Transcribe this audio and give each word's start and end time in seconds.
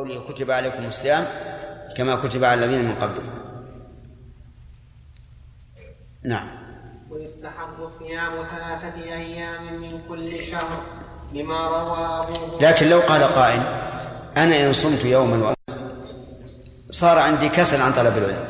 قوله 0.00 0.20
كتب 0.28 0.50
عليكم 0.50 0.84
الصيام 0.84 1.24
كما 1.96 2.16
كتب 2.16 2.44
على 2.44 2.64
الذين 2.64 2.84
من 2.84 2.94
قبلكم. 2.94 3.40
نعم. 6.24 6.48
ويستحب 7.10 7.88
صيام 7.98 8.44
ثلاثة 8.44 8.94
أيام 8.96 9.80
من 9.80 10.00
كل 10.08 10.44
شهر 10.44 10.82
لما 11.32 11.68
روى 11.68 12.18
أبو 12.18 12.58
لكن 12.60 12.88
لو 12.88 13.00
قال 13.00 13.22
قائل 13.22 13.60
أنا 14.36 14.66
إن 14.66 14.72
صمت 14.72 15.04
يوما 15.04 15.54
صار 16.90 17.18
عندي 17.18 17.48
كسل 17.48 17.82
عن 17.82 17.92
طلب 17.92 18.18
العلم 18.18 18.48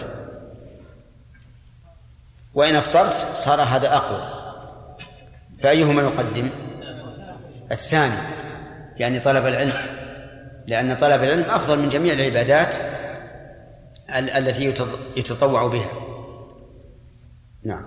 وإن 2.55 2.77
أفطرت 2.77 3.37
صار 3.37 3.61
هذا 3.61 3.97
أقوى. 3.97 4.23
فأيهما 5.63 6.03
يقدم؟ 6.03 6.51
الثاني 7.73 8.17
يعني 8.97 9.21
طلب 9.21 9.47
العلم. 9.47 10.00
لأن 10.67 10.97
طلب 10.97 11.23
العلم 11.23 11.51
أفضل 11.51 11.79
من 11.79 11.89
جميع 11.89 12.13
العبادات 12.13 12.75
التي 14.11 14.65
يتطوع 15.17 15.67
بها. 15.67 15.91
نعم. 17.65 17.85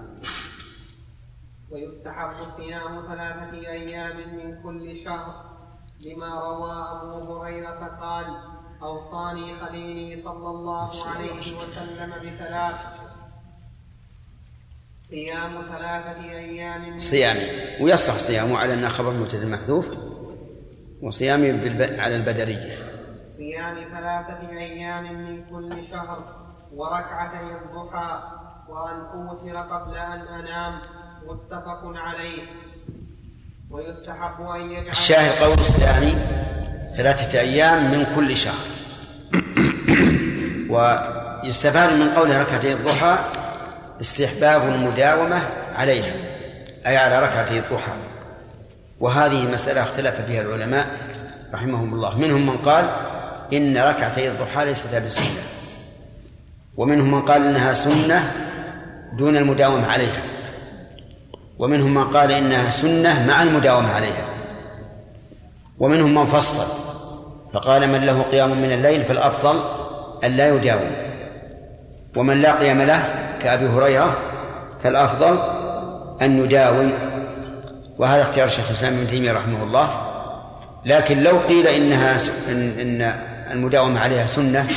ويستحب 1.71 2.33
صيام 2.57 3.07
ثلاثة 3.07 3.51
أيام 3.51 4.17
من 4.35 4.61
كل 4.63 4.97
شهر 4.97 5.45
لما 6.05 6.39
روى 6.39 6.71
أبو 6.91 7.33
هريرة 7.33 7.97
قال 8.01 8.25
أوصاني 8.81 9.55
خليلي 9.55 10.21
صلى 10.23 10.49
الله 10.49 10.89
عليه 11.05 11.31
وسلم 11.39 12.13
بثلاث. 12.23 12.75
صيام 15.09 15.61
ثلاثة 15.61 16.23
أيام 16.23 16.97
صيام 16.97 17.37
ويصح 17.81 18.17
صيامه 18.17 18.57
على 18.57 18.73
أنه 18.73 18.87
خبر 18.87 19.11
مبتدأ 19.11 19.45
محذوف. 19.45 19.91
وصيام 21.03 21.59
على 21.99 22.15
البدرية. 22.15 22.75
صيام 23.37 23.75
ثلاثة 23.75 24.49
أيام 24.57 25.03
من 25.03 25.43
كل 25.51 25.83
شهر 25.91 26.23
وركعتي 26.73 27.37
الضحى 27.37 28.21
وأن 28.69 28.99
أوتر 29.13 29.57
قبل 29.57 29.97
أن 29.97 30.21
أنام 30.21 30.81
متفق 31.27 31.81
عليه. 31.83 32.43
ويستحب 33.71 34.41
أن 34.41 34.71
يجعل 34.71 34.91
الشاهد 34.91 35.43
قول 35.43 35.59
الصيام 35.59 36.03
ثلاثة 36.97 37.39
أيام 37.39 37.91
من 37.91 38.03
كل 38.03 38.37
شهر. 38.37 38.65
ويستفاد 40.73 41.99
من 41.99 42.09
قوله 42.09 42.41
ركعتي 42.41 42.73
الضحى 42.73 43.17
استحباب 44.01 44.73
المداومة 44.73 45.41
عليها 45.75 46.13
أي 46.85 46.97
على 46.97 47.19
ركعتي 47.19 47.59
الضحى. 47.59 48.12
وهذه 48.99 49.51
مسألة 49.51 49.83
اختلف 49.83 50.21
فيها 50.21 50.41
العلماء 50.41 50.87
رحمهم 51.53 51.93
الله. 51.93 52.17
منهم 52.17 52.45
من 52.45 52.57
قال 52.57 52.89
إن 53.53 53.77
ركعتي 53.77 54.27
الضحى 54.27 54.65
ليست 54.65 54.95
بسنة 54.95 55.43
ومنهم 56.77 57.11
من 57.11 57.21
قال 57.21 57.45
إنها 57.45 57.73
سنة 57.73 58.31
دون 59.17 59.37
المداومة 59.37 59.91
عليها 59.91 60.21
ومنهم 61.59 61.93
من 61.93 62.03
قال 62.03 62.31
إنها 62.31 62.71
سنة 62.71 63.27
مع 63.27 63.43
المداومة 63.43 63.91
عليها 63.91 64.25
ومنهم 65.79 66.13
من 66.15 66.25
فصل 66.25 66.83
فقال 67.53 67.89
من 67.89 68.01
له 68.01 68.21
قيام 68.21 68.49
من 68.49 68.71
الليل 68.71 69.05
فالأفضل 69.05 69.59
أن 70.23 70.31
لا 70.31 70.55
يداوم 70.55 70.91
ومن 72.15 72.41
لا 72.41 72.53
قيام 72.59 72.81
له 72.81 73.05
كأبي 73.41 73.67
هريرة 73.67 74.17
فالأفضل 74.83 75.39
أن 76.21 76.43
يداوم. 76.43 76.93
وهذا 77.97 78.21
اختيار 78.21 78.47
الشيخ 78.47 78.65
الإسلام 78.69 78.93
ابن 78.93 79.07
تيمية 79.07 79.31
رحمه 79.31 79.63
الله. 79.63 80.09
لكن 80.85 81.23
لو 81.23 81.39
قيل 81.39 81.67
إنها 81.67 82.17
إن, 82.49 82.79
إن 82.79 83.01
المداومة 83.51 83.99
عليها 83.99 84.25
سنة 84.25 84.67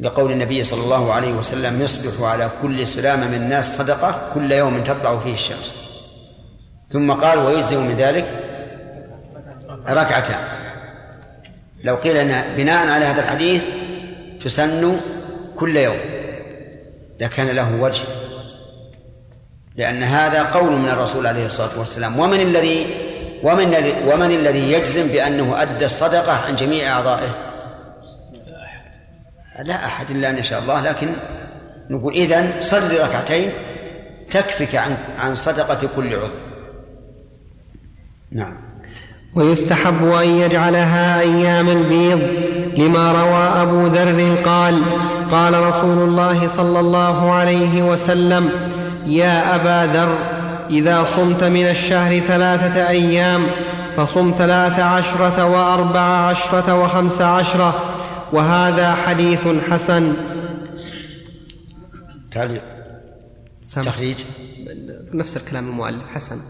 لقول 0.00 0.32
النبي 0.32 0.64
صلى 0.64 0.82
الله 0.84 1.12
عليه 1.12 1.32
وسلم 1.32 1.82
يصبح 1.82 2.26
على 2.26 2.50
كل 2.62 2.88
سلامة 2.88 3.28
من 3.28 3.34
الناس 3.34 3.78
صدقة 3.78 4.30
كل 4.34 4.52
يوم 4.52 4.84
تطلع 4.84 5.18
فيه 5.18 5.32
الشمس. 5.32 5.76
ثم 6.90 7.12
قال 7.12 7.38
ويجزئ 7.38 7.76
من 7.76 7.96
ذلك 7.96 8.24
ركعتان. 9.88 10.40
لو 11.84 11.96
قيل 11.96 12.16
أن 12.16 12.56
بناء 12.56 12.88
على 12.88 13.04
هذا 13.04 13.20
الحديث 13.20 13.70
تسن 14.44 15.00
كل 15.56 15.76
يوم. 15.76 15.98
لكان 17.20 17.46
له 17.46 17.80
وجه. 17.80 18.02
لأن 19.76 20.02
هذا 20.02 20.42
قول 20.42 20.72
من 20.72 20.88
الرسول 20.88 21.26
عليه 21.26 21.46
الصلاة 21.46 21.78
والسلام 21.78 22.18
ومن 22.18 22.40
الذي 22.40 22.86
ومن 23.42 23.92
ومن 24.06 24.30
الذي 24.30 24.72
يجزم 24.72 25.06
بأنه 25.06 25.62
أدى 25.62 25.84
الصدقة 25.84 26.32
عن 26.46 26.56
جميع 26.56 26.92
أعضائه؟ 26.92 27.34
لا 29.64 29.86
أحد 29.86 30.10
إلا 30.10 30.30
أن 30.30 30.38
يشاء 30.38 30.62
الله 30.62 30.80
لكن 30.80 31.08
نقول 31.90 32.14
إذن 32.14 32.52
صل 32.60 33.00
ركعتين 33.00 33.50
تكفك 34.30 34.74
عن 34.74 34.96
عن 35.20 35.34
صدقة 35.34 35.88
كل 35.96 36.14
عضو. 36.14 36.28
نعم. 38.32 38.56
ويستحب 39.34 40.08
أن 40.08 40.28
يجعلها 40.28 41.20
أيام 41.20 41.68
البيض 41.68 42.20
لما 42.78 43.12
روى 43.12 43.62
أبو 43.62 43.86
ذر 43.86 44.34
قال 44.44 44.82
قال 45.30 45.62
رسول 45.62 46.08
الله 46.08 46.48
صلى 46.48 46.80
الله 46.80 47.32
عليه 47.32 47.82
وسلم 47.82 48.50
يا 49.06 49.54
أبا 49.54 49.92
ذر 49.92 50.18
إذا 50.70 51.04
صمت 51.04 51.44
من 51.44 51.66
الشهر 51.66 52.20
ثلاثة 52.20 52.88
أيام 52.88 53.46
فصم 53.96 54.34
ثلاث 54.38 54.78
عشرة 54.78 55.44
وأربع 55.44 56.00
عشرة 56.00 56.74
وخمس 56.74 57.20
عشرة 57.20 57.94
وهذا 58.32 58.94
حديث 58.94 59.46
حسن. 59.70 60.12
تعليق 62.30 62.62
تخريج. 63.74 64.16
نفس 65.12 65.36
الكلام 65.36 65.68
المؤلف 65.68 66.08
حسن. 66.14 66.40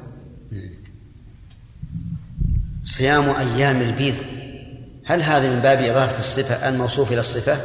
صيام 2.84 3.28
أيام 3.30 3.80
البيض 3.80 4.14
هل 5.04 5.22
هذا 5.22 5.50
من 5.50 5.60
باب 5.60 5.78
إضافة 5.78 6.18
الصفة 6.18 6.68
الموصوف 6.68 7.12
إلى 7.12 7.20
الصفة؟ 7.20 7.56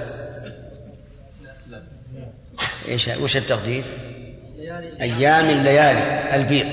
إيش 2.88 3.08
وش 3.08 3.38
التقدير؟ 3.38 3.84
أيام 5.02 5.50
الليالي 5.50 6.36
البيض. 6.36 6.66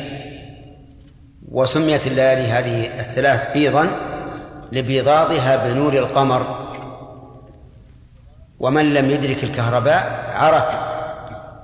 وسميت 1.49 2.07
الليالي 2.07 2.43
هذه 2.43 2.87
الثلاث 3.01 3.53
بيضا 3.53 3.91
لبيضاضها 4.73 5.57
بنور 5.57 5.93
القمر. 5.93 6.69
ومن 8.61 8.95
لم 8.95 9.11
يدرك 9.11 9.45
الكهرباء 9.45 10.31
عرف 10.35 10.65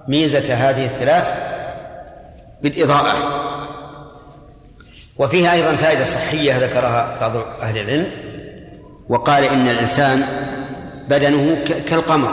ميزة 0.09 0.55
هذه 0.55 0.87
الثلاث 0.87 1.34
بالإضاءة. 2.62 3.15
وفيها 5.19 5.53
أيضا 5.53 5.77
فائدة 5.77 6.05
صحية 6.05 6.59
ذكرها 6.59 7.19
بعض 7.21 7.37
أهل 7.62 7.78
العلم 7.78 8.06
وقال 9.09 9.45
إن 9.45 9.69
الإنسان 9.69 10.22
بدنه 11.09 11.65
كالقمر. 11.65 12.33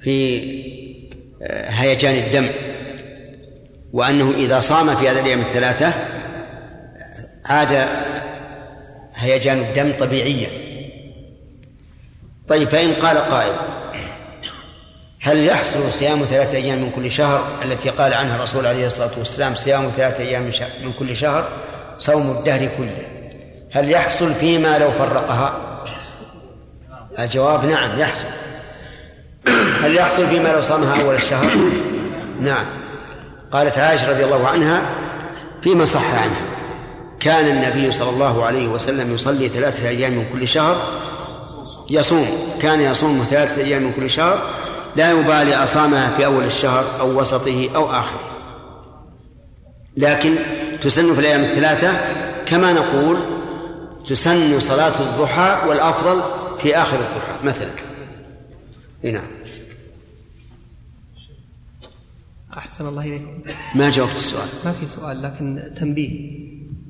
في 0.00 0.87
هيجان 1.50 2.14
الدم. 2.14 2.48
وأنه 3.92 4.30
إذا 4.30 4.60
صام 4.60 4.96
في 4.96 5.08
هذه 5.08 5.20
الأيام 5.20 5.40
الثلاثة 5.40 5.92
عاد 7.46 7.88
هيجان 9.14 9.58
الدم 9.58 9.92
طبيعيا. 9.98 10.48
طيب 12.48 12.68
فإن 12.68 12.94
قال 12.94 13.18
قائل 13.18 13.52
هل 15.20 15.44
يحصل 15.44 15.92
صيام 15.92 16.24
ثلاثة 16.24 16.56
أيام 16.56 16.78
من 16.78 16.90
كل 16.90 17.12
شهر؟ 17.12 17.44
التي 17.64 17.90
قال 17.90 18.14
عنها 18.14 18.36
الرسول 18.36 18.66
عليه 18.66 18.86
الصلاة 18.86 19.10
والسلام 19.18 19.54
صيام 19.54 19.92
ثلاثة 19.96 20.24
أيام 20.24 20.42
من 20.84 20.92
كل 20.98 21.16
شهر 21.16 21.48
صوم 21.98 22.30
الدهر 22.30 22.68
كله. 22.78 23.06
هل 23.72 23.90
يحصل 23.90 24.34
فيما 24.34 24.78
لو 24.78 24.90
فرقها؟ 24.90 25.84
الجواب 27.18 27.64
نعم 27.64 27.98
يحصل. 27.98 28.26
هل 29.82 29.96
يحصل 29.96 30.26
فيما 30.26 30.48
لو 30.48 30.62
صامها 30.62 31.02
أول 31.02 31.14
الشهر؟ 31.14 31.56
نعم. 32.40 32.64
قالت 33.52 33.78
عائشة 33.78 34.10
رضي 34.10 34.24
الله 34.24 34.48
عنها 34.48 34.82
فيما 35.62 35.84
صح 35.84 36.14
عنها 36.14 36.58
كان 37.20 37.46
النبي 37.46 37.92
صلى 37.92 38.10
الله 38.10 38.44
عليه 38.44 38.68
وسلم 38.68 39.14
يصلي 39.14 39.48
ثلاثة 39.48 39.88
أيام 39.88 40.12
من 40.12 40.26
كل 40.32 40.48
شهر 40.48 40.76
يصوم 41.90 42.26
كان 42.62 42.80
يصوم 42.80 43.26
ثلاثة 43.30 43.62
أيام 43.62 43.82
من 43.82 43.92
كل 43.92 44.10
شهر 44.10 44.38
لا 44.96 45.10
يبالي 45.10 45.54
أصامها 45.54 46.10
في 46.16 46.26
أول 46.26 46.44
الشهر 46.44 46.84
أو 47.00 47.20
وسطه 47.20 47.68
أو 47.74 47.90
آخره. 47.90 48.20
لكن 49.96 50.36
تسن 50.82 51.14
في 51.14 51.20
الأيام 51.20 51.40
الثلاثة 51.40 51.96
كما 52.46 52.72
نقول 52.72 53.18
تسن 54.06 54.60
صلاة 54.60 55.00
الضحى 55.00 55.68
والأفضل 55.68 56.22
في 56.58 56.76
آخر 56.76 56.96
الضحى 56.96 57.44
مثلا. 57.44 57.70
نعم. 59.02 59.37
أحسن 62.58 62.88
الله 62.88 63.02
إليكم. 63.02 63.32
ما 63.74 63.90
جاوبت 63.90 64.12
السؤال؟ 64.12 64.48
ما 64.64 64.72
في 64.72 64.86
سؤال 64.86 65.22
لكن 65.22 65.72
تنبيه. 65.76 66.38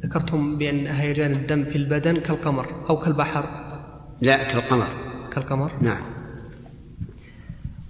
ذكرتم 0.07 0.59
بأن 0.59 0.87
هيجان 0.87 1.33
الدم 1.33 1.65
في 1.65 1.77
البدن 1.77 2.17
كالقمر 2.17 2.67
أو 2.91 2.97
كالبحر. 2.97 3.45
لا 4.21 4.43
كالقمر. 4.43 4.87
كالقمر؟ 5.33 5.73
نعم. 5.81 6.03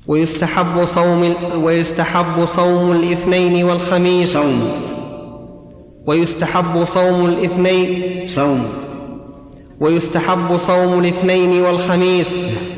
ويستحب 0.06 0.84
صوم 0.84 1.34
ويستحب 1.54 2.46
صوم 2.46 2.92
الاثنين 2.92 3.64
والخميس. 3.64 4.32
صوم. 4.32 4.72
ويستحب 6.06 6.84
صوم 6.84 7.26
الاثنين. 7.26 8.26
صوم. 8.26 8.87
ويستحب 9.80 10.56
صوم 10.56 10.98
الاثنين 10.98 11.62
والخميس 11.62 12.28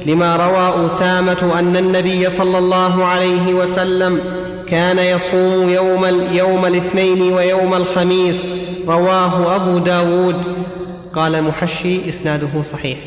لما 0.06 0.36
روى 0.36 0.86
أسامة 0.86 1.58
أن 1.58 1.76
النبي 1.76 2.30
صلى 2.30 2.58
الله 2.58 3.04
عليه 3.04 3.54
وسلم 3.54 4.20
كان 4.66 4.98
يصوم 4.98 5.68
يوم, 5.68 6.04
يوم 6.32 6.66
الاثنين 6.66 7.32
ويوم 7.32 7.74
الخميس 7.74 8.46
رواه 8.86 9.56
أبو 9.56 9.78
داود. 9.78 10.66
قال 11.12 11.42
محشي 11.42 12.08
إسناده 12.08 12.62
صحيح. 12.62 12.98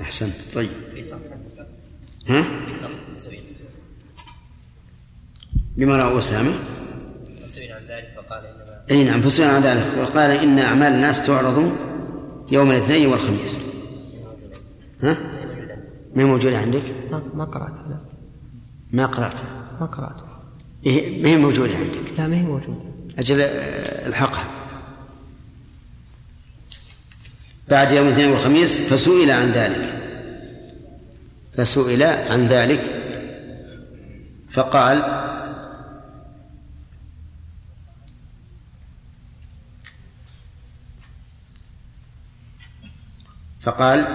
أحسنت. 0.00 0.34
طيب. 0.54 0.70
ها؟ 2.28 2.46
بما 5.76 5.96
رأى 5.96 6.18
أسامة؟ 6.18 6.50
عن 7.80 7.82
ذلك 7.88 8.08
فقال 8.16 8.44
إنما 8.44 8.80
أي 8.90 9.04
نعم 9.04 9.22
فسئل 9.22 9.48
عن 9.48 9.62
ذلك 9.62 9.86
وقال 10.00 10.30
إن 10.30 10.58
أعمال 10.58 10.92
الناس 10.92 11.26
تعرض 11.26 11.72
يوم 12.50 12.70
الاثنين 12.70 13.06
والخميس. 13.06 13.58
ها؟ 15.02 15.16
ما 16.14 16.24
موجودة 16.24 16.58
عندك؟ 16.58 16.82
ما 17.34 17.44
قرأتها 17.44 17.84
لا. 17.88 17.96
ما 18.92 19.06
قرأتها. 19.06 19.76
ما 19.80 19.86
قرأتها. 19.86 20.40
إيه 20.86 21.22
ما 21.22 21.28
هي 21.28 21.36
موجودة 21.36 21.76
عندك؟ 21.76 22.18
لا 22.18 22.26
ما 22.26 22.36
هي 22.36 22.42
موجودة. 22.42 22.84
أجل 23.18 23.40
آه، 23.40 24.08
الحقها. 24.08 24.44
بعد 27.68 27.92
يوم 27.92 28.06
الاثنين 28.06 28.30
والخميس 28.30 28.80
فسئل 28.80 29.30
عن 29.30 29.50
ذلك. 29.50 30.00
فسئل 31.56 32.02
عن 32.02 32.46
ذلك. 32.46 33.00
فقال 34.50 35.19
فقال 43.60 44.06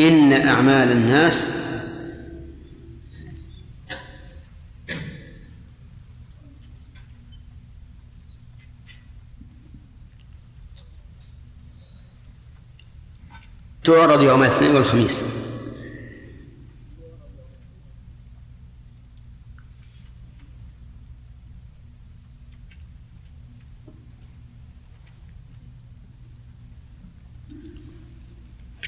إن 0.00 0.32
أعمال 0.32 0.92
الناس 0.92 1.48
تعرض 13.84 14.22
يوم 14.22 14.42
الاثنين 14.42 14.74
والخميس. 14.74 15.37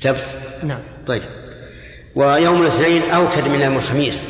كتبت؟ 0.00 0.37
نعم. 0.62 0.79
طيب. 1.06 1.23
ويوم 2.14 2.62
الاثنين 2.62 3.02
أوكد 3.11 3.49
من 3.49 3.61
يوم 3.61 3.76
الخميس. 3.76 4.26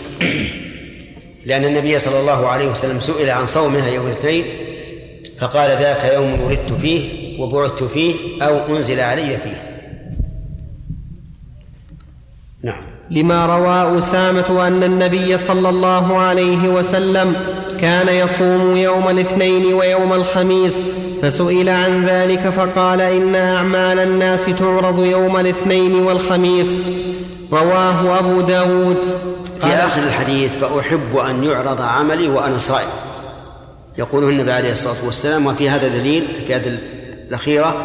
لأن 1.46 1.64
النبي 1.64 1.98
صلى 1.98 2.20
الله 2.20 2.48
عليه 2.48 2.68
وسلم 2.70 3.00
سئل 3.00 3.30
عن 3.30 3.46
صومها 3.46 3.88
يوم 3.88 4.06
الاثنين 4.06 4.44
فقال 5.38 5.70
ذاك 5.70 6.12
يوم 6.14 6.40
ولدت 6.40 6.72
فيه 6.72 7.40
وبعثت 7.40 7.82
فيه 7.82 8.14
أو 8.42 8.76
أنزل 8.76 9.00
علي 9.00 9.36
فيه. 9.36 9.62
نعم. 12.62 12.82
لما 13.10 13.46
روى 13.46 13.98
أسامة 13.98 14.66
أن 14.66 14.82
النبي 14.82 15.38
صلى 15.38 15.68
الله 15.68 16.18
عليه 16.18 16.68
وسلم 16.68 17.36
كان 17.80 18.08
يصوم 18.08 18.76
يوم 18.76 19.08
الاثنين 19.08 19.74
ويوم 19.74 20.12
الخميس 20.12 20.74
فسئل 21.22 21.68
عن 21.68 22.06
ذلك 22.06 22.48
فقال 22.48 23.00
إن 23.00 23.34
أعمال 23.34 23.98
الناس 23.98 24.44
تعرض 24.58 25.04
يوم 25.04 25.36
الاثنين 25.36 25.94
والخميس. 25.94 26.82
رواه 27.52 28.18
أبو 28.18 28.40
داود. 28.40 28.96
في 29.60 29.66
آخر 29.66 30.02
الحديث 30.02 30.56
فأحب 30.56 31.16
أن 31.16 31.44
يعرض 31.44 31.80
عملي 31.80 32.28
وأنا 32.28 32.58
صائم. 32.58 32.88
يقول 33.98 34.24
النبي 34.24 34.52
عليه 34.52 34.72
الصلاة 34.72 35.04
والسلام 35.04 35.46
وفي 35.46 35.70
هذا 35.70 35.88
دليل 35.88 36.28
في 36.46 36.54
هذه 36.54 36.78
الأخيرة 37.28 37.84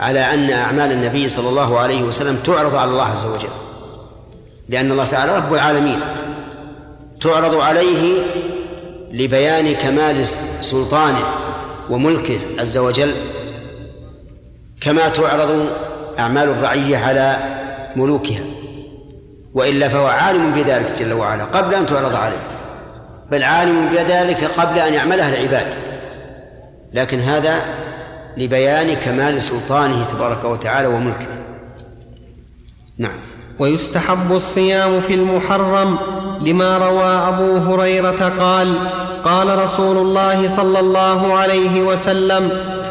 على 0.00 0.20
أن 0.20 0.50
أعمال 0.50 0.92
النبي 0.92 1.28
صلى 1.28 1.48
الله 1.48 1.78
عليه 1.78 2.02
وسلم 2.02 2.36
تعرض 2.44 2.74
على 2.74 2.90
الله 2.90 3.04
عز 3.04 3.26
وجل. 3.26 3.48
لأن 4.68 4.92
الله 4.92 5.04
تعالى 5.04 5.36
رب 5.36 5.54
العالمين 5.54 6.00
تعرض 7.20 7.54
عليه 7.54 8.22
لبيان 9.12 9.72
كمال 9.72 10.26
سلطانه. 10.60 11.24
وملكه 11.90 12.38
عز 12.58 12.78
وجل 12.78 13.14
كما 14.80 15.08
تعرض 15.08 15.66
أعمال 16.18 16.48
الرعية 16.48 16.96
على 16.96 17.36
ملوكها 17.96 18.40
وإلا 19.54 19.88
فهو 19.88 20.06
عالم 20.06 20.52
بذلك 20.52 21.02
جل 21.02 21.12
وعلا 21.12 21.44
قبل 21.44 21.74
أن 21.74 21.86
تعرض 21.86 22.14
عليه 22.14 22.58
بل 23.30 23.42
عالم 23.42 23.88
بذلك 23.88 24.44
قبل 24.44 24.78
أن 24.78 24.94
يعملها 24.94 25.28
العباد. 25.28 25.66
لكن 26.92 27.18
هذا 27.18 27.62
لبيان 28.36 28.94
كمال 28.94 29.42
سلطانه 29.42 30.04
تبارك 30.04 30.44
وتعالى 30.44 30.88
وملكه. 30.88 31.26
نعم. 32.98 33.18
ويستحب 33.58 34.32
الصيام 34.32 35.00
في 35.00 35.14
المحرم 35.14 35.98
لما 36.40 36.78
روى 36.78 37.04
أبو 37.04 37.56
هريرة 37.56 38.28
قال 38.40 38.74
قال 39.24 39.58
رسول 39.58 39.96
الله 39.96 40.56
صلى 40.56 40.80
الله 40.80 41.34
عليه 41.34 41.82
وسلم 41.82 42.50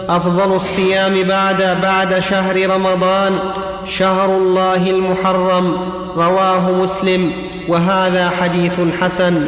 أفضل 0.09 0.55
الصيام 0.55 1.23
بعد 1.23 1.61
بعد 1.81 2.19
شهر 2.19 2.69
رمضان 2.69 3.39
شهر 3.85 4.37
الله 4.37 4.89
المحرم 4.89 5.73
رواه 6.15 6.71
مسلم 6.71 7.33
وهذا 7.67 8.29
حديث 8.29 8.79
حسن. 9.01 9.33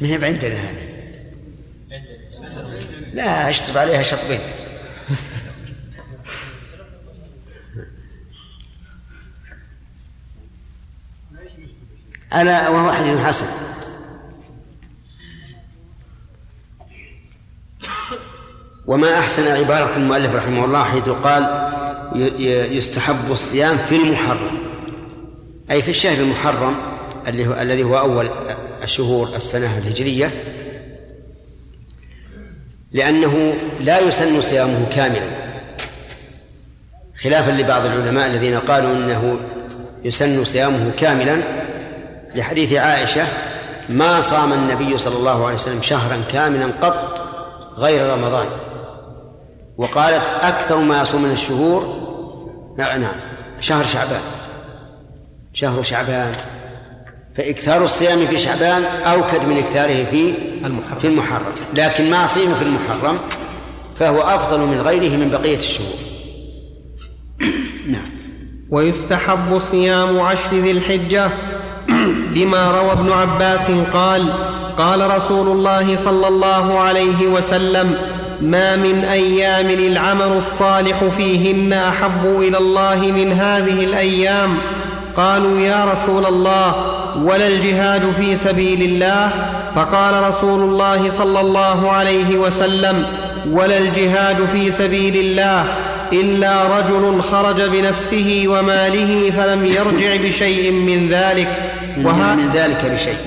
ما 0.00 0.08
هي 0.08 0.14
عندنا 0.14 0.54
هذه؟ 0.54 0.88
لا 3.12 3.48
أشطب 3.48 3.78
عليها 3.78 4.02
شطبين. 4.02 4.40
ألا 12.34 12.68
وهو 12.68 12.92
حديث 12.92 13.20
حسن. 13.20 13.46
وما 18.88 19.18
أحسن 19.18 19.48
عبارة 19.48 19.96
المؤلف 19.96 20.34
رحمه 20.34 20.64
الله 20.64 20.84
حيث 20.84 21.08
قال 21.08 21.68
يستحب 22.76 23.30
الصيام 23.30 23.76
في 23.76 23.96
المحرم 23.96 24.58
أي 25.70 25.82
في 25.82 25.90
الشهر 25.90 26.18
المحرم 26.18 26.76
الذي 27.60 27.82
هو 27.82 27.98
أول 27.98 28.30
الشهور 28.82 29.28
السنة 29.36 29.78
الهجرية 29.78 30.30
لأنه 32.92 33.54
لا 33.80 34.00
يسن 34.00 34.40
صيامه 34.40 34.86
كاملا 34.94 35.28
خلافا 37.22 37.50
لبعض 37.50 37.86
العلماء 37.86 38.26
الذين 38.26 38.58
قالوا 38.58 38.92
إنه 38.92 39.40
يسن 40.04 40.44
صيامه 40.44 40.90
كاملا 40.98 41.42
لحديث 42.34 42.72
عائشة 42.72 43.26
ما 43.88 44.20
صام 44.20 44.52
النبي 44.52 44.98
صلى 44.98 45.16
الله 45.16 45.46
عليه 45.46 45.54
وسلم 45.54 45.82
شهرا 45.82 46.22
كاملا 46.32 46.66
قط 46.66 47.20
غير 47.76 48.12
رمضان. 48.12 48.46
وقالت 49.78 50.24
أكثر 50.42 50.76
ما 50.78 51.02
يصوم 51.02 51.22
من 51.22 51.30
الشهور 51.30 52.08
نعم 52.78 53.02
شهر 53.60 53.84
شعبان. 53.84 54.20
شهر 55.52 55.82
شعبان. 55.82 56.32
فإكثار 57.36 57.84
الصيام 57.84 58.26
في 58.26 58.38
شعبان 58.38 58.82
أوكد 58.84 59.44
من 59.48 59.56
إكثاره 59.58 60.04
في 60.04 60.34
المحرم. 60.64 60.98
في 60.98 61.06
المحرم. 61.06 61.52
لكن 61.74 62.10
ما 62.10 62.26
صيم 62.26 62.54
في 62.54 62.62
المحرم 62.62 63.18
فهو 63.98 64.20
أفضل 64.20 64.60
من 64.60 64.80
غيره 64.80 65.16
من 65.16 65.30
بقية 65.30 65.58
الشهور. 65.58 65.98
نعم. 67.86 68.08
ويستحب 68.70 69.58
صيام 69.58 70.20
عشر 70.20 70.50
ذي 70.50 70.70
الحجة 70.70 71.30
لما 72.36 72.70
روى 72.70 72.92
ابن 72.92 73.12
عباس 73.12 73.70
قال 73.92 74.32
قال 74.78 75.16
رسول 75.16 75.48
الله 75.48 75.96
صلى 75.96 76.28
الله 76.28 76.78
عليه 76.78 77.26
وسلم 77.26 77.98
ما 78.40 78.76
من 78.76 79.04
أيام 79.04 79.70
العمل 79.70 80.36
الصالح 80.36 81.04
فيهن 81.16 81.72
أحب 81.72 82.40
إلى 82.40 82.58
الله 82.58 82.96
من 82.96 83.32
هذه 83.32 83.84
الأيام. 83.84 84.58
قالوا 85.16 85.60
يا 85.60 85.84
رسول 85.84 86.26
الله 86.26 86.74
ولا 87.18 87.46
الجهاد 87.46 88.12
في 88.20 88.36
سبيل 88.36 88.82
الله؟ 88.82 89.32
فقال 89.74 90.22
رسول 90.28 90.60
الله 90.60 91.10
صلى 91.10 91.40
الله 91.40 91.90
عليه 91.90 92.36
وسلم 92.38 93.06
ولا 93.50 93.78
الجهاد 93.78 94.46
في 94.52 94.70
سبيل 94.70 95.16
الله 95.16 95.64
إلا 96.12 96.78
رجل 96.78 97.22
خرج 97.22 97.62
بنفسه 97.62 98.44
وماله 98.48 99.30
فلم 99.30 99.66
يرجع 99.66 100.16
بشيء 100.16 100.72
من 100.72 101.08
ذلك. 101.08 101.72
وها 102.04 102.34
من 102.34 102.50
ذلك 102.54 102.84
بشيء. 102.84 103.18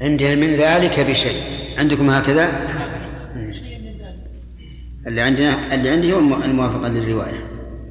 عندنا 0.00 0.34
من 0.34 0.56
ذلك 0.56 1.00
بشيء. 1.00 1.36
عندكم 1.78 2.10
هكذا؟ 2.10 2.48
اللي 5.08 5.20
عندنا 5.20 5.74
اللي 5.74 5.88
عندي 5.90 6.12
هو 6.12 6.18
الموافقة 6.18 6.88
للرواية. 6.88 7.44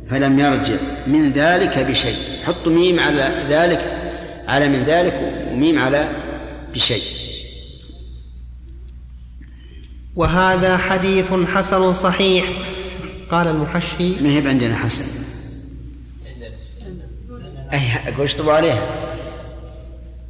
فلم 0.10 0.40
يرجع. 0.40 0.78
من 1.08 1.32
ذلك 1.32 1.80
بشيء. 1.80 2.18
حطوا 2.46 2.72
ميم 2.72 3.00
على 3.00 3.46
ذلك 3.50 3.98
على 4.48 4.70
من 4.70 4.84
ذلك 4.84 5.34
وميم 5.52 5.80
على 5.80 6.10
بشيء. 6.74 7.04
وهذا 10.16 10.78
حديث 10.78 11.34
حسن 11.34 11.94
صحيح. 11.94 12.46
قال 13.32 13.48
المحشي. 13.48 14.16
ما 14.22 14.30
هي 14.30 14.48
عندنا 14.48 14.76
حسن؟ 14.76 15.06
أي 17.74 17.80
أقول 18.08 18.24
اشطبوا 18.26 18.54
عليها؟ 18.54 18.82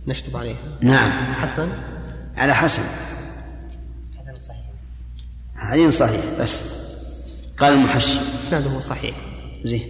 نشطب 0.07 0.37
عليها. 0.37 0.57
نعم. 0.81 1.33
حسن؟ 1.33 1.69
على 2.37 2.55
حسن. 2.55 2.83
حسن 4.17 4.39
صحيح. 4.39 4.65
حديث 5.55 5.97
صحيح 5.97 6.21
بس. 6.39 6.76
قال 7.59 7.73
المحشي. 7.73 8.19
إسناده 8.39 8.79
صحيح. 8.79 9.15
زين. 9.63 9.81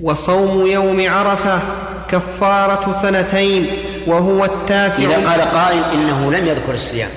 وصوم 0.00 0.66
يوم 0.66 1.10
عرفة 1.10 1.62
كفارة 2.08 2.92
سنتين 2.92 3.66
وهو 4.06 4.44
التاسع. 4.44 5.04
إذا 5.04 5.30
قال 5.30 5.40
قائل 5.40 5.84
إنه 5.84 6.32
لم 6.32 6.46
يذكر 6.46 6.74
الصيام. 6.74 7.10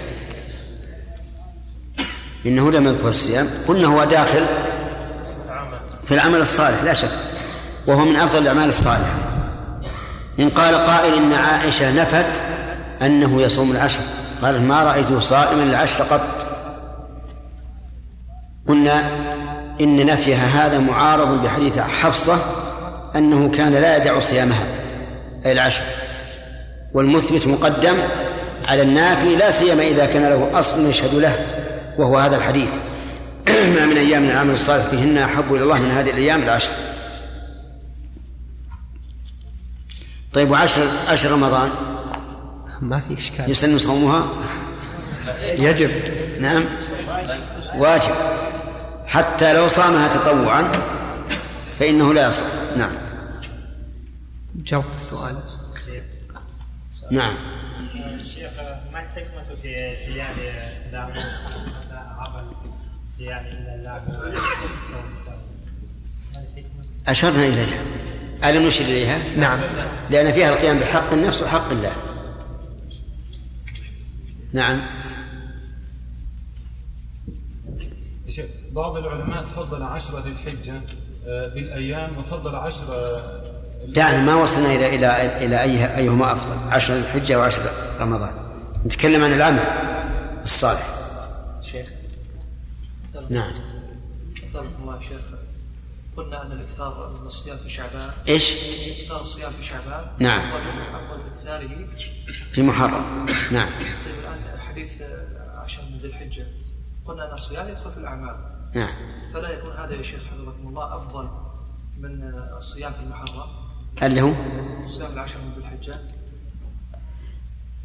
إنه 2.46 2.72
لم 2.72 2.88
يذكر 2.88 3.10
الصيام. 3.10 3.48
قلنا 3.68 3.88
هو 3.88 4.04
داخل 4.04 4.48
في 6.06 6.14
العمل 6.14 6.42
الصالح 6.42 6.84
لا 6.84 6.94
شك. 6.94 7.12
وهو 7.88 8.06
من 8.06 8.16
أفضل 8.16 8.42
الأعمال 8.42 8.70
الصالحة. 8.70 9.20
إن 10.40 10.50
قال 10.50 10.76
قائل 10.76 11.14
إن 11.14 11.34
عائشة 11.34 12.02
نفت 12.02 12.42
أنه 13.02 13.42
يصوم 13.42 13.72
العشر. 13.72 14.02
قالت 14.42 14.62
ما 14.62 14.84
رأيته 14.84 15.20
صائما 15.20 15.64
العشر 15.64 16.04
قط. 16.04 16.46
قلنا 18.68 19.10
إن 19.82 20.06
نفيها 20.06 20.66
هذا 20.66 20.80
معارض 20.80 21.44
بحديث 21.44 21.80
حفصة 21.80 22.38
أنه 23.16 23.52
كان 23.52 23.74
لا 23.74 23.98
يدع 23.98 24.20
صيامها 24.20 24.64
أي 25.46 25.52
العشر. 25.52 25.84
والمثبت 26.94 27.48
مقدم 27.48 27.98
على 28.68 28.82
النافي 28.82 29.36
لا 29.36 29.52
سيما 29.52 29.84
إذا 29.84 30.06
كان 30.06 30.24
له 30.24 30.60
أصل 30.60 30.90
يشهد 30.90 31.16
له 31.16 31.36
وهو 31.98 32.18
هذا 32.18 32.36
الحديث. 32.36 32.70
ما 33.76 33.86
من 33.86 33.98
أيام 33.98 34.24
من 34.24 34.30
العمل 34.30 34.54
الصالح 34.54 34.86
فيهن 34.86 35.18
أحب 35.18 35.54
إلى 35.54 35.64
الله 35.64 35.80
من 35.80 35.92
هذه 35.92 36.10
الأيام 36.10 36.44
العشر. 36.44 36.72
طيب 40.34 40.52
وعشر 40.52 40.82
عشر 41.10 41.32
رمضان. 41.32 41.70
ما 42.82 43.02
في 43.08 43.14
إشكال. 43.14 43.52
يسن 43.52 43.80
صومها؟ 43.80 44.28
يجب. 45.42 45.92
نعم. 46.40 46.66
واجب. 47.76 48.12
حتى 49.08 49.54
لو 49.54 49.68
صامها 49.68 50.18
تطوعا 50.18 50.72
فإنه 51.80 52.14
لا 52.14 52.28
يصوم. 52.28 52.48
نعم. 52.78 52.92
جاوبت 54.56 54.96
السؤال. 54.96 55.36
نعم. 57.12 57.34
شيخ 58.36 58.52
ما 58.94 59.00
الحكمة 59.00 59.44
في 59.62 59.96
صيام 60.06 60.36
الحكمة؟ 60.88 61.24
أشرنا 67.08 67.44
إليها. 67.44 67.82
ألم 68.44 68.68
نشر 68.68 68.84
إليها؟ 68.84 69.20
نعم. 69.38 69.60
لأن 70.10 70.34
فيها 70.34 70.54
القيام 70.54 70.80
بحق 70.80 71.14
النفس 71.14 71.42
وحق 71.42 71.72
الله. 71.72 72.09
نعم. 74.54 74.82
يا 78.26 78.32
شيخ 78.32 78.46
بعض 78.72 78.98
العلماء 78.98 79.46
فضل 79.46 79.84
عشرة 79.84 80.20
ذي 80.20 80.30
الحجة 80.30 80.82
آه، 81.28 81.48
بالأيام 81.48 82.18
وفضل 82.18 82.56
عشرة 82.56 83.20
دعنا 83.88 84.22
ما 84.22 84.36
وصلنا 84.36 84.76
إلى 84.76 84.96
إلى 84.96 85.46
إلى 85.46 85.62
أي 85.62 85.98
أيهما 85.98 86.32
أفضل 86.32 86.70
عشر 86.70 86.98
الحجة 86.98 87.40
وعشر 87.40 87.62
رمضان. 88.00 88.34
نتكلم 88.86 89.24
عن 89.24 89.34
العمل 89.34 89.64
الصالح. 90.44 90.88
شيخ 91.62 91.88
نعم. 93.30 93.54
الله 94.56 95.00
شيخ. 95.00 95.22
قلنا 96.18 96.46
أن 96.46 96.52
الإكثار 96.52 97.18
من 97.22 97.28
الصيام 97.28 97.58
في 97.58 97.70
شعبان 97.70 98.12
إيش؟ 98.28 98.54
إكثار 99.02 99.22
الصيام 99.22 99.52
في 99.52 99.64
شعبان 99.64 100.06
نعم. 100.20 100.40
أفضل 100.40 101.20
من 101.20 101.32
إكثاره. 101.32 101.88
في 102.52 102.62
محرم. 102.62 103.26
نعم. 103.52 103.70
طيب 104.06 104.20
الان 104.20 104.60
حديث 104.60 105.02
عشر 105.56 105.82
من 105.92 105.98
ذي 105.98 106.08
الحجة. 106.08 106.48
قلنا 107.06 107.28
أن 107.30 107.34
الصيام 107.34 107.70
يدخل 107.70 107.92
في 107.92 107.98
الأعمال. 107.98 108.36
نعم. 108.76 108.94
فلا 109.34 109.50
يكون 109.50 109.72
هذا 109.72 109.94
يا 109.94 110.02
شيخ 110.02 110.22
حفظكم 110.24 110.68
الله 110.68 110.96
أفضل 110.98 111.30
من 112.00 112.24
الصيام 112.58 112.92
في 112.92 113.00
المحرم؟ 113.04 113.50
اللي 114.04 114.22
هو؟ 114.22 114.34
الصيام 114.84 115.14
العشر 115.14 115.36
من 115.38 115.52
ذي 115.58 115.68
الحجة. 115.68 116.00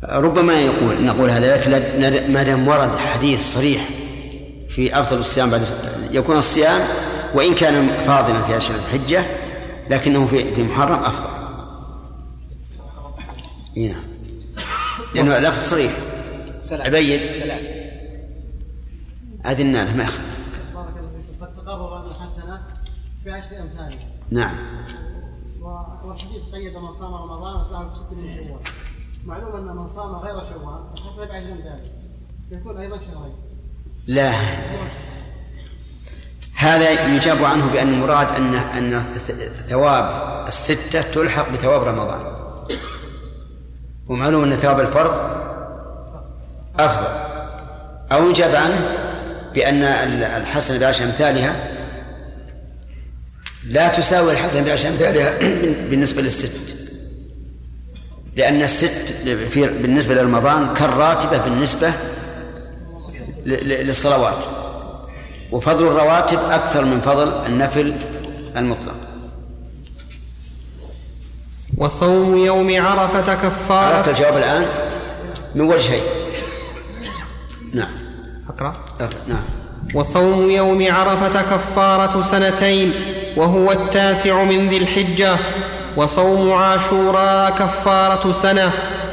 ربما 0.05 0.61
يقول 0.61 1.05
نقول 1.05 1.31
هذا 1.31 1.57
لكن 1.57 2.33
ما 2.33 2.43
دام 2.43 2.69
ورد 2.69 2.97
حديث 2.97 3.55
صريح 3.55 3.89
في 4.69 5.01
أفضل 5.01 5.19
الصيام 5.19 5.51
بعد 5.51 5.69
يكون 6.11 6.37
الصيام 6.37 6.81
وإن 7.35 7.55
كان 7.55 7.89
فاضلا 7.89 8.43
في 8.43 8.57
اشهر 8.57 8.77
الحجة 8.77 9.27
لكنه 9.91 10.27
في 10.27 10.63
محرم 10.63 10.99
أفضل. 10.99 11.35
نعم. 13.77 14.14
لأنه 15.15 15.39
لفظ 15.39 15.71
صريح. 15.71 15.93
عبيد 16.71 17.21
ثلاثة. 17.21 17.85
اذنا 19.47 19.85
له 19.85 19.97
ما 19.97 20.05
يخالف. 20.05 20.25
بارك 20.75 20.89
الله 20.99 21.11
فيكم 21.11 21.45
قد 21.45 21.57
تقرر 21.57 21.97
ان 21.97 22.11
الحسنة 22.11 22.63
في 23.25 23.31
عشر 23.31 23.61
امثالها 23.61 23.99
نعم. 24.31 24.57
والحديث 26.05 26.43
قيد 26.53 26.77
من 26.77 26.93
صام 26.93 27.15
رمضان 27.15 27.61
وسعى 27.61 27.85
بست 27.85 28.13
من 28.13 28.35
شوال. 28.35 28.61
معلوم 29.27 29.57
أن 29.57 29.77
من 29.77 29.89
صام 29.89 30.15
غير 30.15 30.35
شوال 30.35 30.85
الحسنه 30.99 31.25
بعشر 31.25 31.53
امثاله 31.53 31.81
يكون 32.51 32.77
أيضا 32.77 32.97
شهرين. 32.97 33.35
لا. 34.07 34.33
هذا 36.55 37.15
يجاب 37.15 37.45
عنه 37.45 37.73
بأن 37.73 37.89
المراد 37.89 38.29
أن 38.29 38.55
أن 38.55 39.05
ثواب 39.69 40.49
الستة 40.49 41.03
تلحق 41.03 41.53
بثواب 41.53 41.83
رمضان. 41.83 42.35
ومعلوم 44.09 44.45
أن 44.45 44.57
ثواب 44.57 44.81
الفرض؟ 44.81 45.21
أفضل. 46.79 47.07
أو 48.13 48.31
يجاب 48.31 48.55
عنه 48.55 48.89
بأن 49.55 49.83
الحسنة 50.43 50.79
بعشر 50.79 51.05
أمثالها 51.05 51.57
لا 53.65 53.89
تساوي 53.89 54.33
الحسنة 54.33 54.63
بعشر 54.63 54.89
أمثالها 54.89 55.39
بالنسبة 55.91 56.23
للست. 56.23 56.77
لأن 58.37 58.63
الست 58.63 59.29
في 59.51 59.67
بالنسبة 59.67 60.15
لرمضان 60.15 60.75
كالراتبة 60.75 61.39
بالنسبة 61.39 61.93
للصلوات. 63.47 64.45
وفضل 65.53 65.87
الرواتب 65.87 66.39
أكثر 66.51 66.85
من 66.85 67.01
فضل 67.01 67.47
النفل 67.47 67.95
المطلق. 68.57 69.14
وصوم 71.79 72.39
يوم 72.39 72.87
عرفة 72.87 73.19
عرفت 73.19 73.31
كفارة 73.31 74.11
الجواب 74.11 74.37
الآن؟ 74.37 74.67
من 75.55 75.61
وجهين 75.61 76.03
نعم. 77.73 77.89
أقرأ. 78.49 78.75
نعم. 79.29 79.43
وصوم 79.95 80.51
يوم 80.51 80.87
عرفة 80.91 81.43
كفارة 81.43 82.23
سنتين 82.23 82.93
وهو 83.37 83.73
التاسع 83.73 84.45
من 84.45 84.69
ذي 84.69 84.77
الحجة. 84.77 85.37
وصوم 85.97 86.53
عاشوراء 86.53 87.51
كفارة 87.51 88.33
سنة 88.33 88.71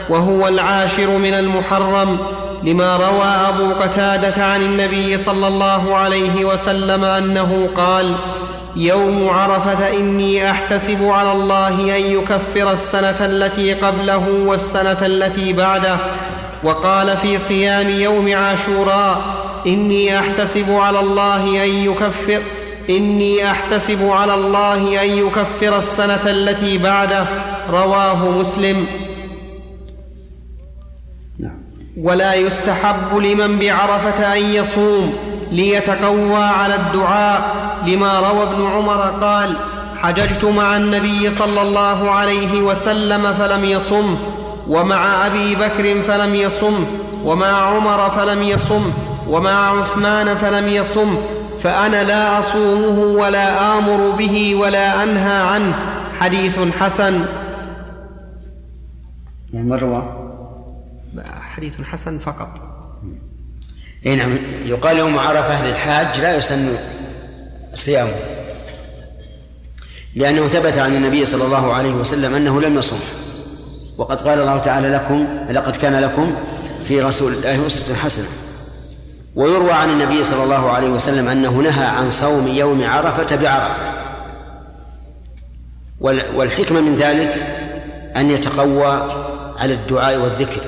وهو 0.10 0.48
العاشر 0.48 1.18
من 1.18 1.34
المحرم. 1.34 2.18
لما 2.64 2.98
روى 2.98 3.26
أبو 3.26 3.74
قتادة 3.74 4.46
عن 4.46 4.62
النبي 4.62 5.18
صلى 5.18 5.48
الله 5.48 5.96
عليه 5.96 6.46
وسلم 6.46 7.04
أنه 7.04 7.70
قال 7.76 8.16
يوم 8.76 9.30
عرفة 9.30 10.00
إني 10.00 10.52
أحتسب 10.52 11.04
على 11.04 11.32
الله 11.32 11.98
أن 11.98 12.02
يكفر 12.02 12.72
السنة 12.72 13.26
التي 13.26 13.74
قبله 13.74 14.30
والسنة 14.46 15.06
التي 15.06 15.54
بعده. 15.54 15.98
وقال 16.64 17.18
في 17.18 17.40
صيام 17.40 17.90
يوم 17.90 18.34
عاشوراء 18.34 19.22
إني 19.68 20.20
أحتسب 20.20 20.72
على 20.72 21.00
الله 21.00 21.64
أن 21.64 21.70
يكفر 21.70 22.42
إني 22.90 23.52
أحتسب 23.52 24.10
على 24.10 24.34
الله 24.34 25.04
أن 25.04 25.10
يكفر 25.10 25.78
السنة 25.78 26.22
التي 26.26 26.78
بعده. 26.78 27.26
رواه 27.70 28.30
مسلم. 28.30 28.86
نعم. 31.40 31.58
ولا 31.98 32.34
يستحب 32.34 33.18
لمن 33.18 33.60
بعرفة 33.60 34.34
أن 34.34 34.46
يصوم. 34.46 35.41
ليتقوى 35.52 36.44
على 36.44 36.76
الدعاء 36.76 37.42
لما 37.88 38.20
روى 38.20 38.44
ابن 38.44 38.66
عمر 38.66 39.02
قال 39.22 39.56
حججت 39.98 40.46
مع 40.46 40.76
النبي 40.76 41.32
صلى 41.32 41.62
الله 41.62 42.12
عليه 42.12 42.62
وسلم 42.62 43.34
فلم 43.34 43.66
يصم 43.66 44.18
ومع 44.68 45.28
أبي 45.28 45.56
بكر 45.56 46.04
فلم 46.04 46.36
يصم 46.36 46.86
ومع 47.24 47.48
عمر 47.48 48.10
فلم 48.10 48.44
يصم 48.44 48.92
ومع 49.28 49.82
عثمان 49.82 50.36
فلم 50.36 50.68
يصم 50.68 51.18
فأنا 51.64 52.04
لا 52.04 52.40
أصومه 52.40 53.00
ولا 53.00 53.78
آمر 53.78 54.10
به 54.18 54.56
ولا 54.56 55.04
أنهى 55.04 55.42
عنه. 55.42 55.76
حديث 56.20 56.60
حسن. 56.80 57.26
من 59.54 59.74
روى؟ 59.74 60.04
حديث 61.56 61.82
حسن 61.82 62.18
فقط. 62.18 62.71
اي 64.06 64.16
نعم. 64.16 64.38
يقال 64.66 64.98
يوم 64.98 65.20
عرفة 65.20 65.68
للحاج 65.68 66.20
لا 66.22 66.38
يسن 66.38 66.76
صيامه. 67.76 68.14
لأنه 70.16 70.48
ثبت 70.48 70.78
عن 70.78 70.96
النبي 70.96 71.26
صلى 71.26 71.44
الله 71.44 71.74
عليه 71.74 71.94
وسلم 71.94 72.36
أنه 72.36 72.62
لم 72.62 72.78
يصوم. 72.78 73.00
وقد 73.98 74.28
قال 74.28 74.40
الله 74.40 74.58
تعالى 74.58 74.90
لكم 74.90 75.28
لقد 75.50 75.76
كان 75.76 75.96
لكم 75.96 76.36
في 76.88 77.02
رسول 77.02 77.34
الله 77.34 77.68
أسوة 77.68 77.96
حسنة. 77.96 78.28
ويروى 79.36 79.72
عن 79.72 79.90
النبي 79.90 80.24
صلى 80.24 80.44
الله 80.44 80.72
عليه 80.72 80.90
وسلم 80.90 81.28
أنه 81.28 81.52
نهى 81.52 81.86
عن 81.86 82.12
صوم 82.12 82.48
يوم 82.48 82.84
عرفة 82.84 83.36
بعرفة. 83.36 83.92
والحكمة 86.36 86.82
من 86.82 86.96
ذلك 86.96 87.34
أن 88.16 88.32
يتقوى 88.32 89.12
على 89.60 89.74
الدعاء 89.74 90.18
والذكر. 90.18 90.62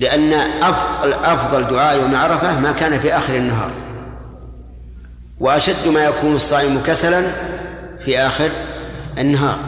لأن 0.00 0.32
أفضل 1.24 1.66
دعاء 1.66 2.00
يوم 2.00 2.14
عرفة 2.14 2.60
ما 2.60 2.72
كان 2.72 3.00
في 3.00 3.16
آخر 3.16 3.36
النهار. 3.36 3.70
وأشد 5.40 5.88
ما 5.88 6.04
يكون 6.04 6.34
الصائم 6.34 6.82
كسلا 6.86 7.22
في 8.04 8.18
آخر 8.18 8.50
النهار 9.18 9.58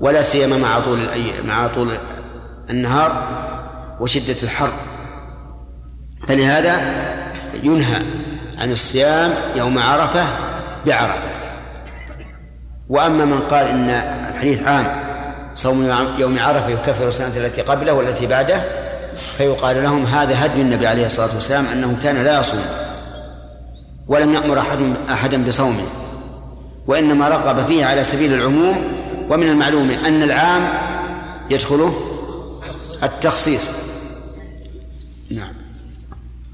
ولا 0.00 0.22
سيما 0.22 0.56
مع 0.56 0.80
طول 0.80 1.08
مع 1.44 1.66
طول 1.66 1.94
النهار 2.70 3.22
وشدة 4.00 4.36
الحر. 4.42 4.72
فلهذا 6.28 6.80
ينهى 7.62 8.02
عن 8.58 8.72
الصيام 8.72 9.30
يوم 9.54 9.78
عرفة 9.78 10.24
بعرفة. 10.86 11.28
وأما 12.88 13.24
من 13.24 13.40
قال 13.40 13.66
إن 13.66 13.90
الحديث 14.34 14.62
عام 14.62 14.86
صوم 15.54 15.94
يوم 16.18 16.38
عرفة 16.38 16.68
يكفر 16.68 17.08
السنة 17.08 17.36
التي 17.36 17.62
قبله 17.62 17.92
والتي 17.92 18.26
بعده 18.26 18.81
فيقال 19.14 19.82
لهم 19.82 20.06
هذا 20.06 20.44
هدي 20.44 20.62
النبي 20.62 20.86
عليه 20.86 21.06
الصلاة 21.06 21.34
والسلام 21.34 21.66
أنه 21.66 21.96
كان 22.02 22.24
لا 22.24 22.40
يصوم 22.40 22.64
ولم 24.08 24.34
يأمر 24.34 24.58
أحد 24.58 24.78
أحدا 25.10 25.44
بصومه 25.44 25.84
وإنما 26.86 27.28
رغب 27.28 27.66
فيه 27.66 27.84
على 27.84 28.04
سبيل 28.04 28.34
العموم 28.34 28.76
ومن 29.30 29.48
المعلوم 29.48 29.90
أن 29.90 30.22
العام 30.22 30.68
يدخله 31.50 31.94
التخصيص. 33.02 33.70
نعم. 35.30 35.52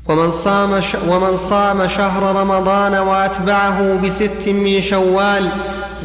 ومن 0.09 0.31
صام 0.31 0.81
ش... 0.81 0.95
ومن 1.09 1.37
صام 1.37 1.87
شهر 1.87 2.37
رمضان 2.37 2.95
وأتبعه 2.95 3.95
بست 3.95 4.49
من 4.49 4.81
شوال 4.81 5.51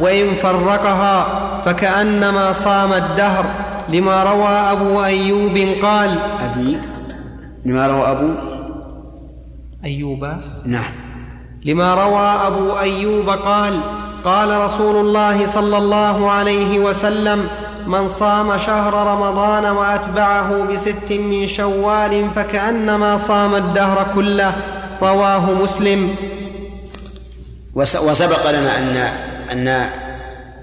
وإن 0.00 0.34
فرقها 0.34 1.26
فكأنما 1.64 2.52
صام 2.52 2.92
الدهر 2.92 3.73
لما 3.88 4.22
روى 4.24 4.48
أبو 4.48 5.04
أيوب 5.04 5.58
قال 5.82 6.18
أبي 6.40 6.78
لما 7.64 7.86
روى 7.86 8.10
أبو؟ 8.10 8.28
أيوب. 9.84 10.24
نعم. 10.64 10.92
لما 11.64 11.94
روى 11.94 12.46
أبو 12.46 12.78
أيوب 12.78 13.30
قال 13.30 13.80
قال 14.24 14.60
رسول 14.60 14.96
الله 14.96 15.46
صلى 15.46 15.78
الله 15.78 16.30
عليه 16.30 16.78
وسلم 16.78 17.48
من 17.86 18.08
صام 18.08 18.58
شهر 18.58 18.94
رمضان 18.94 19.64
وأتبعه 19.64 20.62
بست 20.72 21.12
من 21.12 21.46
شوال 21.46 22.30
فكأنما 22.36 23.16
صام 23.18 23.54
الدهر 23.54 24.06
كله. 24.14 24.52
رواه 25.02 25.50
مسلم. 25.52 26.14
وس- 27.74 27.96
وسبق 27.96 28.50
لنا 28.50 28.78
أن 28.78 28.96
أن 29.52 29.86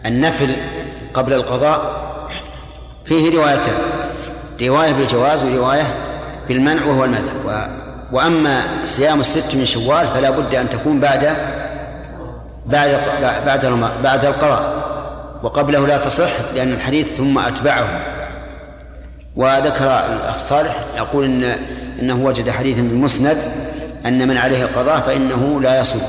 النفل 0.06 0.56
قبل 1.14 1.34
القضاء 1.34 2.01
فيه 3.12 3.38
روايتان 3.38 3.74
رواية 4.62 4.92
بالجواز 4.92 5.44
ورواية 5.44 5.94
بالمنع 6.48 6.86
وهو 6.86 7.06
المذهب. 7.06 7.36
و 7.46 7.52
وأما 8.16 8.64
صيام 8.86 9.20
الست 9.20 9.56
من 9.56 9.66
شوال 9.66 10.08
فلا 10.08 10.30
بد 10.30 10.56
أن 10.56 10.70
تكون 10.70 11.00
بعد 11.00 11.34
بعد 12.66 13.00
بعد 13.46 13.66
رم- 13.66 13.90
بعد 14.04 14.26
القضاء 14.26 14.74
وقبله 15.44 15.88
لا 15.88 15.98
تصح 15.98 16.30
لأن 16.56 16.72
الحديث 16.74 17.16
ثم 17.18 17.38
أتبعه. 17.40 17.88
وذكر 19.36 19.86
الأخ 19.86 20.38
صالح 20.38 20.76
يقول 20.98 21.26
إن 21.26 21.56
إنه 22.02 22.26
وجد 22.26 22.50
حديثا 22.50 22.82
بالمسند 22.82 23.38
أن 24.06 24.28
من 24.28 24.38
عليه 24.38 24.62
القضاء 24.64 25.00
فإنه 25.00 25.62
لا 25.62 25.82
يصوم. 25.82 26.02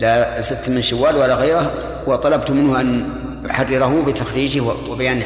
لا 0.00 0.40
ست 0.40 0.68
من 0.68 0.82
شوال 0.82 1.16
ولا 1.16 1.34
غيره 1.34 1.70
وطلبت 2.06 2.50
منه 2.50 2.80
أن 2.80 3.08
يحرره 3.44 4.04
بتخريجه 4.06 4.60
وبيان 4.90 5.22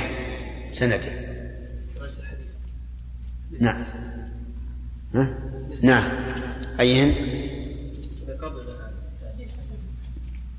سنده 0.73 1.01
نعم. 3.61 3.83
ها؟ 5.15 5.29
نعم. 5.83 6.05
أيهن؟ 6.81 7.15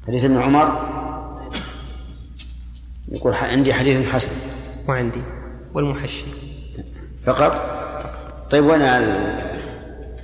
حديث 0.08 0.24
ابن 0.24 0.38
عمر؟ 0.38 0.94
يقول 3.12 3.34
عندي 3.34 3.74
حديث 3.74 4.08
حسن. 4.10 4.30
وعندي. 4.88 5.22
والمحشي. 5.74 6.24
فقط؟ 7.26 7.54
طيب 8.52 8.64
وأنا 8.64 8.98
ال- 8.98 9.42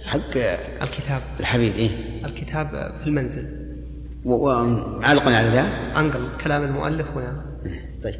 حق 0.05 0.37
الكتاب. 0.81 1.21
الحبيب 1.39 1.75
إيه؟ 1.75 1.89
الكتاب 2.25 2.67
في 3.01 3.07
المنزل. 3.07 3.69
و- 4.25 4.49
ومعلقا 4.49 5.35
على 5.35 5.49
ذا؟ 5.49 5.67
أنقل 5.99 6.37
كلام 6.37 6.63
المؤلف 6.63 7.07
هنا. 7.07 7.45
طيب. 8.03 8.15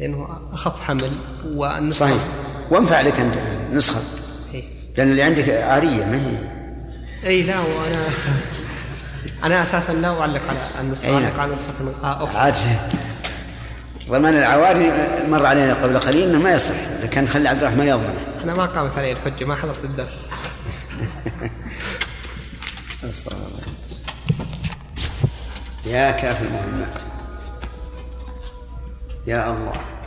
لأنه 0.00 0.38
أخف 0.52 0.80
حمل 0.80 1.10
والنسخة. 1.44 2.06
صحيح. 2.06 2.22
وانفع 2.70 3.00
لك 3.00 3.20
أنت 3.20 3.34
نسخه 3.72 4.00
إيه. 4.54 4.64
لأن 4.96 5.10
اللي 5.10 5.22
عندك 5.22 5.48
عارية 5.48 6.04
ما 6.04 6.16
هي؟ 6.16 6.36
اي 7.26 7.42
لا 7.42 7.60
وأنا 7.60 8.06
أنا 9.44 9.62
أساسا 9.62 9.92
لا 9.92 10.20
أعلق 10.20 10.40
على 10.48 10.58
النسخة 10.80 11.06
أي 11.06 11.12
نعم. 11.12 11.22
أعلق 11.22 11.40
على 11.40 11.54
نسخة 11.54 12.04
آه، 12.04 12.24
أخرى 12.24 12.38
عاد. 12.38 12.54
ضمان 14.08 14.34
العواري 14.34 14.92
مر 15.28 15.46
علينا 15.46 15.74
قبل 15.74 15.98
قليل 15.98 16.28
إنه 16.28 16.38
ما 16.38 16.52
يصح. 16.52 16.74
إذا 16.74 17.06
كان 17.06 17.28
خلي 17.28 17.48
عبد 17.48 17.62
الرحمن 17.62 17.86
يضمنه. 17.86 18.20
أنا 18.44 18.54
ما 18.54 18.66
قامت 18.66 18.98
علي 18.98 19.12
الحجة 19.12 19.44
ما 19.44 19.56
حضرت 19.56 19.84
الدرس. 19.84 20.28
يا 25.86 26.10
كاف 26.10 26.42
المهمات. 26.42 27.02
يا 29.26 29.50
الله. 29.50 29.99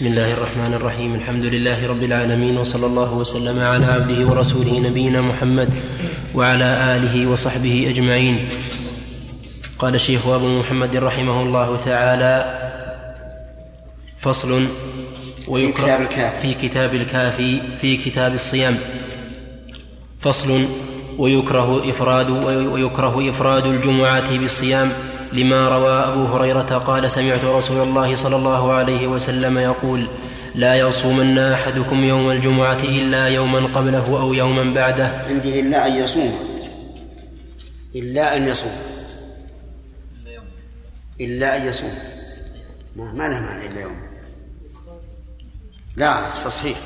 بسم 0.00 0.16
الله 0.16 0.32
الرحمن 0.32 0.72
الرحيم. 0.80 1.14
الحمد 1.14 1.44
لله 1.44 1.88
رب 1.88 2.02
العالمين 2.02 2.56
وصلى 2.58 2.86
الله 2.86 3.14
وسلم 3.14 3.60
على 3.60 3.84
عبده 3.84 4.28
ورسوله 4.28 4.88
نبينا 4.88 5.20
محمد 5.20 5.68
وعلى 6.34 6.96
آله 6.96 7.26
وصحبه 7.28 7.86
أجمعين. 7.92 8.48
قال 9.78 9.94
الشيخ 9.94 10.26
أبو 10.26 10.48
محمد 10.64 10.96
رحمه 10.96 11.42
الله 11.42 11.76
تعالى 11.84 12.34
فصل 14.18 14.66
في 15.44 15.72
كتاب 15.72 16.00
الكافي. 16.00 16.40
في 16.40 16.68
كتاب 16.68 16.94
الكافي 16.94 17.60
في 17.80 17.96
كتاب 17.96 18.34
الصيام. 18.34 18.76
فصل 20.20 20.64
ويكره 21.18 21.90
إفراد 21.90 22.30
ويكره 22.72 23.30
إفراد 23.30 23.66
الجمعة 23.66 24.36
بالصيام. 24.36 24.92
لما 25.32 25.68
روى 25.68 25.92
أبو 25.92 26.24
هريرة 26.24 26.78
قال 26.78 27.10
سمعت 27.10 27.44
رسول 27.44 27.82
الله 27.82 28.16
صلى 28.16 28.36
الله 28.36 28.72
عليه 28.72 29.06
وسلم 29.06 29.58
يقول 29.58 30.06
لا 30.54 30.74
يصومن 30.74 31.38
أحدكم 31.38 32.04
يوم 32.04 32.30
الجمعة 32.30 32.78
إلا 32.82 33.28
يوما 33.28 33.58
قبله 33.58 34.20
أو 34.20 34.34
يوما 34.34 34.74
بعده. 34.74 35.06
عندي 35.28 35.60
إلا 35.60 35.86
أن 35.86 35.92
يصوم. 35.96 36.32
إلا 37.94 38.36
أن 38.36 38.48
يصوم. 38.48 38.72
إلا 41.20 41.56
أن 41.56 41.66
يصوم. 41.66 41.94
ما, 42.96 43.12
ما 43.12 43.28
له 43.28 43.40
معنى 43.40 43.66
إلا 43.66 43.80
يوم. 43.80 43.96
لا 45.96 46.30
تصحيح 46.30 46.78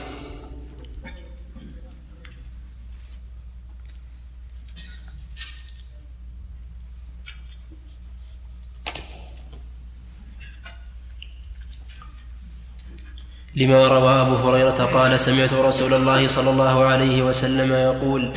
لما 13.57 13.88
روى 13.88 14.21
أبو 14.21 14.35
هريرة 14.35 14.90
قال 14.95 15.21
سمعت 15.21 15.53
رسول 15.53 15.95
الله 15.95 16.27
صلى 16.27 16.51
الله 16.51 16.85
عليه 16.85 17.23
وسلم 17.23 17.73
يقول 17.73 18.29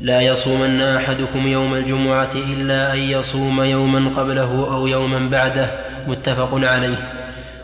لا 0.00 0.20
يصومن 0.20 0.80
أحدكم 0.80 1.46
يوم 1.46 1.74
الجمعة 1.74 2.30
إلا 2.34 2.92
أن 2.94 2.98
يصوم 2.98 3.62
يوما 3.62 4.10
قبله 4.16 4.74
أو 4.74 4.86
يوما 4.86 5.30
بعده 5.30 5.70
متفق 6.08 6.50
عليه. 6.54 7.18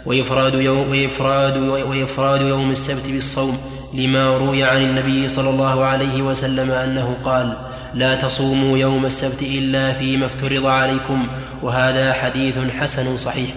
وإفراد 0.06 0.54
يوم, 0.54 0.90
وإفراد, 0.90 1.56
وإفراد 1.68 2.40
يوم 2.40 2.70
السبت 2.70 3.06
بالصوم 3.06 3.58
لما 3.94 4.36
روي 4.36 4.64
عن 4.64 4.82
النبي 4.82 5.28
صلى 5.28 5.50
الله 5.50 5.84
عليه 5.84 6.22
وسلم 6.22 6.70
أنه 6.70 7.16
قال 7.24 7.56
لا 7.94 8.14
تصوموا 8.14 8.78
يوم 8.78 9.06
السبت 9.06 9.42
إلا 9.42 9.92
فيما 9.92 10.26
افترض 10.26 10.66
عليكم 10.66 11.26
وهذا 11.62 12.12
حديث 12.12 12.58
حسن 12.80 13.16
صحيح. 13.16 13.50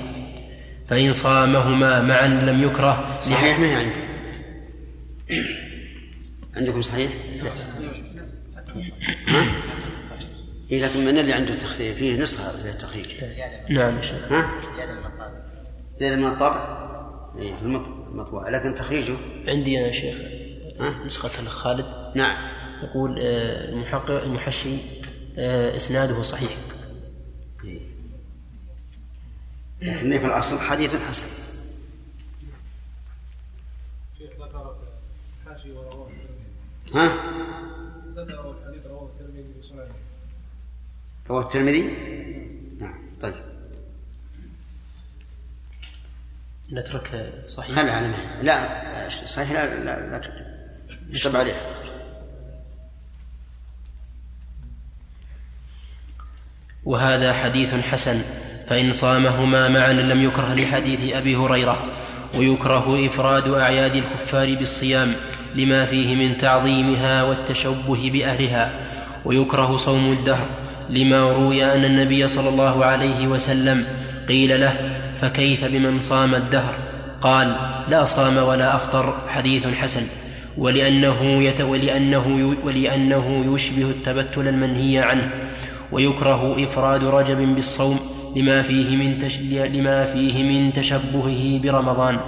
فإن 0.89 1.11
صامهما 1.11 2.01
معا 2.01 2.27
لم 2.27 2.63
يكره 2.63 3.19
صحيح 3.21 3.59
ما 3.59 3.65
هي 3.71 3.75
عندي. 3.75 3.99
عندكم 6.55 6.81
صحيح؟ 6.81 7.11
ها؟ 9.27 9.45
إيه 10.71 10.85
لكن 10.85 11.05
من 11.05 11.17
اللي 11.17 11.33
عنده 11.33 11.55
تخريج 11.55 11.93
فيه 11.95 12.17
نسخة 12.21 12.65
للتخريج 12.67 13.05
نعم 13.69 13.97
ها؟ 14.29 14.49
زيادة 15.97 16.15
من 16.15 16.27
الطبع 16.27 16.77
إيه 17.39 17.55
في 17.55 17.61
المطبوع 18.11 18.49
لكن 18.49 18.75
تخريجه؟ 18.75 19.13
عندي 19.47 19.79
أنا 19.79 19.91
شيخ. 19.91 20.15
ها؟ 20.79 21.05
نسخة 21.05 21.45
خالد 21.45 21.85
نعم. 22.15 22.37
يقول 22.83 23.19
آه، 23.21 23.69
المحقق 23.69 24.23
المحشي 24.23 24.77
آه، 25.37 25.75
إسناده 25.75 26.23
صحيح 26.23 26.57
إيه. 27.63 27.79
لكن 29.81 30.19
في 30.19 30.25
الأصل 30.25 30.59
حديث 30.59 30.95
حسن. 30.95 31.25
شيخ 34.17 34.31
ذكر 34.31 34.75
حاشي 35.45 35.71
ورواه 35.71 36.09
ها؟ 36.93 37.07
رواه 38.17 39.05
الترمذي 39.05 39.53
في 39.61 39.67
سننه. 39.69 39.95
رواه 41.29 41.41
الترمذي؟ 41.41 41.81
نعم 42.79 42.99
طيب. 43.21 43.35
نترك 46.71 47.33
صحيح. 47.47 47.75
خلها 47.75 47.93
على 47.93 48.07
ما. 48.07 48.41
لا 48.43 49.09
صحيح 49.09 49.51
لا 49.51 49.83
لا, 49.83 50.09
لا 50.09 50.17
تكتب 50.17 50.45
اشطب 51.11 51.35
عليها 51.35 51.61
وهذا 56.83 57.33
حديث 57.33 57.73
حسن. 57.73 58.46
فإن 58.67 58.91
صامهما 58.91 59.67
معا 59.67 59.93
لم 59.93 60.23
يكره 60.23 60.53
لحديث 60.53 61.13
أبي 61.13 61.35
هريرة 61.35 61.77
ويكره 62.35 63.05
إفراد 63.05 63.53
أعياد 63.53 63.95
الكفار 63.95 64.55
بالصيام 64.55 65.11
لما 65.55 65.85
فيه 65.85 66.15
من 66.15 66.37
تعظيمها 66.37 67.23
والتشبه 67.23 68.09
بأهلها 68.13 68.71
ويكره 69.25 69.77
صوم 69.77 70.11
الدهر 70.11 70.45
لما 70.89 71.21
روي 71.21 71.65
أن 71.65 71.85
النبي 71.85 72.27
صلى 72.27 72.49
الله 72.49 72.85
عليه 72.85 73.27
وسلم 73.27 73.85
قيل 74.27 74.61
له 74.61 74.75
فكيف 75.21 75.65
بمن 75.65 75.99
صام 75.99 76.35
الدهر؟ 76.35 76.73
قال 77.21 77.55
لا 77.87 78.03
صام 78.03 78.37
ولا 78.37 78.75
أفطر 78.75 79.17
حديث 79.27 79.67
حسن. 79.67 80.03
ولأنه, 80.57 81.43
يت 81.43 81.61
ولأنه, 81.61 82.57
ولأنه 82.63 83.53
يشبه 83.55 83.89
التبتل 83.89 84.47
المنهي 84.47 84.99
عنه 84.99 85.29
ويكره 85.91 86.63
إفراد 86.63 87.03
رجب 87.03 87.55
بالصوم 87.55 88.16
لما 88.37 88.61
فيه 88.61 88.97
من 88.97 89.19
تش... 89.19 89.37
لما 89.39 90.05
فيه 90.05 90.43
من 90.43 90.73
تشبهه 90.73 91.59
برمضان. 91.59 92.19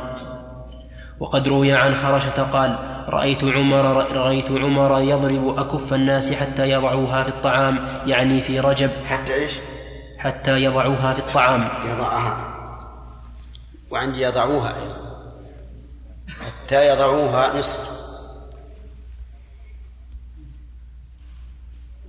وقد 1.19 1.47
روي 1.47 1.73
عن 1.73 1.95
خرشة 1.95 2.43
قال 2.43 2.75
رأيت 3.07 3.43
عمر 3.43 3.85
رأيت 4.11 4.51
عمر 4.51 4.99
يضرب 4.99 5.59
أكف 5.59 5.93
الناس 5.93 6.33
حتى 6.33 6.69
يضعوها 6.69 7.23
في 7.23 7.29
الطعام 7.29 7.79
يعني 8.05 8.41
في 8.41 8.59
رجب. 8.59 8.89
حتى 9.07 9.33
إيش؟ 9.33 9.53
حتى 10.17 10.63
يضعوها 10.63 11.13
في 11.13 11.19
الطعام. 11.19 11.69
يضعها. 11.85 12.55
وعندي 13.91 14.21
يضعوها 14.21 14.75
أيضا. 14.81 15.09
حتى 16.27 16.87
يضعوها 16.87 17.59
نصف. 17.59 17.89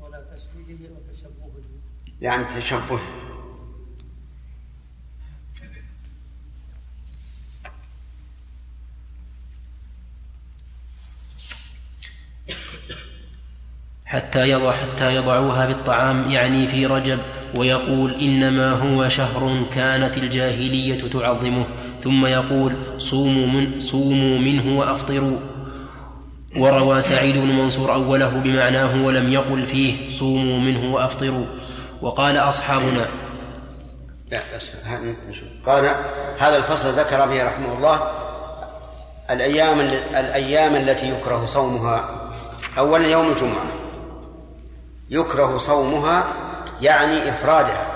ولا 0.01 0.21
تشبيهه 0.37 0.91
وتشبهه. 0.91 1.51
يعني 2.21 2.45
تشبه 2.45 3.01
حتى 14.11 14.49
يضع 14.49 14.73
حتى 14.73 15.15
يضعوها 15.15 15.67
في 15.67 15.73
الطعام 15.73 16.31
يعني 16.31 16.67
في 16.67 16.87
رجب 16.87 17.19
ويقول 17.55 18.15
إنما 18.21 18.73
هو 18.73 19.09
شهر 19.09 19.65
كانت 19.75 20.17
الجاهلية 20.17 21.11
تعظمه 21.11 21.67
ثم 22.05 22.27
يقول 22.27 22.77
صوموا, 22.99 23.47
من 23.47 23.81
صوموا 23.81 24.39
منه 24.39 24.79
وأفطروا. 24.79 25.39
وروى 26.57 27.01
سعيد 27.01 27.37
بن 27.37 27.49
منصور 27.49 27.95
أوله 27.95 28.29
بمعناه 28.29 29.07
ولم 29.07 29.33
يقل 29.33 29.67
فيه 29.67 30.11
صوموا 30.11 30.59
منه 30.59 30.95
وأفطروا. 30.95 31.47
وقال 32.03 32.37
أصحابنا 32.37 33.07
لا 34.31 34.41
قال 35.67 35.91
هذا 36.39 36.57
الفصل 36.57 36.89
ذكر 36.89 37.27
به 37.27 37.45
رحمه 37.45 37.79
الله 37.79 38.01
الأيام 39.31 39.81
الأيام 40.15 40.77
التي 40.77 41.11
يكره 41.11 41.45
صومها. 41.45 42.11
أولا 42.79 43.09
يوم 43.09 43.29
الجمعة. 43.33 43.80
يكره 45.11 45.59
صومها 45.59 46.25
يعني 46.81 47.31
إفرادها. 47.31 47.87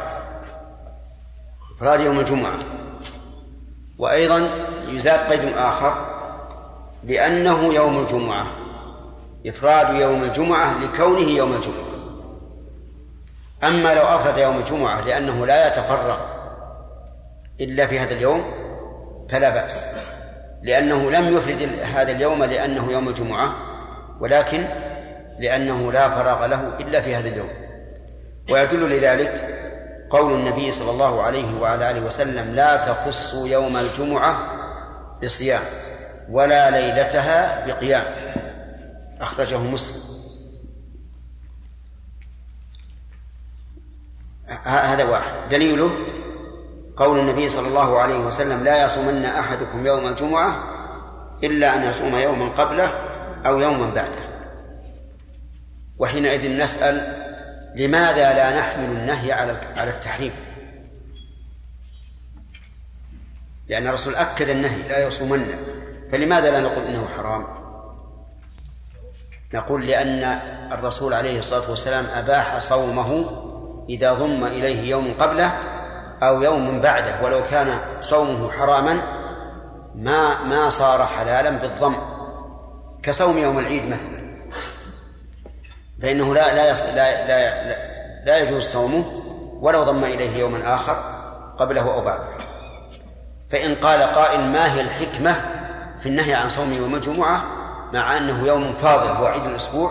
إفراد 1.76 2.00
يوم 2.00 2.20
الجمعة. 2.20 2.58
وأيضا 3.98 4.50
يزاد 4.88 5.18
قيد 5.32 5.56
آخر 5.56 5.94
لأنه 7.04 7.74
يوم 7.74 7.98
الجمعة. 7.98 8.46
إفراد 9.46 9.94
يوم 10.00 10.24
الجمعة 10.24 10.84
لكونه 10.84 11.30
يوم 11.30 11.52
الجمعة. 11.52 11.84
أما 13.64 13.94
لو 13.94 14.02
أفرد 14.02 14.38
يوم 14.38 14.58
الجمعة 14.58 15.00
لأنه 15.00 15.46
لا 15.46 15.68
يتفرغ 15.68 16.20
إلا 17.60 17.86
في 17.86 17.98
هذا 17.98 18.12
اليوم 18.12 18.44
فلا 19.30 19.50
بأس. 19.50 19.84
لأنه 20.62 21.10
لم 21.10 21.36
يفرد 21.36 21.78
هذا 21.94 22.12
اليوم 22.12 22.44
لأنه 22.44 22.92
يوم 22.92 23.08
الجمعة 23.08 23.54
ولكن 24.20 24.64
لأنه 25.38 25.92
لا 25.92 26.10
فراغ 26.10 26.46
له 26.46 26.78
إلا 26.78 27.00
في 27.00 27.14
هذا 27.14 27.28
اليوم. 27.28 27.48
ويدل 28.50 28.90
لذلك 28.90 29.60
قول 30.10 30.32
النبي 30.32 30.72
صلى 30.72 30.90
الله 30.90 31.22
عليه 31.22 31.60
وعلى 31.60 31.90
آله 31.90 32.00
وسلم 32.00 32.54
لا 32.54 32.76
تخصوا 32.76 33.48
يوم 33.48 33.76
الجمعة 33.76 34.38
بصيام 35.22 35.62
ولا 36.30 36.70
ليلتها 36.70 37.66
بقيام. 37.66 38.04
أخرجه 39.20 39.58
مسلم. 39.58 40.02
هذا 44.64 45.04
واحد. 45.04 45.32
دليله 45.50 45.90
قول 46.96 47.18
النبي 47.18 47.48
صلى 47.48 47.68
الله 47.68 47.98
عليه 47.98 48.18
وسلم 48.18 48.64
لا 48.64 48.84
يصومن 48.84 49.24
أحدكم 49.24 49.86
يوم 49.86 50.06
الجمعة 50.06 50.56
إلا 51.44 51.74
أن 51.74 51.82
يصوم 51.82 52.16
يوما 52.16 52.48
قبله 52.48 52.92
أو 53.46 53.60
يوما 53.60 53.94
بعده. 53.94 54.33
وحينئذ 56.04 56.58
نسأل 56.58 57.00
لماذا 57.76 58.32
لا 58.32 58.58
نحمل 58.58 58.84
النهي 58.84 59.32
على 59.32 59.60
على 59.76 59.90
التحريم؟ 59.90 60.32
لأن 63.68 63.86
الرسول 63.86 64.14
أكد 64.14 64.48
النهي 64.48 64.88
لا 64.88 65.06
يصومن 65.06 65.46
فلماذا 66.12 66.50
لا 66.50 66.60
نقول 66.60 66.84
إنه 66.84 67.08
حرام؟ 67.16 67.46
نقول 69.54 69.86
لأن 69.86 70.24
الرسول 70.72 71.14
عليه 71.14 71.38
الصلاة 71.38 71.70
والسلام 71.70 72.06
أباح 72.14 72.58
صومه 72.58 73.26
إذا 73.88 74.12
ضم 74.12 74.44
إليه 74.44 74.90
يوم 74.90 75.14
قبله 75.18 75.52
أو 76.22 76.42
يوم 76.42 76.80
بعده 76.80 77.24
ولو 77.24 77.44
كان 77.50 77.80
صومه 78.00 78.50
حراما 78.50 79.02
ما 79.94 80.44
ما 80.44 80.68
صار 80.68 81.06
حلالا 81.06 81.50
بالضم 81.50 81.96
كصوم 83.02 83.38
يوم 83.38 83.58
العيد 83.58 83.88
مثلا. 83.88 84.23
فإنه 86.04 86.34
لا 86.34 86.54
لا 86.54 86.70
يص... 86.70 86.84
لا, 86.84 87.26
لا, 87.26 87.68
لا, 87.68 87.76
لا 88.24 88.38
يجوز 88.38 88.62
صومه 88.62 89.04
ولو 89.60 89.82
ضم 89.82 90.04
إليه 90.04 90.36
يوما 90.36 90.74
آخر 90.74 90.96
قبله 91.58 91.94
أو 91.94 92.00
بعده. 92.00 92.28
فإن 93.50 93.74
قال 93.74 94.02
قائل 94.02 94.40
ما 94.40 94.74
هي 94.74 94.80
الحكمة 94.80 95.36
في 96.00 96.08
النهي 96.08 96.34
عن 96.34 96.48
صوم 96.48 96.72
يوم 96.72 96.94
الجمعة 96.94 97.42
مع 97.92 98.16
أنه 98.16 98.46
يوم 98.46 98.74
فاضل 98.74 99.10
هو 99.10 99.26
عيد 99.26 99.44
الأسبوع 99.44 99.90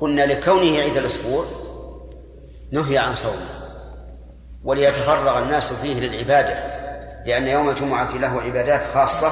قلنا 0.00 0.22
لكونه 0.22 0.78
عيد 0.78 0.96
الأسبوع 0.96 1.44
نهي 2.72 2.98
عن 2.98 3.14
صومه. 3.14 3.46
وليتفرغ 4.64 5.38
الناس 5.38 5.72
فيه 5.72 6.00
للعبادة 6.00 6.54
لأن 7.26 7.48
يوم 7.48 7.68
الجمعة 7.68 8.16
له 8.16 8.42
عبادات 8.42 8.84
خاصة 8.94 9.30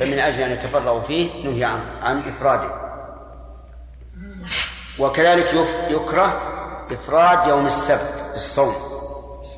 فمن 0.00 0.18
أجل 0.18 0.42
أن 0.42 0.50
يتفرغوا 0.50 1.02
فيه 1.02 1.30
نهي 1.44 1.64
عن 1.64 1.80
عن 2.02 2.18
إفراده. 2.18 2.87
وكذلك 4.98 5.54
يكره 5.90 6.40
إفراد 6.92 7.48
يوم 7.48 7.66
السبت 7.66 8.24
بالصوم 8.32 8.74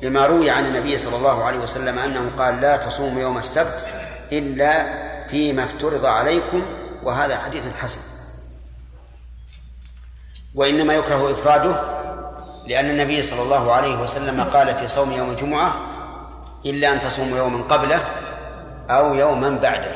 لما 0.01 0.25
روي 0.25 0.49
عن 0.49 0.65
النبي 0.65 0.97
صلى 0.97 1.15
الله 1.15 1.43
عليه 1.43 1.59
وسلم 1.59 1.99
أنه 1.99 2.31
قال 2.37 2.61
لا 2.61 2.77
تصوم 2.77 3.19
يوم 3.19 3.37
السبت 3.37 3.85
إلا 4.31 4.85
فيما 5.27 5.63
افترض 5.63 6.05
عليكم 6.05 6.61
وهذا 7.03 7.37
حديث 7.37 7.63
حسن. 7.81 7.99
وإنما 10.55 10.93
يكره 10.93 11.31
إفراده 11.31 11.81
لأن 12.67 12.89
النبي 12.89 13.21
صلى 13.21 13.41
الله 13.41 13.71
عليه 13.71 14.01
وسلم 14.01 14.41
قال 14.43 14.75
في 14.75 14.87
صوم 14.87 15.11
يوم 15.11 15.29
الجمعة 15.29 15.75
إلا 16.65 16.93
أن 16.93 16.99
تصوموا 16.99 17.37
يوما 17.37 17.63
قبله 17.63 17.99
أو 18.89 19.15
يوما 19.15 19.49
بعده 19.49 19.95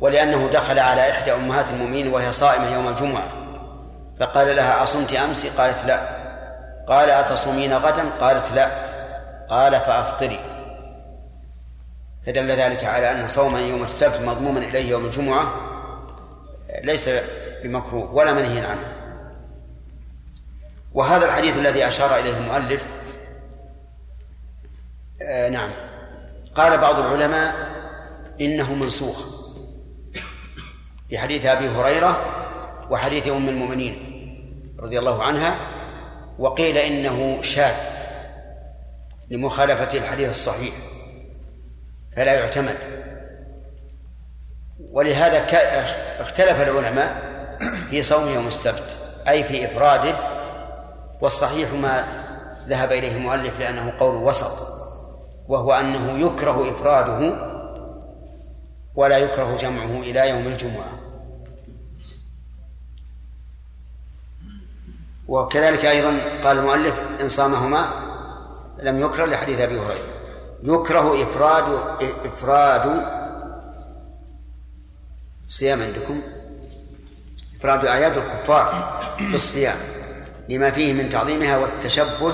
ولأنه 0.00 0.48
دخل 0.52 0.78
على 0.78 1.10
إحدى 1.10 1.32
أمهات 1.32 1.70
المؤمنين 1.70 2.08
وهي 2.08 2.32
صائمة 2.32 2.74
يوم 2.74 2.88
الجمعة. 2.88 3.45
فقال 4.20 4.56
لها 4.56 4.82
أصمت 4.82 5.12
أمس؟ 5.12 5.46
قالت 5.46 5.84
لا. 5.86 6.26
قال 6.88 7.10
أتصومين 7.10 7.72
غدا؟ 7.72 8.08
قالت 8.20 8.52
لا. 8.52 8.70
قال 9.48 9.72
فأفطري. 9.72 10.40
فدل 12.26 12.50
ذلك 12.50 12.84
على 12.84 13.10
أن 13.10 13.28
صوم 13.28 13.56
يوم 13.56 13.84
السبت 13.84 14.20
مضموما 14.20 14.58
إليه 14.60 14.90
يوم 14.90 15.04
الجمعة 15.04 15.52
ليس 16.82 17.10
بمكروه 17.64 18.14
ولا 18.14 18.32
منهي 18.32 18.60
عنه. 18.60 18.92
وهذا 20.94 21.24
الحديث 21.24 21.58
الذي 21.58 21.88
أشار 21.88 22.18
إليه 22.18 22.36
المؤلف 22.36 22.82
آه 25.22 25.48
نعم. 25.48 25.70
قال 26.54 26.78
بعض 26.78 26.98
العلماء 26.98 27.54
إنه 28.40 28.74
منسوخ. 28.74 29.36
في 31.08 31.18
حديث 31.18 31.46
أبي 31.46 31.68
هريرة 31.68 32.20
وحديث 32.90 33.28
أم 33.28 33.48
المؤمنين. 33.48 34.05
رضي 34.78 34.98
الله 34.98 35.22
عنها 35.22 35.54
وقيل 36.38 36.76
إنه 36.76 37.42
شاذ 37.42 37.74
لمخالفة 39.30 39.98
الحديث 39.98 40.30
الصحيح 40.30 40.74
فلا 42.16 42.34
يعتمد. 42.34 42.76
ولهذا 44.92 45.38
اختلف 46.20 46.60
العلماء 46.60 47.36
في 47.90 48.02
صوم 48.02 48.28
يوم 48.28 48.46
السبت 48.46 48.98
أي 49.28 49.44
في 49.44 49.64
إفراده 49.64 50.16
والصحيح 51.20 51.72
ما 51.72 52.04
ذهب 52.68 52.92
إليه 52.92 53.16
المؤلف 53.16 53.58
لأنه 53.58 53.92
قول 54.00 54.14
وسط 54.14 54.76
وهو 55.48 55.72
أنه 55.72 56.26
يكره 56.26 56.70
إفراده 56.70 57.36
ولا 58.94 59.18
يكره 59.18 59.56
جمعه 59.56 60.00
إلى 60.00 60.30
يوم 60.30 60.46
الجمعة. 60.46 61.05
وكذلك 65.28 65.84
أيضا 65.84 66.20
قال 66.44 66.58
المؤلف 66.58 66.94
إن 67.20 67.28
صامهما 67.28 67.88
لم 68.82 69.00
يكره 69.00 69.24
لحديث 69.24 69.60
أبي 69.60 69.78
هريرة. 69.78 70.16
يكره 70.62 71.22
إفراد 71.22 71.64
إفراد 72.24 73.06
صيام 75.48 75.82
عندكم. 75.82 76.22
إفراد 77.58 77.86
أعياد 77.86 78.16
الكفار 78.16 79.00
بالصيام 79.20 79.76
لما 80.48 80.70
فيه 80.70 80.92
من 80.92 81.08
تعظيمها 81.08 81.58
والتشبه 81.58 82.32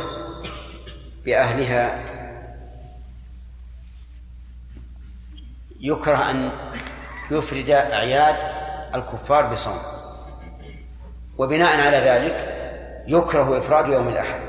بأهلها. 1.25 2.13
يكره 5.81 6.31
أن 6.31 6.51
يفرد 7.31 7.71
أعياد 7.71 8.37
الكفار 8.95 9.47
بصوم. 9.47 9.79
وبناء 11.39 11.81
على 11.81 11.97
ذلك 11.97 12.62
يكره 13.07 13.59
إفراد 13.59 13.89
يوم 13.89 14.09
الأحد. 14.09 14.41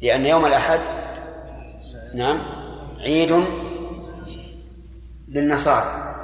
لأن 0.00 0.26
يوم 0.26 0.46
الأحد 0.46 0.80
نعم 2.14 2.40
عيد 3.00 3.44
للنصارى 5.28 6.14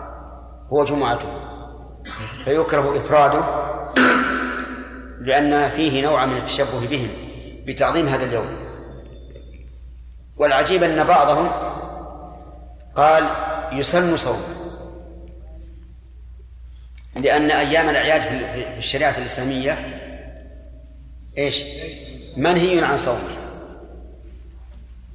هو 0.72 0.84
جمعته. 0.84 1.28
فيكره 2.44 2.96
إفراده 2.96 3.44
لأن 5.20 5.68
فيه 5.68 6.02
نوع 6.02 6.26
من 6.26 6.36
التشبه 6.36 6.86
بهم 6.90 7.10
بتعظيم 7.66 8.08
هذا 8.08 8.24
اليوم. 8.24 8.68
والعجيب 10.36 10.82
أن 10.82 11.04
بعضهم 11.04 11.50
قال 12.96 13.28
يسن 13.72 14.16
صوم. 14.16 14.42
لأن 17.16 17.50
أيام 17.50 17.88
الأعياد 17.88 18.22
في 18.22 18.78
الشريعة 18.78 19.18
الإسلامية 19.18 19.78
إيش؟ 21.38 21.62
منهي 22.36 22.84
عن 22.84 22.96
صومها. 22.98 23.38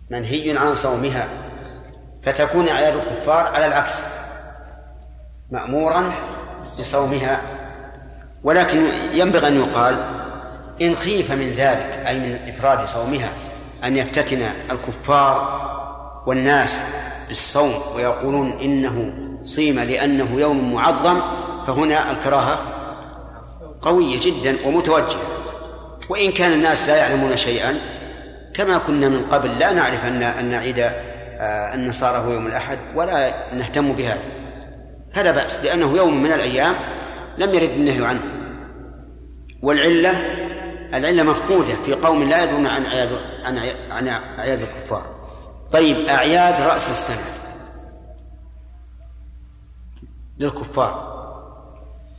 منهي 0.10 0.58
عن 0.58 0.76
صومها. 0.76 1.28
فتكون 2.24 2.68
أعياد 2.68 2.96
الكفار 2.96 3.46
على 3.46 3.66
العكس. 3.66 3.94
مأمورا 5.52 6.14
بصومها. 6.80 7.42
ولكن 8.44 8.86
ينبغي 9.14 9.48
أن 9.48 9.60
يقال 9.60 9.98
إن 10.82 10.96
خيف 10.96 11.32
من 11.32 11.50
ذلك 11.50 12.04
أي 12.08 12.20
من 12.20 12.40
إفراد 12.48 12.88
صومها 12.88 13.30
أن 13.84 13.98
يفتتن 13.98 14.42
الكفار 14.72 15.64
والناس 16.28 16.84
بالصوم 17.28 17.74
ويقولون 17.96 18.52
إنه 18.62 19.14
صيم 19.44 19.80
لأنه 19.80 20.40
يوم 20.40 20.74
معظم 20.74 21.22
فهنا 21.68 22.12
الكراهة 22.12 22.60
قوية 23.82 24.20
جدا 24.20 24.68
ومتوجهة. 24.68 25.42
وإن 26.10 26.32
كان 26.32 26.54
الناس 26.54 26.88
لا 26.88 26.96
يعلمون 26.96 27.38
شيئا 27.38 27.80
كما 28.54 28.78
كنا 28.78 29.10
من 29.10 29.26
قبل 29.26 29.60
لا 29.60 29.72
نعرف 29.72 30.06
أن 30.06 30.24
أن 30.24 30.54
عيد 30.54 30.80
آه، 30.80 31.74
النصارى 31.74 32.18
هو 32.18 32.32
يوم 32.32 32.48
الأحد 32.48 32.80
ولا 32.96 33.34
نهتم 33.54 33.94
بهذا 33.94 34.22
فلا 35.13 35.32
بأس 35.32 35.60
لأنه 35.60 35.98
يوم 35.98 36.24
من 36.24 36.32
الأيام 36.32 36.76
لم 37.38 37.54
يرد 37.54 37.70
النهي 37.70 38.06
عنه. 38.06 38.22
والعلة 39.62 40.12
العلة 40.94 41.24
مفقودة 41.24 41.76
في 41.86 41.94
قوم 41.94 42.24
لا 42.24 42.44
يدرون 42.44 42.68
عن 42.68 42.86
أعياد 42.86 43.20
عن 43.44 43.58
عن 43.92 44.08
أعياد 44.39 44.62
الكفار. 44.62 45.06
طيب 45.72 46.08
أعياد 46.08 46.62
رأس 46.62 46.89
السنة 46.89 47.34
للكفار 50.39 51.13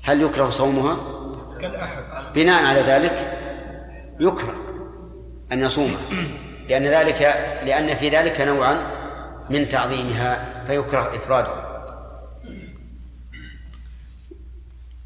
هل 0.02 0.22
يكره 0.22 0.50
صومها؟ 0.50 0.96
بناء 2.34 2.64
على 2.64 2.80
ذلك 2.80 3.43
يكره 4.20 4.54
أن 5.52 5.60
يصومها 5.60 6.00
لأن 6.68 6.82
ذلك 6.82 7.20
لأن 7.64 7.94
في 7.94 8.08
ذلك 8.08 8.40
نوعا 8.40 8.76
من 9.50 9.68
تعظيمها 9.68 10.64
فيكره 10.66 11.16
إفرادها 11.16 11.86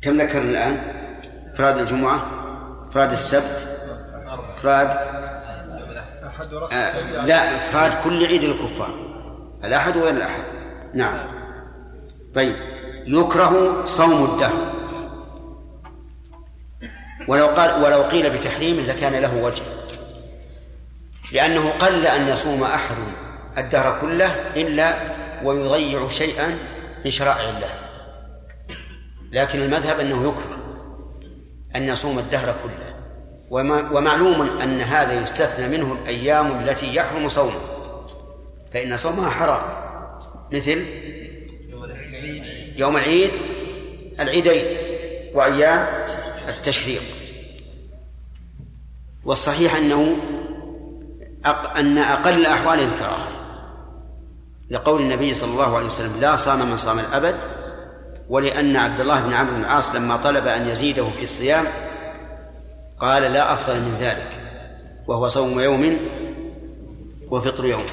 كم 0.03 0.21
ذكرنا 0.21 0.51
الآن؟ 0.51 0.77
إفراد 1.55 1.79
الجمعة 1.79 2.27
إفراد 2.88 3.12
السبت 3.12 3.68
إفراد 4.57 4.88
آه 6.73 7.25
لا 7.25 7.57
إفراد 7.57 7.94
كل 8.05 8.27
عيد 8.27 8.42
الكفار 8.42 8.94
الأحد 9.64 9.97
وغير 9.97 10.14
الأحد؟ 10.14 10.42
نعم. 10.94 11.29
طيب. 12.35 12.57
يكره 13.07 13.85
صوم 13.85 14.25
الدهر. 14.25 14.78
ولو 17.29 17.47
قال 17.47 17.83
ولو 17.85 18.03
قيل 18.03 18.31
بتحريمه 18.31 18.83
لكان 18.83 19.14
له 19.14 19.37
وجه. 19.37 19.62
لأنه 21.33 21.71
قل 21.71 22.07
أن 22.07 22.29
يصوم 22.29 22.62
أحد 22.62 22.97
الدهر 23.59 24.01
كله 24.01 24.35
إلا 24.57 24.95
ويضيع 25.45 26.09
شيئا 26.09 26.59
من 27.05 27.11
شرائع 27.11 27.51
الله. 27.51 27.71
لكن 29.33 29.61
المذهب 29.61 30.01
أنه 30.01 30.29
يكره 30.29 30.59
أن 31.77 31.88
يصوم 31.88 32.19
الدهر 32.19 32.55
كله. 32.62 32.95
ومعلوم 33.93 34.61
أن 34.61 34.81
هذا 34.81 35.23
يستثنى 35.23 35.69
منه 35.69 35.97
الأيام 36.03 36.61
التي 36.61 36.95
يحرم 36.95 37.29
صومه 37.29 37.61
فإن 38.73 38.97
صومها 38.97 39.31
حرام. 39.31 39.62
مثل 40.53 40.85
يوم 42.77 42.97
العيد 42.97 43.31
العيدين 44.21 44.64
وأيام 45.35 45.87
التشريق. 46.49 47.03
والصحيح 49.29 49.77
أنه 49.77 50.17
أق... 51.45 51.77
أن 51.77 51.99
أقل 51.99 52.35
الأحوال 52.35 52.81
الكراهة 52.81 53.29
لقول 54.71 55.03
النبي 55.03 55.35
صلى 55.35 55.51
الله 55.51 55.77
عليه 55.77 55.87
وسلم 55.87 56.17
لا 56.21 56.37
صام 56.37 56.71
من 56.71 56.77
صام 56.77 56.99
الأبد 56.99 57.35
ولأن 58.29 58.77
عبد 58.77 59.01
الله 59.01 59.21
بن 59.21 59.33
عمرو 59.33 59.55
بن 59.55 59.61
العاص 59.61 59.95
لما 59.95 60.17
طلب 60.17 60.47
أن 60.47 60.69
يزيده 60.69 61.09
في 61.09 61.23
الصيام 61.23 61.64
قال 62.99 63.23
لا 63.23 63.53
أفضل 63.53 63.81
من 63.81 63.97
ذلك 64.01 64.31
وهو 65.07 65.29
صوم 65.29 65.61
يوم 65.61 65.99
وفطر 67.31 67.64
يوم. 67.64 67.87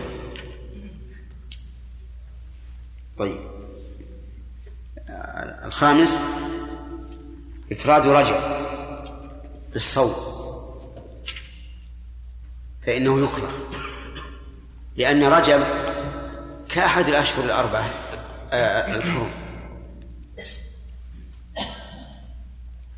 طيب. 3.17 3.39
الخامس 5.65 6.21
إفراد 7.71 8.07
رجب 8.07 8.35
بالصوم. 9.73 10.34
فإنه 12.85 13.19
يكره 13.19 13.49
لأن 14.95 15.23
رجب 15.23 15.63
كأحد 16.69 17.07
الأشهر 17.07 17.45
الأربعة 17.45 17.85
آه، 18.53 18.95
الحرم. 18.95 19.31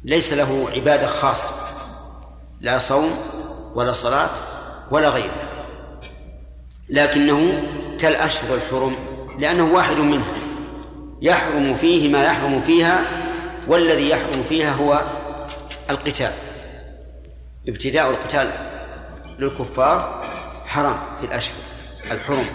ليس 0.04 0.34
له 0.34 0.70
عبادة 0.76 1.08
خاصة 1.08 1.54
لا 2.62 2.78
صوم 2.78 3.12
ولا 3.76 3.94
صلاة 3.94 4.30
ولا 4.92 5.10
غيرها 5.10 5.48
لكنه 6.90 7.64
كالأشهر 8.00 8.56
الحرم 8.56 8.96
لأنه 9.40 9.74
واحد 9.74 9.96
منها. 9.98 10.34
يحرم 11.22 11.76
فيه 11.76 12.10
ما 12.10 12.24
يحرم 12.26 12.62
فيها 12.62 13.02
والذي 13.68 14.10
يحرم 14.10 14.44
فيها 14.50 14.74
هو 14.74 15.02
القتال 15.90 16.32
ابتداء 17.68 18.10
القتال. 18.10 18.52
للكفار 19.40 20.26
حرام 20.66 21.00
في 21.20 21.26
الأشهر 21.26 21.56
الحرم 22.12 22.46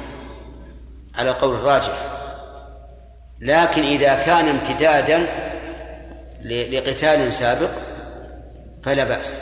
على 1.18 1.31
قول 1.31 1.55
الراجح. 1.55 1.99
لكن 3.40 3.83
إذا 3.83 4.14
كان 4.14 4.49
امتدادا 4.49 5.27
لقتال 6.45 7.33
سابق 7.33 7.71
فلا 8.83 9.05
بأس. 9.05 9.38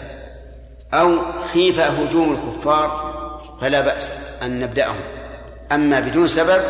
أو 0.95 1.19
خيف 1.53 1.81
هجوم 1.81 2.33
الكفار 2.33 3.11
فلا 3.61 3.81
بأس 3.81 4.11
أن 4.43 4.61
نبدأهم. 4.61 5.01
أما 5.73 6.01
بدون 6.01 6.29
سبب 6.29 6.63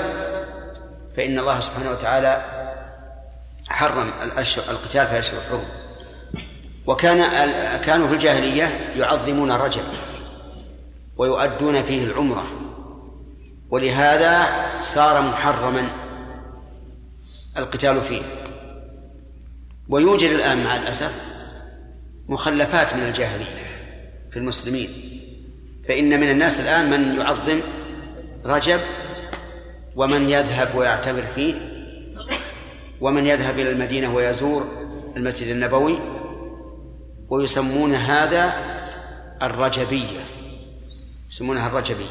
فإن 1.16 1.38
الله 1.38 1.60
سبحانه 1.60 1.90
وتعالى 1.90 2.44
حرم 3.68 4.12
الأشهر 4.22 4.64
القتال 4.70 5.06
في 5.06 5.18
أشهر 5.18 5.38
الحرم. 5.40 5.64
وكان 6.86 7.20
كانوا 7.80 8.08
في 8.08 8.14
الجاهلية 8.14 8.92
يعظمون 8.96 9.52
رجب 9.52 9.82
ويؤدون 11.20 11.82
فيه 11.82 12.04
العمرة. 12.04 12.44
ولهذا 13.70 14.48
صار 14.80 15.22
محرما 15.22 15.88
القتال 17.58 18.00
فيه. 18.00 18.22
ويوجد 19.88 20.30
الآن 20.30 20.64
مع 20.64 20.76
الأسف 20.76 21.12
مخلفات 22.28 22.94
من 22.94 23.02
الجاهلية 23.02 23.66
في 24.30 24.38
المسلمين. 24.38 24.88
فإن 25.88 26.20
من 26.20 26.30
الناس 26.30 26.60
الآن 26.60 26.90
من 26.90 27.20
يعظم 27.20 27.60
رجب 28.44 28.80
ومن 29.96 30.30
يذهب 30.30 30.74
ويعتبر 30.74 31.22
فيه 31.22 31.54
ومن 33.00 33.26
يذهب 33.26 33.58
إلى 33.58 33.70
المدينة 33.70 34.14
ويزور 34.14 34.66
المسجد 35.16 35.48
النبوي 35.48 35.98
ويسمون 37.28 37.94
هذا 37.94 38.52
الرجبية. 39.42 40.39
يسمونها 41.30 41.66
الرجبية. 41.66 42.04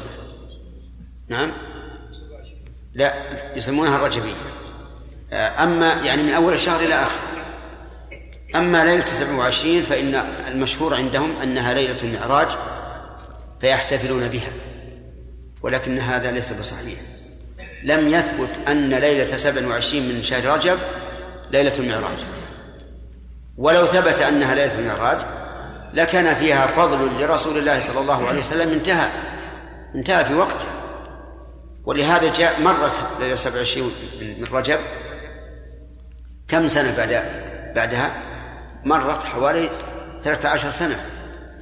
نعم؟ 1.28 1.52
لا 2.94 3.14
يسمونها 3.56 3.96
الرجبية. 3.96 4.34
أما 5.32 5.92
يعني 5.92 6.22
من 6.22 6.32
أول 6.32 6.52
الشهر 6.52 6.80
إلى 6.80 6.94
آخر. 6.94 7.18
أما 8.54 8.84
ليلة 8.84 9.06
27 9.06 9.82
فإن 9.82 10.14
المشهور 10.48 10.94
عندهم 10.94 11.40
أنها 11.42 11.74
ليلة 11.74 12.02
المعراج 12.02 12.48
فيحتفلون 13.60 14.28
بها 14.28 14.52
ولكن 15.62 15.98
هذا 15.98 16.30
ليس 16.30 16.52
بصحيح. 16.52 16.98
لم 17.84 18.08
يثبت 18.08 18.50
أن 18.68 18.94
ليلة 18.94 19.36
27 19.36 20.02
من 20.02 20.22
شهر 20.22 20.44
رجب 20.44 20.78
ليلة 21.50 21.78
المعراج. 21.78 22.18
ولو 23.56 23.86
ثبت 23.86 24.20
أنها 24.20 24.54
ليلة 24.54 24.78
المعراج 24.78 25.18
لكان 25.94 26.34
فيها 26.34 26.66
فضل 26.66 27.22
لرسول 27.22 27.58
الله 27.58 27.80
صلى 27.80 28.00
الله 28.00 28.28
عليه 28.28 28.40
وسلم 28.40 28.72
انتهى. 28.72 29.08
انتهى 29.94 30.24
في 30.24 30.34
وقته. 30.34 30.66
ولهذا 31.84 32.32
جاء 32.32 32.60
مرت 32.60 32.98
ليلة 33.20 33.34
27 33.34 33.92
من 34.22 34.46
رجب. 34.52 34.78
كم 36.48 36.68
سنة 36.68 36.96
بعد 36.96 37.22
بعدها؟ 37.76 38.10
مرت 38.84 39.22
حوالي 39.24 39.70
13 40.22 40.70
سنة. 40.70 40.96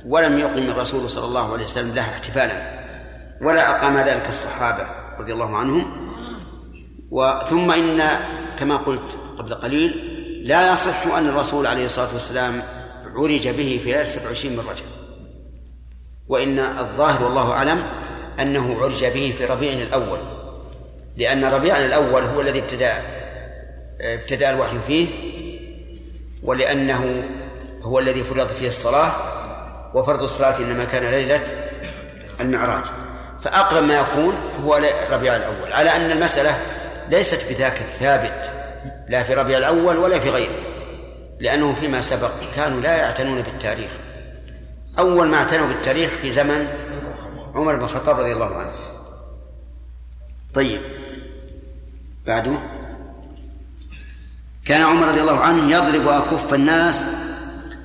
ولم 0.06 0.38
يقم 0.38 0.70
الرسول 0.70 1.10
صلى 1.10 1.24
الله 1.24 1.52
عليه 1.52 1.64
وسلم 1.64 1.94
لها 1.94 2.10
احتفالا. 2.10 2.62
ولا 3.42 3.70
أقام 3.70 3.98
ذلك 3.98 4.28
الصحابة 4.28 4.86
رضي 5.18 5.32
الله 5.32 5.56
عنهم. 5.56 6.08
وثم 7.10 7.70
إن 7.70 8.02
كما 8.58 8.76
قلت 8.76 9.18
قبل 9.38 9.54
قليل 9.54 10.14
لا 10.44 10.72
يصح 10.72 11.06
أن 11.06 11.28
الرسول 11.28 11.66
عليه 11.66 11.84
الصلاة 11.84 12.12
والسلام 12.12 12.62
عرج 13.18 13.48
به 13.48 13.80
في 13.84 13.92
ليلة 13.92 14.04
27 14.04 14.56
من 14.56 14.64
رجب 14.70 14.84
وإن 16.28 16.58
الظاهر 16.58 17.24
والله 17.24 17.52
أعلم 17.52 17.82
أنه 18.40 18.82
عرج 18.82 19.04
به 19.04 19.34
في 19.38 19.44
ربيع 19.44 19.72
الأول 19.72 20.18
لأن 21.16 21.44
ربيع 21.44 21.78
الأول 21.78 22.24
هو 22.24 22.40
الذي 22.40 22.58
ابتدأ 22.58 23.02
ابتدأ 24.00 24.50
الوحي 24.50 24.76
فيه 24.86 25.08
ولأنه 26.42 27.22
هو 27.82 27.98
الذي 27.98 28.24
فرض 28.24 28.48
فيه 28.48 28.68
الصلاة 28.68 29.12
وفرض 29.94 30.22
الصلاة 30.22 30.58
إنما 30.58 30.84
كان 30.84 31.10
ليلة 31.10 31.40
المعراج. 32.40 32.84
فأقرب 33.42 33.82
ما 33.84 33.98
يكون 33.98 34.34
هو 34.64 34.80
ربيع 35.10 35.36
الأول 35.36 35.72
على 35.72 35.90
أن 35.90 36.10
المسألة 36.10 36.58
ليست 37.10 37.52
بذاك 37.52 37.80
الثابت 37.80 38.52
لا 39.08 39.22
في 39.22 39.34
ربيع 39.34 39.58
الأول 39.58 39.96
ولا 39.96 40.18
في 40.18 40.30
غيره. 40.30 40.67
لأنه 41.40 41.74
فيما 41.80 42.00
سبق 42.00 42.30
كانوا 42.56 42.80
لا 42.80 42.96
يعتنون 42.96 43.42
بالتاريخ. 43.42 43.90
أول 44.98 45.28
ما 45.28 45.36
اعتنوا 45.36 45.66
بالتاريخ 45.66 46.10
في 46.10 46.32
زمن 46.32 46.68
عمر 47.54 47.76
بن 47.76 47.84
الخطاب 47.84 48.20
رضي 48.20 48.32
الله 48.32 48.56
عنه. 48.56 48.72
طيب 50.54 50.80
بعده. 52.26 52.58
كان 54.64 54.82
عمر 54.82 55.08
رضي 55.08 55.20
الله 55.20 55.40
عنه 55.40 55.70
يضرب 55.70 56.08
أكف 56.08 56.54
الناس 56.54 57.04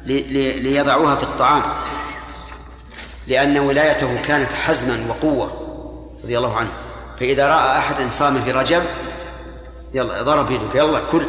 ليضعوها 0.06 1.16
في 1.16 1.24
الطعام. 1.24 1.64
لأن 3.28 3.58
ولايته 3.58 4.22
كانت 4.22 4.54
حزما 4.54 5.10
وقوة 5.10 5.52
رضي 6.24 6.38
الله 6.38 6.58
عنه. 6.58 6.72
فإذا 7.20 7.48
رأى 7.48 7.78
أحدا 7.78 8.10
صام 8.10 8.42
في 8.42 8.52
رجب 8.52 8.84
يلا 9.94 10.22
ضرب 10.22 10.52
يدك 10.52 10.76
يلا 10.76 11.00
كل. 11.00 11.26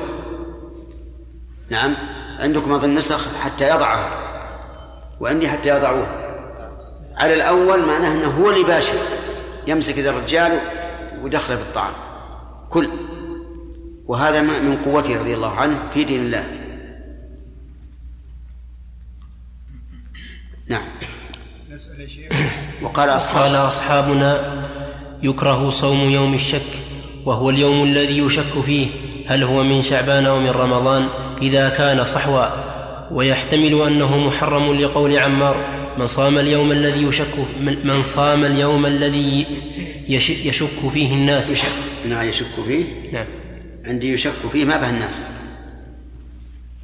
نعم. 1.71 1.95
عندكم 2.39 2.73
أظن 2.73 2.95
نسخ 2.95 3.39
حتى 3.39 3.69
يضعها 3.69 4.11
وعندي 5.21 5.49
حتى 5.49 5.69
يضعوه. 5.69 6.07
على 7.17 7.35
الأول 7.35 7.87
معناه 7.87 8.15
أنه 8.15 8.27
هو 8.27 8.51
اللي 8.51 8.65
باشر. 8.65 8.95
يمسك 9.67 9.99
ذا 9.99 10.11
الرجال 10.11 10.61
ويدخله 11.23 11.57
في 11.57 11.63
الطعام. 11.63 11.93
كل. 12.71 12.89
وهذا 14.07 14.41
من 14.41 14.79
قوته 14.85 15.19
رضي 15.21 15.35
الله 15.35 15.55
عنه 15.57 15.79
في 15.95 16.05
دين 16.05 16.21
الله. 16.21 16.45
نعم. 20.69 20.87
وقال 22.83 23.09
أصحاب 23.09 23.43
قال 23.43 23.57
أصحابنا 23.57 24.65
يكره 25.23 25.71
صوم 25.71 25.99
يوم 25.99 26.35
الشك 26.35 26.73
وهو 27.25 27.51
اليوم 27.51 27.85
الذي 27.85 28.19
يشك 28.19 28.61
فيه 28.67 28.89
هل 29.27 29.43
هو 29.43 29.63
من 29.63 29.83
شعبان 29.83 30.27
أو 30.27 30.41
من 30.41 30.51
رمضان؟ 30.51 31.09
إذا 31.43 31.69
كان 31.69 32.05
صحوا 32.05 32.47
ويحتمل 33.11 33.83
أنه 33.87 34.19
محرم 34.19 34.75
لقول 34.75 35.19
عمار 35.19 35.57
من 35.99 36.07
صام 36.07 36.39
اليوم 36.39 36.73
الذي 36.73 37.03
يشك 37.03 37.35
من 37.85 38.03
صام 38.03 38.45
اليوم 38.45 38.87
الذي 38.87 39.47
يشك 40.09 40.91
فيه 40.93 41.15
الناس. 41.15 41.51
يشك 41.51 41.69
نعم 42.09 42.27
يشك 42.27 42.47
فيه؟ 42.67 42.85
نعم. 43.13 43.27
عندي 43.87 44.13
يشك 44.13 44.33
فيه 44.53 44.65
ما 44.65 44.77
به 44.77 44.91
الناس. 44.91 45.25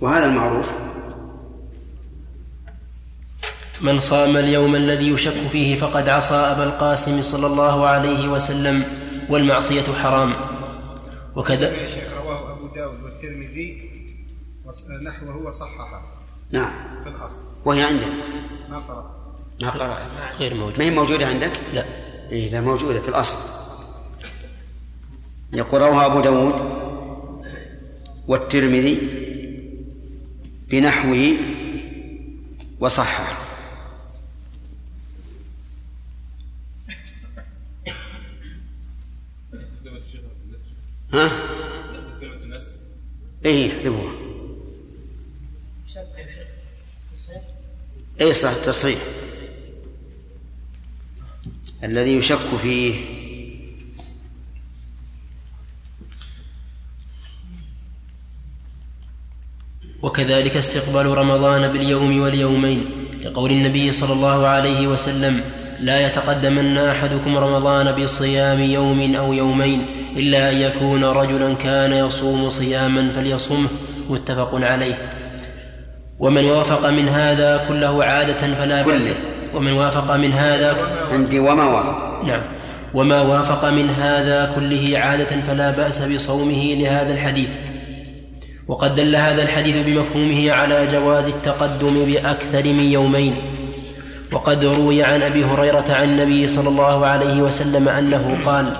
وهذا 0.00 0.24
المعروف. 0.24 0.66
من 3.80 4.00
صام 4.00 4.36
اليوم 4.36 4.76
الذي 4.76 5.08
يشك 5.08 5.48
فيه 5.52 5.76
فقد 5.76 6.08
عصى 6.08 6.34
أبا 6.34 6.64
القاسم 6.64 7.22
صلى 7.22 7.46
الله 7.46 7.86
عليه 7.86 8.28
وسلم 8.28 8.82
والمعصية 9.28 9.92
حرام. 10.02 10.32
وكذا 11.36 11.72
رواه 12.22 12.52
أبو 12.52 12.66
داود 12.74 13.02
والترمذي 13.02 13.79
نحوه 15.02 15.36
وصححه 15.36 16.02
نعم. 16.50 17.04
في 17.04 17.08
الأصل. 17.08 17.40
وهي 17.64 17.82
عندنا 17.82 18.12
ما 18.70 18.78
قرأ. 18.78 19.34
ما 19.60 19.70
قرأ. 19.70 19.98
غير 20.38 20.54
موجود 20.54 20.78
ما 20.78 20.84
هي 20.84 20.90
موجودة 20.90 21.26
عندك؟ 21.26 21.52
لا. 21.74 21.84
إيه 22.30 22.50
لا 22.50 22.60
موجودة 22.60 23.00
في 23.00 23.08
الأصل. 23.08 23.36
يقول 25.52 25.80
رواه 25.80 26.06
أبو 26.06 26.20
داود 26.20 26.54
والترمذي 28.28 28.98
بنحوه 30.68 31.36
وصححه. 32.80 33.40
ها؟ 41.12 41.30
إيه 43.44 43.72
احذفوها 43.72 44.19
اي 48.20 48.32
صح 48.32 48.52
تصحيح. 48.52 48.98
الذي 51.84 52.16
يشك 52.16 52.38
فيه. 52.62 52.94
وكذلك 60.02 60.56
استقبال 60.56 61.06
رمضان 61.06 61.72
باليوم 61.72 62.20
واليومين 62.20 63.06
لقول 63.24 63.50
النبي 63.50 63.92
صلى 63.92 64.12
الله 64.12 64.46
عليه 64.46 64.86
وسلم 64.86 65.40
لا 65.80 66.06
يتقدمن 66.06 66.78
أحدكم 66.78 67.38
رمضان 67.38 68.04
بصيام 68.04 68.60
يوم 68.60 69.14
أو 69.14 69.32
يومين 69.32 69.86
إلا 70.16 70.50
أن 70.52 70.56
يكون 70.56 71.04
رجلا 71.04 71.54
كان 71.54 71.92
يصوم 71.92 72.50
صياما 72.50 73.12
فليصمه. 73.12 73.68
متفق 74.08 74.54
عليه. 74.54 75.19
ومن 76.20 76.44
وافق 76.44 76.90
من 76.90 77.08
هذا 77.08 77.60
كله 77.68 78.04
عادة 78.04 78.54
فلا 78.54 78.82
كله. 78.82 79.14
ومن 79.54 79.72
وافق 79.72 80.16
من 80.16 80.32
هذا 80.32 80.76
عندي 81.12 81.38
وما 81.38 81.64
وافق. 81.64 82.24
نعم. 82.24 82.42
وما 82.94 83.20
وافق 83.20 83.64
من 83.64 83.90
هذا 83.90 84.52
كله 84.54 84.98
عادة 84.98 85.40
فلا 85.46 85.70
بأس 85.70 86.02
بصومه 86.02 86.74
لهذا 86.78 87.12
الحديث. 87.12 87.48
وقد 88.68 88.94
دل 88.94 89.16
هذا 89.16 89.42
الحديث 89.42 89.76
بمفهومه 89.86 90.52
على 90.52 90.86
جواز 90.86 91.28
التقدم 91.28 92.04
بأكثر 92.04 92.64
من 92.64 92.84
يومين. 92.84 93.34
وقد 94.32 94.64
روي 94.64 95.02
عن 95.02 95.22
أبي 95.22 95.44
هريرة 95.44 95.84
عن 95.88 96.04
النبي 96.04 96.48
صلى 96.48 96.68
الله 96.68 97.06
عليه 97.06 97.42
وسلم 97.42 97.88
أنه 97.88 98.38
قال 98.46 98.72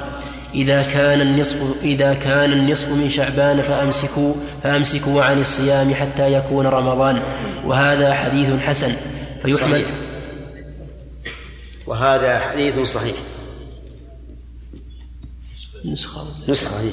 إذا 0.54 0.82
كان 0.82 1.20
النصف 1.20 1.56
إذا 1.82 2.14
كان 2.14 2.52
النصف 2.52 2.88
من 2.88 3.10
شعبان 3.10 3.62
فأمسكوا 3.62 4.34
فأمسكوا 4.62 5.22
عن 5.22 5.40
الصيام 5.40 5.94
حتى 5.94 6.32
يكون 6.32 6.66
رمضان. 6.66 7.22
وهذا 7.64 8.14
حديث 8.14 8.50
حسن. 8.60 8.92
فيحمل 9.42 9.70
صحيح. 9.70 9.88
وهذا 11.86 12.38
حديث 12.38 12.78
صحيح. 12.78 13.16
نسخة. 15.84 16.26
نسخة 16.48 16.80
هي. 16.80 16.90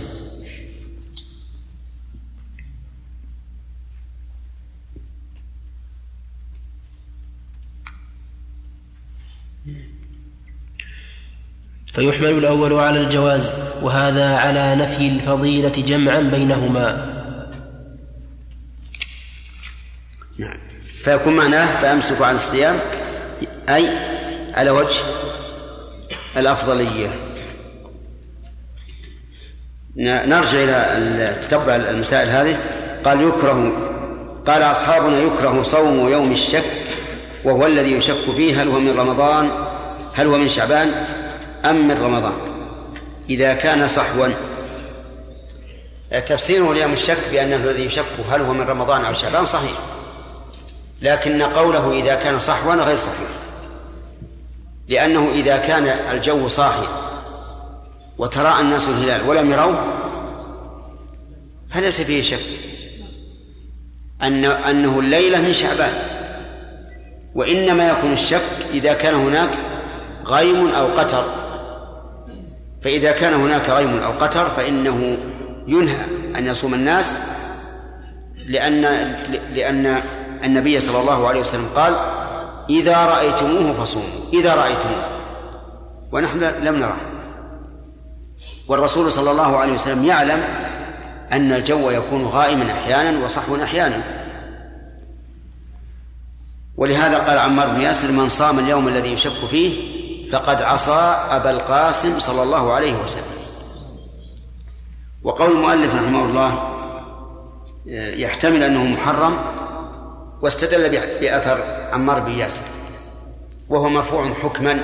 فيحمل 11.98 12.30
الأول 12.30 12.74
على 12.74 13.00
الجواز 13.00 13.52
وهذا 13.82 14.36
على 14.36 14.76
نفي 14.76 15.08
الفضيلة 15.08 15.70
جمعا 15.70 16.20
بينهما. 16.20 17.14
نعم. 20.38 20.58
فيكون 21.04 21.36
معناه 21.36 21.82
فأمسكوا 21.82 22.26
عن 22.26 22.36
الصيام 22.36 22.76
أي 23.70 23.90
على 24.54 24.70
وجه 24.70 25.00
الأفضلية. 26.38 27.10
نرجع 29.98 30.58
إلى 30.64 31.36
تتبع 31.42 31.76
المسائل 31.76 32.30
هذه. 32.30 32.58
قال 33.06 33.22
يكره 33.22 33.72
قال 34.48 34.62
أصحابنا 34.62 35.20
يكره 35.20 35.64
صوم 35.64 36.10
يوم 36.10 36.32
الشك 36.32 36.72
وهو 37.44 37.66
الذي 37.66 37.92
يشك 37.92 38.32
فيه 38.36 38.62
هل 38.62 38.68
هو 38.68 38.80
من 38.80 39.00
رمضان 39.00 39.50
هل 40.14 40.28
هو 40.28 40.38
من 40.38 40.48
شعبان؟ 40.48 41.17
أم 41.70 41.88
من 41.88 41.98
رمضان. 42.02 42.34
إذا 43.30 43.54
كان 43.54 43.88
صحوا. 43.88 44.28
تفسيره 46.28 46.74
ليوم 46.74 46.94
الشك 46.94 47.18
بأنه 47.32 47.56
الذي 47.56 47.86
يشك 47.86 48.06
هل 48.32 48.42
هو 48.42 48.54
من 48.54 48.62
رمضان 48.62 49.06
أو 49.06 49.14
شعبان 49.14 49.46
صحيح. 49.46 49.78
لكن 51.02 51.42
قوله 51.42 51.92
إذا 51.92 52.16
كان 52.16 52.40
صحوا 52.40 52.76
غير 52.76 52.98
صحيح. 52.98 53.30
لأنه 54.88 55.32
إذا 55.34 55.58
كان 55.58 55.88
الجو 56.12 56.48
صاحي 56.48 56.88
وتراءى 58.18 58.62
الناس 58.62 58.88
الهلال 58.88 59.30
ولم 59.30 59.52
يروه 59.52 59.84
فليس 61.70 62.02
فيه 62.02 62.22
شك 62.22 62.40
أن 64.22 64.46
أنه 64.46 65.00
الليلة 65.00 65.42
من 65.42 65.54
شعبان. 65.54 65.94
وإنما 67.36 67.90
يكون 67.90 68.14
الشك 68.14 68.42
إذا 68.74 68.94
كان 68.94 69.16
هناك 69.16 69.50
غيم 70.26 70.68
أو 70.68 70.88
قتر 70.88 71.26
فإذا 72.88 73.12
كان 73.12 73.34
هناك 73.34 73.70
غيم 73.70 73.98
أو 73.98 74.12
قتر 74.12 74.46
فإنه 74.46 75.18
ينهى 75.68 76.06
أن 76.38 76.48
يصوم 76.48 76.74
الناس 76.74 77.18
لأن 78.46 78.82
لأن 79.54 80.02
النبي 80.44 80.80
صلى 80.80 81.00
الله 81.02 81.28
عليه 81.28 81.42
وسلم 81.42 81.68
قال 81.76 81.96
إذا 82.70 83.06
رأيتموه 83.06 83.74
فصوموا 83.74 84.08
إذا 84.34 84.56
رأيتموه. 84.56 85.06
ونحن 86.12 86.40
لم 86.40 86.76
نره. 86.76 86.98
والرسول 88.68 89.12
صلى 89.12 89.32
الله 89.32 89.58
عليه 89.58 89.74
وسلم 89.74 90.06
يعلم 90.06 90.44
أن 91.32 91.54
الجو 91.54 91.90
يكون 91.90 92.26
غائما 92.26 92.72
أحيانا 92.72 93.26
وصحوا 93.26 93.64
أحيانا. 93.64 94.04
ولهذا 96.78 97.18
قال 97.18 97.40
عمار 97.40 97.68
بن 97.68 97.82
ياسر 97.82 98.12
من 98.12 98.30
صام 98.30 98.60
اليوم 98.60 98.88
الذي 98.88 99.14
يشك 99.14 99.46
فيه 99.50 99.97
فقد 100.32 100.62
عصى 100.62 101.16
أبا 101.30 101.50
القاسم 101.50 102.20
صلى 102.20 102.44
الله 102.44 102.74
عليه 102.74 102.94
وسلم. 103.04 103.38
وقول 105.24 105.52
المؤلف 105.52 105.96
رحمه 105.96 106.26
الله 106.26 106.74
يحتمل 108.20 108.64
أنه 108.64 108.84
محرم 108.84 109.38
واستدل 110.42 110.90
بأثر 111.22 111.64
عمار 111.92 112.20
بن 112.20 112.32
ياسر 112.32 112.62
وهو 113.70 113.90
مرفوع 113.90 114.34
حكما 114.34 114.84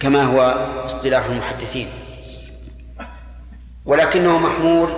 كما 0.00 0.22
هو 0.22 0.40
اصطلاح 0.84 1.24
المحدثين. 1.24 1.88
ولكنه 3.84 4.38
محمول 4.38 4.90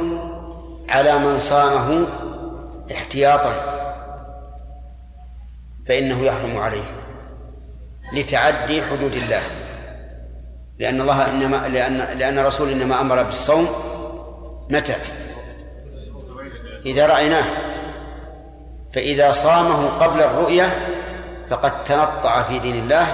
على 0.88 1.18
من 1.18 1.38
صامه 1.38 2.06
احتياطا 2.92 3.54
فإنه 5.86 6.24
يحرم 6.24 6.58
عليه. 6.58 7.05
لتعدي 8.12 8.82
حدود 8.82 9.12
الله. 9.12 9.42
لأن 10.78 11.00
الله 11.00 11.30
إنما 11.30 11.68
لأن 11.68 12.18
لأن 12.18 12.38
الرسول 12.38 12.70
إنما 12.70 13.00
أمر 13.00 13.22
بالصوم. 13.22 13.68
متى؟ 14.70 14.96
إذا 16.86 17.06
رأيناه. 17.06 17.44
فإذا 18.94 19.32
صامه 19.32 19.88
قبل 19.88 20.20
الرؤية 20.20 20.78
فقد 21.50 21.84
تنطع 21.84 22.42
في 22.42 22.58
دين 22.58 22.74
الله 22.74 23.06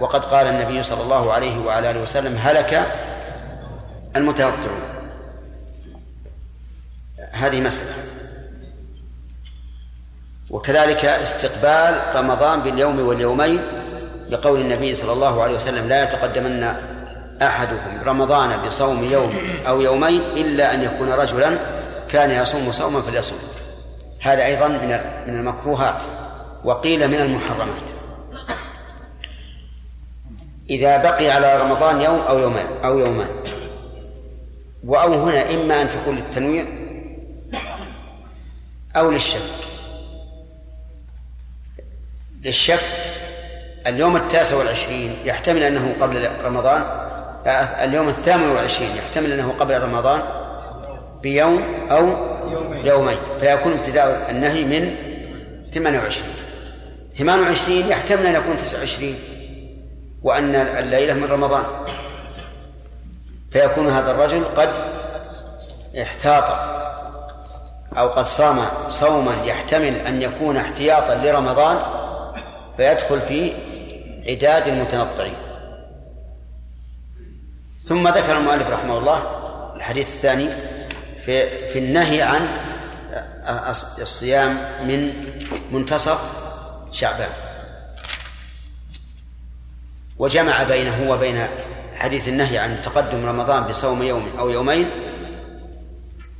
وقد 0.00 0.24
قال 0.24 0.46
النبي 0.46 0.82
صلى 0.82 1.02
الله 1.02 1.32
عليه 1.32 1.58
وعلى 1.58 1.90
آله 1.90 2.02
وسلم 2.02 2.36
هلك 2.36 2.86
المتنطعون. 4.16 4.82
هذه 7.32 7.60
مسألة. 7.60 7.94
وكذلك 10.50 11.04
استقبال 11.04 12.00
رمضان 12.16 12.60
باليوم 12.60 13.00
واليومين 13.00 13.60
لقول 14.30 14.60
النبي 14.60 14.94
صلى 14.94 15.12
الله 15.12 15.42
عليه 15.42 15.54
وسلم 15.54 15.88
لا 15.88 16.04
يتقدمن 16.04 16.74
أحدكم 17.42 18.00
رمضان 18.06 18.66
بصوم 18.66 19.04
يوم 19.04 19.34
أو 19.66 19.80
يومين 19.80 20.20
إلا 20.36 20.74
أن 20.74 20.82
يكون 20.82 21.08
رجلا 21.08 21.58
كان 22.08 22.30
يصوم 22.30 22.72
صوما 22.72 23.00
فليصوم. 23.00 23.38
هذا 24.20 24.46
أيضا 24.46 24.68
من 24.68 24.88
من 25.26 25.38
المكروهات 25.38 26.02
وقيل 26.64 27.08
من 27.08 27.20
المحرمات. 27.20 27.90
إذا 30.70 30.96
بقي 30.96 31.30
على 31.30 31.56
رمضان 31.56 32.00
يوم 32.00 32.20
أو 32.20 32.38
يومان 32.38 32.66
أو 32.84 32.98
يومان 32.98 33.28
وأو 34.84 35.12
هنا 35.14 35.54
إما 35.54 35.82
أن 35.82 35.88
تكون 35.88 36.16
للتنويع 36.16 36.64
أو 38.96 39.10
للشك. 39.10 39.40
للشك 42.42 43.05
اليوم 43.86 44.16
التاسع 44.16 44.56
والعشرين 44.56 45.16
يحتمل 45.24 45.62
أنه 45.62 45.94
قبل 46.00 46.30
رمضان 46.44 46.84
اليوم 47.82 48.08
الثامن 48.08 48.48
والعشرين 48.48 48.96
يحتمل 48.96 49.32
أنه 49.32 49.54
قبل 49.60 49.82
رمضان 49.82 50.20
بيوم 51.22 51.62
أو 51.90 52.06
يومين. 52.50 52.86
يومين 52.86 53.18
فيكون 53.40 53.72
ابتداء 53.72 54.26
النهي 54.30 54.64
من 54.64 54.94
28 55.74 56.28
28 57.18 57.78
يحتمل 57.78 58.26
أن 58.26 58.34
يكون 58.34 58.56
29 58.56 59.14
وأن 60.22 60.54
الليلة 60.54 61.14
من 61.14 61.24
رمضان 61.24 61.62
فيكون 63.50 63.88
هذا 63.88 64.10
الرجل 64.10 64.44
قد 64.44 64.68
احتاط 66.02 66.44
أو 67.98 68.08
قد 68.08 68.24
صام 68.24 68.58
صوما 68.88 69.32
يحتمل 69.44 69.96
أن 69.96 70.22
يكون 70.22 70.56
احتياطا 70.56 71.14
لرمضان 71.14 71.78
فيدخل 72.76 73.20
في 73.20 73.52
عداد 74.28 74.68
المتنطعين. 74.68 75.36
ثم 77.84 78.08
ذكر 78.08 78.38
المؤلف 78.38 78.70
رحمه 78.70 78.98
الله 78.98 79.22
الحديث 79.76 80.08
الثاني 80.08 80.48
في 81.24 81.68
في 81.68 81.78
النهي 81.78 82.22
عن 82.22 82.48
الصيام 83.98 84.58
من 84.86 85.12
منتصف 85.72 86.18
شعبان. 86.92 87.30
وجمع 90.18 90.62
بينه 90.62 91.10
وبين 91.10 91.46
حديث 91.94 92.28
النهي 92.28 92.58
عن 92.58 92.82
تقدم 92.82 93.26
رمضان 93.26 93.62
بصوم 93.62 94.02
يوم 94.02 94.28
أو 94.38 94.50
يومين 94.50 94.90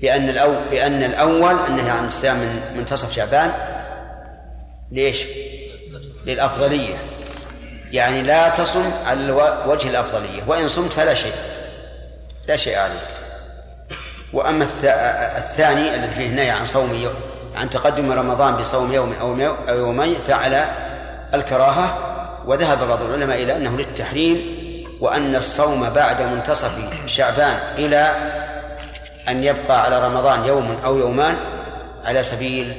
بأن 0.01 0.29
الأول 0.29 0.69
بأن 0.71 1.03
الأول 1.03 1.57
النهي 1.69 1.91
عن 1.91 2.07
الصيام 2.07 2.37
من 2.37 2.63
منتصف 2.77 3.13
شعبان. 3.13 3.53
ليش؟ 4.93 5.25
للأفضلية. 6.27 7.16
يعني 7.97 8.23
لا 8.23 8.49
تصم 8.49 8.91
على 9.07 9.33
وجه 9.67 9.89
الأفضلية 9.89 10.43
وإن 10.47 10.69
صمت 10.69 10.93
فلا 10.93 11.15
شيء 11.15 11.33
لا 12.49 12.57
شيء 12.57 12.79
عليك. 12.79 13.17
وأما 14.33 14.67
الثاني 15.39 15.95
الذي 15.95 16.15
فيه 16.15 16.27
النهي 16.27 16.51
عن 16.51 16.67
صوم 16.67 16.95
يوم 16.95 17.15
عن 17.57 17.71
تقدم 17.71 18.13
رمضان 18.13 18.57
بصوم 18.57 18.93
يوم 18.93 19.15
أو 19.21 19.77
يومين 19.77 20.17
فعلى 20.29 20.69
الكراهة 21.35 21.99
وذهب 22.47 22.89
بعض 22.89 23.03
العلماء 23.03 23.43
إلى 23.43 23.57
أنه 23.57 23.77
للتحريم 23.77 24.57
وأن 25.01 25.37
الصوم 25.37 25.91
بعد 25.91 26.23
منتصف 26.23 26.73
شعبان 27.07 27.59
إلى 27.79 28.15
أن 29.29 29.45
يبقى 29.45 29.85
على 29.85 30.07
رمضان 30.07 30.45
يوم 30.45 30.77
أو 30.85 30.99
يومان 30.99 31.37
على 32.05 32.23
سبيل 32.23 32.73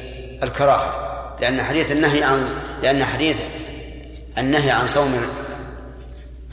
الكراهة. 0.43 0.93
لأن 1.41 1.63
حديث 1.63 1.91
النهي 1.91 2.24
عن 2.24 2.47
لأن 2.84 3.03
حديث 3.03 3.38
النهي 4.38 4.72
عن 4.72 4.88
صوم 4.88 5.22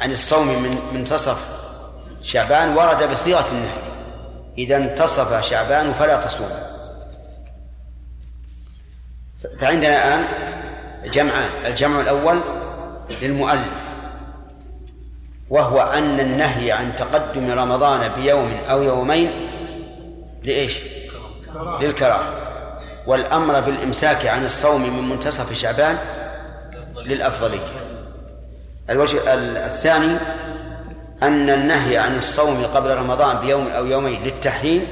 عن 0.00 0.12
الصوم 0.12 0.46
من 0.46 0.78
منتصف 0.94 1.38
شعبان 2.22 2.76
ورد 2.76 3.10
بصيغة 3.10 3.46
النهي. 3.52 3.84
إذا 4.58 4.76
انتصف 4.76 5.40
شعبان 5.40 5.92
فلا 5.92 6.16
تصوم. 6.16 6.50
فعندنا 9.60 9.88
الآن 9.88 10.24
جمعان 11.04 11.50
الجمع 11.66 12.00
الأول 12.00 12.40
للمؤلف 13.22 13.84
وهو 15.50 15.80
أن 15.80 16.20
النهي 16.20 16.72
عن 16.72 16.96
تقدم 16.96 17.50
رمضان 17.50 18.08
بيوم 18.08 18.60
أو 18.70 18.82
يومين 18.82 19.30
لإيش؟ 20.42 20.78
للكراهة. 21.80 22.32
والأمر 23.06 23.60
بالإمساك 23.60 24.26
عن 24.26 24.44
الصوم 24.44 24.82
من 24.82 25.08
منتصف 25.08 25.52
شعبان 25.52 25.98
للأفضلية. 27.04 27.66
الوجه 28.90 29.18
الثاني 29.66 30.16
أن 31.22 31.50
النهي 31.50 31.98
عن 31.98 32.16
الصوم 32.16 32.64
قبل 32.74 32.96
رمضان 32.96 33.36
بيوم 33.38 33.66
أو 33.66 33.86
يومين 33.86 34.22
للتحريم 34.22 34.86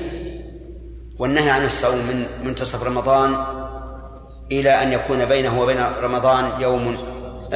والنهي 1.19 1.51
عن 1.51 1.65
الصوم 1.65 1.97
من 1.97 2.27
منتصف 2.45 2.83
رمضان 2.83 3.45
إلى 4.53 4.83
أن 4.83 4.93
يكون 4.93 5.25
بينه 5.25 5.61
وبين 5.61 5.81
رمضان 6.03 6.61
يوم 6.61 6.99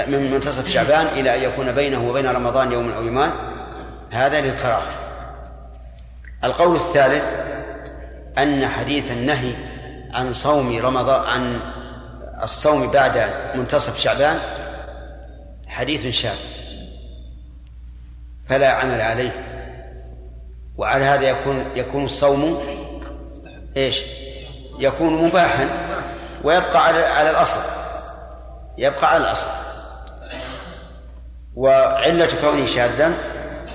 من 0.07 0.30
منتصف 0.30 0.68
شعبان 0.68 1.07
إلى 1.07 1.36
أن 1.36 1.42
يكون 1.42 1.72
بينه 1.72 2.11
وبين 2.11 2.26
رمضان 2.26 2.72
يوم 2.72 2.90
أو 2.90 3.02
يومان. 3.02 3.30
هذا 4.11 4.40
للكراهة 4.40 4.92
القول 6.44 6.76
الثالث 6.76 7.34
أن 8.38 8.66
حديث 8.66 9.11
النهي 9.11 9.52
عن 10.14 10.32
صوم 10.32 10.78
رمضان 10.78 11.26
عن 11.26 11.61
الصوم 12.43 12.91
بعد 12.91 13.30
منتصف 13.55 14.01
شعبان 14.01 14.39
حديث 15.66 16.07
شاذ. 16.07 16.39
فلا 18.49 18.70
عمل 18.70 19.01
عليه. 19.01 19.32
وعلى 20.76 21.05
هذا 21.05 21.28
يكون 21.28 21.64
يكون 21.76 22.05
الصوم 22.05 22.62
إيش؟ 23.76 24.05
يكون 24.78 25.24
مباحا 25.24 25.68
ويبقى 26.45 26.84
على 26.87 27.05
على 27.05 27.30
الأصل. 27.30 27.61
يبقى 28.78 29.12
على 29.12 29.24
الأصل. 29.24 29.47
وعلة 31.57 32.28
كونه 32.41 32.66
شاذا 32.66 33.12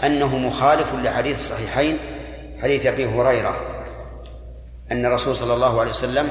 أنه 0.04 0.38
مخالف 0.38 0.94
لحديث 0.94 1.36
الصحيحين 1.36 1.98
حديث 2.64 2.86
أبي 2.86 3.06
هريرة 3.06 3.56
أن 4.92 5.06
الرسول 5.06 5.36
صلى 5.36 5.54
الله 5.54 5.80
عليه 5.80 5.90
وسلم 5.90 6.30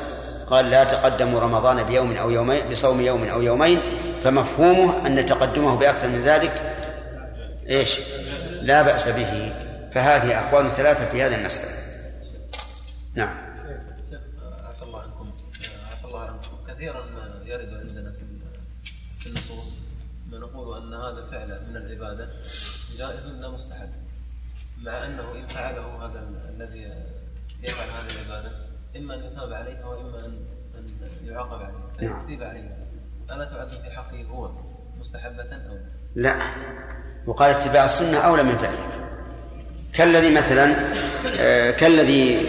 قال 0.51 0.71
لا 0.71 0.85
تقدموا 0.85 1.41
رمضان 1.41 1.83
بيوم 1.83 2.13
أو 2.13 2.31
يومين 2.31 2.71
بصوم 2.71 3.01
يوم 3.01 3.25
أو 3.25 3.43
يومين 3.43 3.81
فمفهومه 4.25 5.07
أن 5.07 5.27
تقدمه 5.27 5.77
بأكثر 5.77 6.09
من 6.09 6.23
ذلك 6.23 6.77
إيش؟ 7.69 8.01
لا 8.63 8.83
بأس 8.83 9.09
به. 9.09 9.53
فهذه 9.93 10.41
أقوال 10.41 10.73
ثلاثة 10.73 11.11
في 11.11 11.23
هذا 11.23 11.37
المسألة 11.37 11.71
نعم. 13.15 13.35
عفى 14.69 14.83
الله 14.83 15.03
عنكم. 15.03 15.33
عفى 15.93 16.05
الله 16.05 16.21
عنكم. 16.21 16.51
كثيرا 16.69 17.01
ما 17.01 17.45
يرد 17.45 17.75
عندنا 17.75 18.13
في 19.19 19.27
النصوص 19.27 19.73
ما 20.31 20.39
نقول 20.39 20.83
أن 20.83 20.95
هذا 20.95 21.27
فعل 21.31 21.61
من 21.71 21.77
العبادة 21.77 22.29
جائز 22.97 23.27
لا 23.27 23.49
مستحب 23.49 23.91
مع 24.83 25.07
أنه 25.07 25.33
إن 25.35 25.47
فعله 25.47 26.05
هذا 26.05 26.29
الذي 26.57 26.93
يفعل 27.63 27.89
هذه 27.89 28.13
العبادة 28.13 28.70
إما 28.97 29.15
أن 29.15 29.21
يثاب 29.21 29.53
عليها 29.53 29.87
وإما 29.87 30.19
ان 30.19 30.39
أن 30.79 31.27
يعاقب 31.27 31.63
عليها. 31.63 32.13
نعم. 32.13 32.21
فيثيب 32.21 32.43
عليها. 32.43 32.77
ألا 33.31 33.45
تعد 33.45 33.69
في 33.69 33.91
حقه 33.91 34.25
هو 34.31 34.51
مستحبة 35.01 35.43
أو 35.43 35.79
لا؟ 36.15 36.37
وقال 37.27 37.51
اتباع 37.51 37.85
السنة 37.85 38.19
أولى 38.19 38.43
من 38.43 38.53
ذلك. 38.63 39.11
كالذي 39.93 40.35
مثلا 40.35 40.75
آه، 41.39 41.71
كالذي 41.71 42.43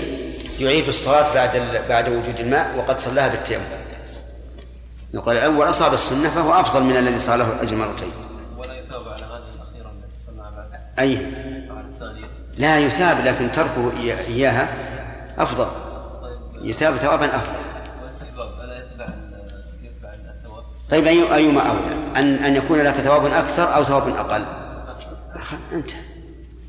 يعيد 0.59 0.87
الصلاة 0.87 1.33
بعد 1.33 1.81
بعد 1.89 2.09
وجود 2.09 2.39
الماء 2.39 2.77
وقد 2.77 2.99
صلاها 2.99 3.27
بالتيمم. 3.27 3.63
يقال 5.13 5.37
الأول 5.37 5.69
أصاب 5.69 5.93
السنة 5.93 6.29
فهو 6.29 6.53
أفضل 6.53 6.83
من 6.83 6.97
الذي 6.97 7.27
له 7.27 7.53
الأجر 7.53 7.75
مرتين. 7.75 8.11
ولا 8.57 8.79
يثاب 8.79 9.07
على 9.07 9.23
هذه 9.25 9.43
الأخيرة 9.55 9.89
التي 9.89 10.23
صلىها 10.25 10.49
بعد. 10.49 10.79
أي؟ 10.99 11.25
لا 12.57 12.79
يثاب 12.79 13.25
لكن 13.25 13.51
تركه 13.51 13.91
إيا- 13.91 14.27
إياها 14.27 14.67
أفضل. 15.37 15.90
يثاب 16.63 16.95
ثوابا 16.95 17.35
أفضل. 17.35 17.53
والاستحباب 18.01 18.59
ألا 18.63 18.85
يتبع 18.85 19.05
ال- 19.05 19.85
يتبع 19.85 20.09
الثواب؟ 20.09 20.63
طيب 20.89 21.07
أي 21.07 21.35
أيما 21.35 21.61
أولى؟ 21.61 21.93
أن 22.19 22.35
أن 22.43 22.55
يكون 22.55 22.79
لك 22.81 22.95
ثواب 22.95 23.25
أكثر 23.25 23.75
أو 23.75 23.83
ثواب 23.83 24.07
أقل؟ 24.07 24.45
أنت. 25.73 25.91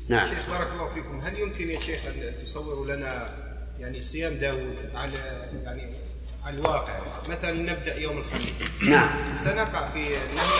نعم. 0.09 0.27
شيخ 0.27 0.49
بارك 0.49 0.67
الله 0.73 0.87
فيكم. 0.93 1.19
هل 1.21 1.39
يمكن 1.39 1.69
يا 1.69 1.79
شيخ 1.79 1.99
أن 2.05 2.43
تصوروا 2.45 2.85
لنا 2.95 3.27
يعني 3.79 4.01
صيام 4.01 4.33
داوود 4.33 4.75
على 4.95 5.13
يعني 5.63 5.93
على 6.45 6.55
الواقع؟ 6.57 6.99
مثلا 7.29 7.51
نبدأ 7.51 7.95
يوم 7.99 8.17
الخميس. 8.17 8.69
نعم. 8.81 9.09
سنقع 9.43 9.89
في 9.89 9.99
نهي 9.99 10.15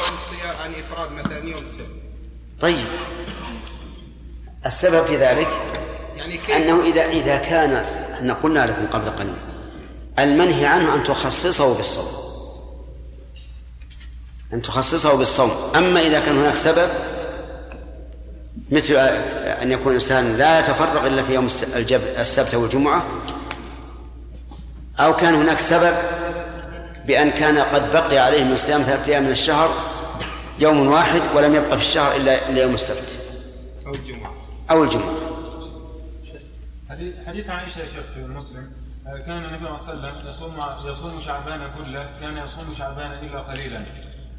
عن 0.08 0.14
الصيام 0.14 0.56
عن 0.64 0.72
إفراد 0.72 1.12
مثلا 1.12 1.38
يوم 1.38 1.64
السبت. 1.64 1.88
طيب. 2.62 2.86
السبب 4.66 5.06
في 5.06 5.18
ذلك 5.18 5.48
يعني 6.18 6.38
كيف؟ 6.38 6.52
أنه 6.52 6.84
إذا 6.84 7.06
إذا 7.06 7.38
كان 7.38 7.86
إحنا 8.14 8.34
قلنا 8.34 8.66
لكم 8.66 8.88
قبل 8.88 9.10
قليل. 9.10 9.36
المنهي 10.20 10.66
عنه 10.66 10.96
أن 10.96 11.04
تخصصه 11.04 11.78
بالصوم. 11.78 12.08
أن 14.54 14.62
تخصصه 14.62 15.16
بالصوم. 15.16 15.52
أما 15.76 16.00
إذا 16.02 16.20
كان 16.20 16.38
هناك 16.38 16.56
سبب 16.56 16.90
مثل 18.72 18.94
أن 19.62 19.72
يكون 19.72 19.88
الإنسان 19.88 20.38
لا 20.38 20.60
يتفرغ 20.60 21.08
إلا 21.08 21.24
في 21.24 21.34
يوم 21.34 21.48
السبت 22.20 22.56
والجمعة 22.56 23.06
أو 25.00 25.16
كان 25.16 25.36
هناك 25.36 25.60
سبب 25.60 25.94
بأن 27.08 27.32
كان 27.32 27.58
قد 27.58 27.94
بقي 27.94 28.18
عليه 28.18 28.44
من 28.44 28.58
صيام 28.58 28.82
ثلاثة 28.82 29.12
أيام 29.12 29.24
من 29.24 29.32
الشهر 29.32 29.70
يوم 30.60 30.88
واحد 30.88 31.22
ولم 31.36 31.56
يبقى 31.56 31.78
في 31.78 31.84
الشهر 31.84 32.16
إلا 32.16 32.50
إلا 32.50 32.62
يوم 32.62 32.74
السبت. 32.74 33.04
أو 33.88 33.94
الجمعة. 33.94 34.34
أو 34.72 34.84
الجمعة. 34.84 35.14
حديث 37.28 37.50
عائشة 37.50 37.80
يا 37.80 37.86
شيخ 37.86 38.04
في 38.14 38.24
مسلم 38.24 38.72
آه، 39.08 39.18
كان 39.18 39.46
النبي 39.46 39.78
صلى 39.78 39.94
الله 39.94 40.08
عليه 40.08 40.20
وسلم 40.20 40.28
يصوم 40.28 40.54
يصوم 40.86 41.20
شعبان 41.20 41.60
كله 41.78 42.10
كان 42.22 42.38
يصوم 42.38 42.74
شعبان 42.78 43.12
إلا 43.12 43.40
قليلا. 43.40 43.86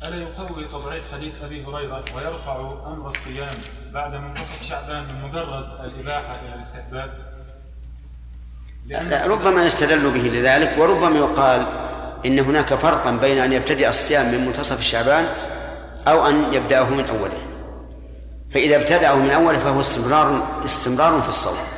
ألا 0.02 0.16
يقوي 0.16 0.64
تضعيف 0.64 1.02
حديث 1.14 1.32
أبي 1.42 1.64
هريرة 1.64 2.05
ويرفع 2.16 2.57
أمر 2.86 3.09
الصيام 3.09 3.55
بعد 3.94 4.14
منتصف 4.14 4.62
شعبان 4.62 5.05
من 5.05 5.22
مجرد 5.22 5.64
الإباحة 5.84 6.40
إلى 6.40 6.55
الاستحباب؟ 6.55 7.11
لا 8.86 9.26
ربما 9.26 9.66
يستدل 9.66 10.11
به 10.11 10.28
لذلك 10.28 10.74
وربما 10.78 11.18
يقال 11.18 11.66
إن 12.26 12.38
هناك 12.38 12.74
فرقا 12.74 13.11
بين 13.11 13.38
أن 13.38 13.52
يبتدئ 13.52 13.88
الصيام 13.88 14.32
من 14.32 14.46
منتصف 14.46 14.82
شعبان 14.82 15.26
أو 16.09 16.26
أن 16.26 16.55
يبدأه 16.55 16.90
من 16.90 17.09
أوله. 17.09 17.46
فإذا 18.50 18.76
ابتدأه 18.76 19.16
من 19.16 19.30
أوله 19.30 19.59
فهو 19.59 19.80
استمرار 19.80 20.42
استمرار 20.64 21.22
في 21.22 21.28
الصوم. 21.28 21.74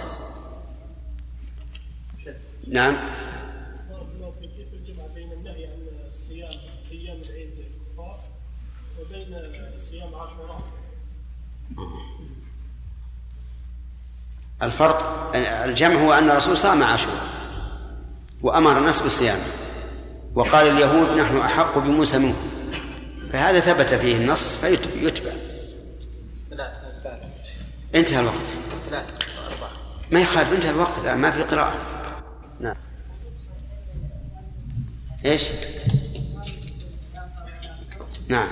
نعم. 2.66 2.96
بارك 3.90 4.06
الله 4.14 4.32
فيك 4.40 4.50
كيف 4.50 4.74
الجمع 4.74 5.06
بين 5.14 5.32
النهي 5.32 5.66
عن 5.66 5.78
صيام 6.12 6.54
أيام 6.92 7.16
العيد 7.16 7.50
للكفار 7.58 8.20
وبين 9.00 9.40
صيام 9.78 10.14
عاشوراء 10.14 10.62
الفرق 14.62 15.30
الجمع 15.36 16.04
هو 16.04 16.12
أن 16.12 16.30
الرسول 16.30 16.56
صام 16.56 16.82
عاشوراء 16.82 17.26
وأمر 18.42 18.78
الناس 18.78 19.00
بصيامه 19.00 19.46
وقال 20.34 20.66
اليهود 20.68 21.18
نحن 21.18 21.36
أحق 21.36 21.78
بموسى 21.78 22.18
منكم. 22.18 22.48
فهذا 23.32 23.60
ثبت 23.60 23.94
فيه 23.94 24.16
النص 24.16 24.54
فيتبع. 24.54 25.32
انتهى 27.94 28.20
الوقت. 28.20 28.36
ما 30.10 30.20
يخالف 30.20 30.52
انتهى 30.52 30.70
الوقت 30.70 30.98
الآن 30.98 31.18
ما 31.18 31.30
في 31.30 31.42
قراءة 31.42 31.96
نعم 32.60 32.76
إيش؟ 35.26 35.42
نعم 38.28 38.48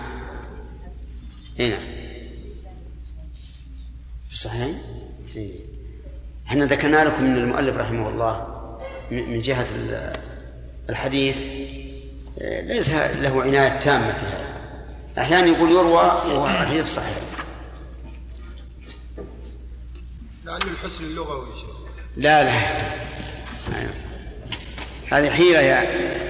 اي 1.61 1.71
نعم 1.71 1.81
في 4.29 4.35
الصحيحين؟ 4.35 4.79
إيه. 5.37 5.53
إحنا 6.47 6.65
ذكرنا 6.67 7.05
لكم 7.05 7.25
من 7.25 7.37
المؤلف 7.37 7.77
رحمه 7.77 8.09
الله 8.09 8.47
من 9.11 9.41
جهة 9.41 9.67
الحديث 10.91 11.39
آه، 12.39 12.61
ليس 12.61 12.91
له 12.93 13.43
عناية 13.43 13.79
تامة 13.79 14.13
في 14.13 14.27
هذا 14.27 14.55
أحيانا 15.19 15.47
يقول 15.47 15.71
يروى 15.71 15.93
وهو 15.95 16.47
الحديث 16.47 16.95
صحيح 16.95 17.17
لعله 20.45 20.65
الحسن 20.65 21.05
اللغوي 21.05 21.47
لا 22.17 22.45
لا. 22.45 22.53
هذه 25.11 25.31
حيلة 25.31 25.61
يا 25.61 26.24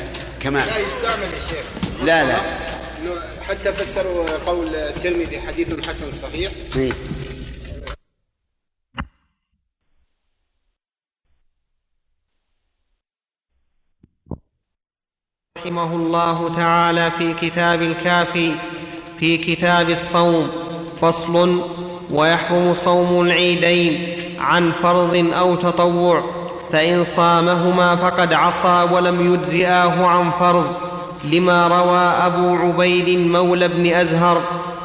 كمال 0.45 0.66
لا 0.66 0.78
يستعمل 0.78 1.22
يا 1.22 1.40
شيخ. 1.51 1.66
لا 2.05 2.24
لا. 2.24 2.38
إنه 2.99 3.20
حتى 3.49 3.72
فسروا 3.72 4.38
قول 4.47 4.74
الترمذي 4.74 5.40
حديث 5.40 5.88
حسن 5.88 6.12
صحيح. 6.12 6.51
إيه. 6.76 6.92
رحمه 15.59 15.97
الله 15.97 16.57
تعالى 16.57 17.11
في 17.11 17.34
كتاب 17.34 17.82
الكافي 17.82 18.55
في 19.18 19.38
كتاب 19.38 19.90
الصوم 19.90 20.51
فصل 21.01 21.70
ويحرم 22.11 22.74
صوم 22.74 23.26
العيدين 23.26 24.18
عن 24.40 24.72
فرض 24.72 25.14
أو 25.32 25.57
تطوع. 25.57 26.43
فإن 26.75 27.05
صامهما 27.05 27.97
فقد 27.97 28.33
عصى 28.33 28.89
ولم 28.93 29.35
يجزئاه 29.35 30.07
عن 30.07 30.31
فرض 30.31 30.66
لما 31.25 31.68
روى 31.68 32.27
أبو 32.27 32.57
عبيد 32.57 33.18
مولى 33.18 33.68
بن 33.68 33.87
أزهر 33.87 34.43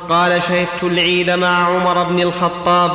قال 0.09 0.41
شهدت 0.41 0.83
العيد 0.83 1.29
مع 1.29 1.65
عمر 1.65 2.03
بن 2.03 2.19
الخطاب 2.19 2.91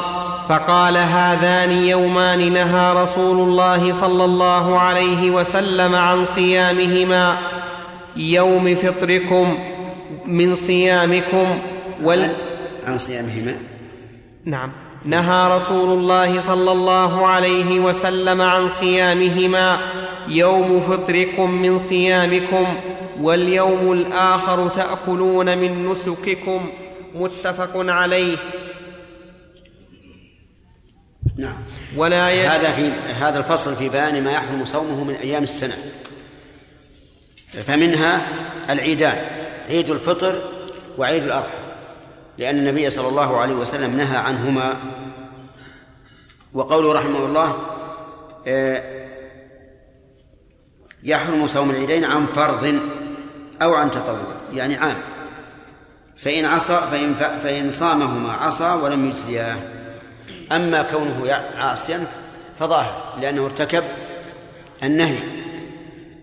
فقال 0.49 0.97
هذان 0.97 1.71
يومان 1.71 2.53
نهى 2.53 3.03
رسول 3.03 3.49
الله 3.49 3.93
صلى 3.93 4.25
الله 4.25 4.79
عليه 4.79 5.31
وسلم 5.31 5.95
عن 5.95 6.25
صيامهما 6.25 7.37
يوم 8.17 8.75
فطركم 8.75 9.59
من 10.27 10.55
صيامكم 10.55 11.59
وال 12.03 12.33
عن 12.87 12.99
صيامهما؟ 12.99 13.55
نعم. 14.45 14.84
نهى 15.05 15.57
رسول 15.57 15.99
الله 15.99 16.41
صلى 16.41 16.73
الله 16.73 17.27
عليه 17.27 17.81
وسلم 17.81 18.41
عن 18.41 18.69
صيامهما 18.69 19.79
يوم 20.29 20.81
فطركم 20.81 21.51
من 21.51 21.79
صيامكم 21.79 22.81
واليوم 23.21 23.93
الآخر 23.93 24.69
تأكلون 24.69 25.59
من 25.59 25.89
نسككم. 25.89 26.71
متفق 27.15 27.71
عليه. 27.75 28.37
نعم. 31.37 31.63
ولا 31.97 32.31
ي... 32.31 32.47
هذا 32.47 32.73
في 32.73 32.91
هذا 33.13 33.39
الفصل 33.39 33.77
في 33.77 33.89
بيان 33.89 34.25
ما 34.25 34.33
يحرم 34.33 34.65
صومه 34.65 35.05
من 35.05 35.15
أيام 35.15 35.43
السنة. 35.43 35.77
فمنها 37.67 38.27
العيدان 38.71 39.19
عيد 39.69 39.91
الفطر 39.91 40.35
وعيد 40.99 41.23
الأضحى. 41.23 41.64
لأن 42.39 42.59
النبي 42.59 42.91
صلى 42.91 43.09
الله 43.09 43.41
عليه 43.41 43.55
وسلم 43.55 43.97
نهى 43.97 44.17
عنهما. 44.17 44.77
وقوله 46.55 46.93
رحمه 46.93 47.27
الله 47.27 47.57
آه، 48.47 48.83
يحرم 51.03 51.47
صوم 51.47 51.71
العيدين 51.71 52.05
عن 52.05 52.27
فرض 52.27 52.81
أو 53.63 53.75
عن 53.75 53.91
تطوع 53.91 54.35
يعني 54.53 54.77
عام. 54.77 54.97
فإن 56.17 56.45
عصى 56.45 56.81
فإن, 56.91 57.15
فإن 57.15 57.71
صامهما 57.71 58.33
عصى 58.33 58.79
ولم 58.83 59.07
يجزياه. 59.09 59.57
أما 60.53 60.83
كونه 60.83 61.33
عاصيا 61.59 62.07
فظاهر 62.59 63.15
لأنه 63.21 63.45
ارتكب 63.45 63.85
النهي. 64.83 65.19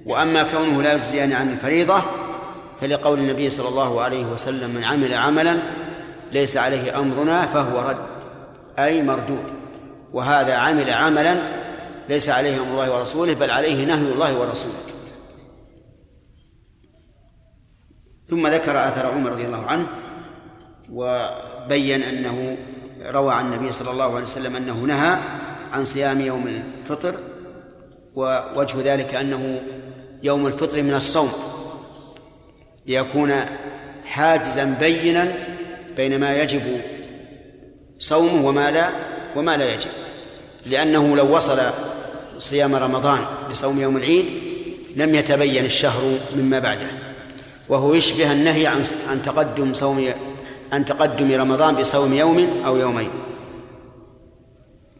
وأما 0.06 0.44
كونه 0.44 0.82
لا 0.82 0.94
يجزيان 0.94 1.34
عن 1.34 1.50
الفريضة 1.50 2.04
فلقول 2.82 3.20
النبي 3.20 3.50
صلى 3.50 3.70
الله 3.70 4.02
عليه 4.02 4.26
وسلم 4.26 4.70
من 4.70 4.84
عمل 4.84 5.14
عملا 5.14 5.60
ليس 6.32 6.58
عليه 6.58 7.00
أمرنا 7.00 7.46
فهو 7.46 7.90
رد 7.90 8.06
أي 8.80 9.02
مردود. 9.04 9.46
وهذا 10.14 10.56
عمل 10.56 10.90
عملا 10.90 11.36
ليس 12.10 12.30
عليه 12.30 12.62
أمر 12.62 12.72
الله 12.72 12.98
ورسوله 12.98 13.34
بل 13.34 13.52
عليه 13.52 13.86
نهي 13.86 14.12
الله 14.12 14.40
ورسوله. 14.40 14.74
ثم 18.30 18.48
ذكر 18.48 18.88
اثر 18.88 19.06
عمر 19.06 19.32
رضي 19.32 19.46
الله 19.46 19.66
عنه 19.66 19.88
وبين 20.92 22.04
أنه 22.04 22.58
روى 23.06 23.34
عن 23.34 23.54
النبي 23.54 23.72
صلى 23.72 23.92
الله 23.92 24.16
عليه 24.16 24.24
وسلم 24.24 24.56
أنه 24.56 24.74
نهى 24.74 25.18
عن 25.74 25.86
صيام 25.86 26.22
يوم 26.22 26.48
الفطر 26.48 27.16
ووجه 28.16 28.94
ذلك 28.94 29.16
أنه 29.16 29.62
يوم 30.24 30.48
الفطر 30.48 30.84
من 30.84 30.94
الصوم 30.94 31.30
ليكون 32.86 33.34
حاجزا 34.06 34.78
بينا 34.80 35.34
بين 36.02 36.20
ما 36.20 36.42
يجب 36.42 36.62
صومه 38.00 38.48
وما 38.48 38.72
لا 38.72 38.90
وما 39.36 39.58
لا 39.58 39.74
يجب. 39.74 39.90
لأنه 40.66 41.16
لو 41.16 41.36
وصل 41.36 41.60
صيام 42.40 42.76
رمضان 42.76 43.20
بصوم 43.50 43.82
يوم 43.82 43.98
العيد 43.98 44.26
لم 44.96 45.16
يتبين 45.16 45.66
الشهر 45.66 46.02
مما 46.36 46.60
بعده. 46.60 46.88
وهو 47.70 47.94
يشبه 47.94 48.32
النهي 48.32 48.68
عن 48.68 48.84
عن 49.10 49.22
تقدم 49.22 49.74
صوم 49.74 50.08
عن 50.72 50.86
تقدم 50.86 51.32
رمضان 51.32 51.76
بصوم 51.76 52.14
يوم 52.14 52.62
أو 52.66 52.78
يومين. 52.78 53.10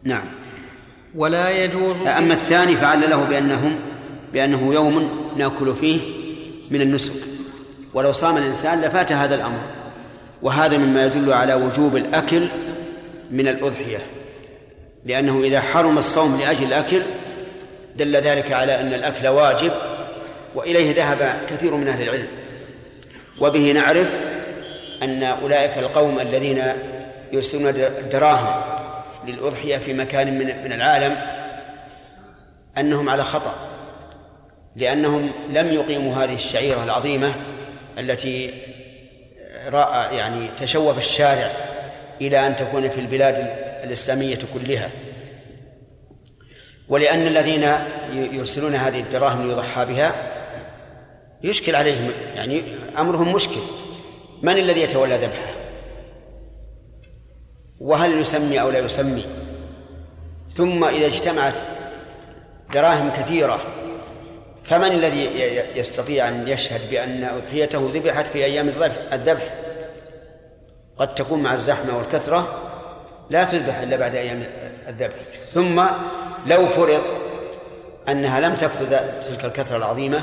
نعم. 0.04 0.24
ولا 1.14 1.64
يجوز 1.64 1.96
أما 2.06 2.34
الثاني 2.34 2.76
فعلله 2.76 3.24
بأنهم 3.24 3.76
بأنه 4.32 4.74
يوم 4.74 5.08
ناكل 5.36 5.76
فيه 5.76 6.00
من 6.70 6.80
النسك. 6.80 7.12
ولو 7.94 8.12
صام 8.12 8.36
الإنسان 8.36 8.80
لفات 8.80 9.12
هذا 9.12 9.34
الأمر. 9.34 9.81
وهذا 10.42 10.76
مما 10.76 11.06
يدل 11.06 11.32
على 11.32 11.54
وجوب 11.54 11.96
الأكل 11.96 12.46
من 13.30 13.48
الأضحية 13.48 13.98
لأنه 15.04 15.40
إذا 15.44 15.60
حرم 15.60 15.98
الصوم 15.98 16.40
لأجل 16.40 16.66
الأكل 16.66 17.02
دل 17.96 18.16
ذلك 18.16 18.52
على 18.52 18.80
أن 18.80 18.94
الأكل 18.94 19.28
واجب 19.28 19.72
وإليه 20.54 20.94
ذهب 20.94 21.36
كثير 21.50 21.74
من 21.74 21.88
أهل 21.88 22.02
العلم. 22.02 22.28
وبه 23.40 23.72
نعرف 23.72 24.12
أن 25.02 25.22
أولئك 25.22 25.78
القوم 25.78 26.20
الذين 26.20 26.62
يرسلون 27.32 27.68
الدراهم 27.68 28.62
للأضحية 29.26 29.76
في 29.76 29.92
مكان 29.92 30.38
من 30.64 30.72
العالم 30.72 31.16
أنهم 32.78 33.08
على 33.08 33.24
خطأ 33.24 33.54
لأنهم 34.76 35.32
لم 35.50 35.68
يقيموا 35.68 36.14
هذه 36.14 36.34
الشعيرة 36.34 36.84
العظيمة 36.84 37.34
التي 37.98 38.50
رأى 39.68 40.16
يعني 40.16 40.48
تشوف 40.48 40.98
الشارع 40.98 41.50
إلى 42.20 42.46
أن 42.46 42.56
تكون 42.56 42.90
في 42.90 43.00
البلاد 43.00 43.38
الإسلامية 43.84 44.38
كلها. 44.54 44.90
ولأن 46.88 47.26
الذين 47.26 47.72
يرسلون 48.12 48.74
هذه 48.74 49.00
الدراهم 49.00 49.48
ليضحى 49.48 49.84
بها 49.84 50.14
يشكل 51.42 51.74
عليهم 51.74 52.10
يعني 52.36 52.62
أمرهم 52.98 53.32
مشكل. 53.32 53.60
من 54.42 54.58
الذي 54.58 54.80
يتولى 54.80 55.14
ذبحها 55.14 55.54
وهل 57.80 58.20
يسمي 58.20 58.60
أو 58.60 58.70
لا 58.70 58.78
يسمي؟ 58.78 59.24
ثم 60.56 60.84
إذا 60.84 61.06
اجتمعت 61.06 61.54
دراهم 62.74 63.10
كثيرة 63.10 63.60
فمن 64.64 64.92
الذي 64.92 65.24
يستطيع 65.76 66.28
أن 66.28 66.48
يشهد 66.48 66.90
بأن 66.90 67.24
أضحيته 67.24 67.90
ذبحت 67.94 68.26
في 68.26 68.44
أيام 68.44 68.68
الذبح 68.68 68.96
الذبح؟ 69.12 69.42
قد 70.98 71.14
تكون 71.14 71.42
مع 71.42 71.54
الزحمة 71.54 71.98
والكثرة 71.98 72.58
لا 73.30 73.44
تذبح 73.44 73.78
إلا 73.78 73.96
بعد 73.96 74.14
أيام 74.14 74.44
الذبح. 74.88 75.14
ثم 75.54 75.86
لو 76.46 76.66
فرض 76.66 77.02
أنها 78.08 78.40
لم 78.40 78.54
تكثر 78.54 78.86
تلك 79.20 79.44
الكثرة 79.44 79.76
العظيمة 79.76 80.22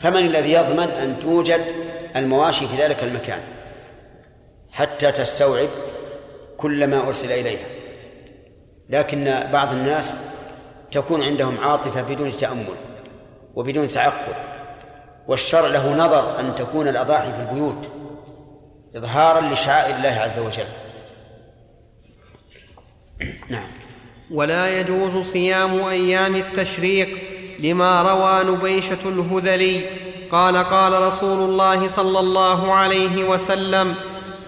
فمن 0.00 0.26
الذي 0.26 0.52
يضمن 0.52 0.88
أن 0.90 1.20
توجد 1.20 1.60
المواشي 2.16 2.68
في 2.68 2.76
ذلك 2.76 3.04
المكان 3.04 3.40
حتى 4.72 5.12
تستوعب 5.12 5.68
كل 6.56 6.86
ما 6.86 7.06
أرسل 7.06 7.32
إليها. 7.32 7.66
لكن 8.88 9.40
بعض 9.52 9.72
الناس 9.72 10.14
تكون 10.92 11.22
عندهم 11.22 11.60
عاطفة 11.60 12.02
بدون 12.02 12.36
تأمل. 12.36 12.91
وبدون 13.54 13.88
تعقل. 13.88 14.32
والشرع 15.28 15.68
له 15.68 15.96
نظر 15.96 16.40
أن 16.40 16.54
تكون 16.54 16.88
الأضاحي 16.88 17.32
في 17.32 17.38
البيوت 17.38 17.90
إظهارا 18.96 19.40
لشعائر 19.40 19.96
الله 19.96 20.08
عز 20.08 20.38
وجل. 20.38 20.64
نعم. 23.48 23.68
ولا 24.30 24.80
يجوز 24.80 25.26
صيام 25.26 25.84
أيام 25.84 26.36
التشريق 26.36 27.18
لما 27.58 28.02
روى 28.02 28.56
نبيشة 28.56 28.98
الهذلي. 29.04 29.86
قال 30.32 30.56
قال 30.56 31.02
رسول 31.02 31.38
الله 31.50 31.88
صلى 31.88 32.20
الله 32.20 32.72
عليه 32.74 33.28
وسلم 33.28 33.94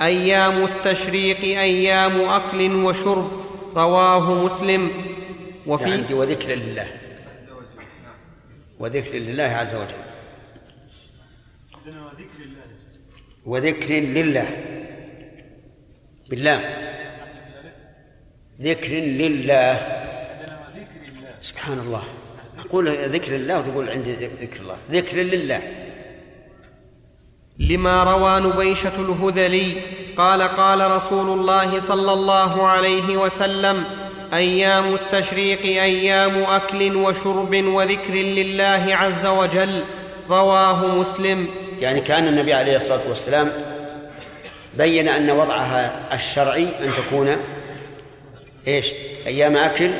أيام 0.03 0.65
التشريق 0.65 1.41
أيام 1.41 2.21
أكل 2.21 2.75
وشرب. 2.75 3.31
رواه 3.77 4.35
مسلم. 4.35 4.91
وفي 5.67 5.93
عندي 5.93 6.15
وذكر 6.15 6.55
لله. 6.55 6.87
وذكر 8.79 9.19
لله 9.19 9.43
عز 9.43 9.75
وجل. 9.75 10.05
عندنا 11.75 12.13
ذكر 12.19 12.45
الله 12.45 12.65
وذكر 13.47 13.95
لله. 13.95 14.49
بالله 16.31 16.61
ذكر 18.61 18.93
لله. 18.95 19.75
سبحان 21.41 21.79
الله. 21.79 22.05
أقول 22.59 22.89
ذكر 22.89 23.35
الله 23.37 23.59
وتقول 23.59 23.89
عندي 23.89 24.13
ذكر 24.13 24.63
الله. 24.63 24.77
ذكر 24.91 25.17
لله. 25.17 25.63
لما 27.59 28.05
روى 28.05 28.41
نبيشة 28.41 28.97
الهذلي 29.01 29.81
قال 30.17 30.43
قال 30.43 30.91
رسول 30.91 31.39
الله 31.39 31.81
صلى 31.81 32.13
الله 32.13 32.67
عليه 32.67 33.17
وسلم 33.17 33.85
أيام 34.33 34.95
التشريق 34.95 35.63
أيام 35.63 36.43
أكل 36.43 36.97
وشرب 36.97 37.65
وذكر 37.65 38.15
لله 38.15 38.87
عز 38.91 39.27
وجل. 39.27 39.85
رواه 40.31 40.87
مسلم. 40.87 41.49
يعني 41.81 42.01
كان 42.01 42.29
النبي 42.29 42.53
عليه 42.55 42.77
الصلاة 42.77 43.01
والسلام 43.09 43.53
بين 44.79 45.09
أن 45.09 45.31
وضعها 45.31 45.93
الشرعي 46.13 46.63
أن 46.63 46.91
تكون 46.97 47.37
إيش؟ 48.69 48.93
أيام 49.27 49.57
أكل 49.57 49.91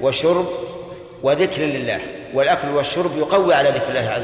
وشرب 0.00 0.46
وذكر 1.22 1.62
لله. 1.62 2.00
والأكل 2.34 2.68
والشرب 2.68 3.18
يقوي 3.18 3.54
على 3.54 3.68
ذكر 3.68 3.88
الله 3.88 4.10
عز 4.10 4.22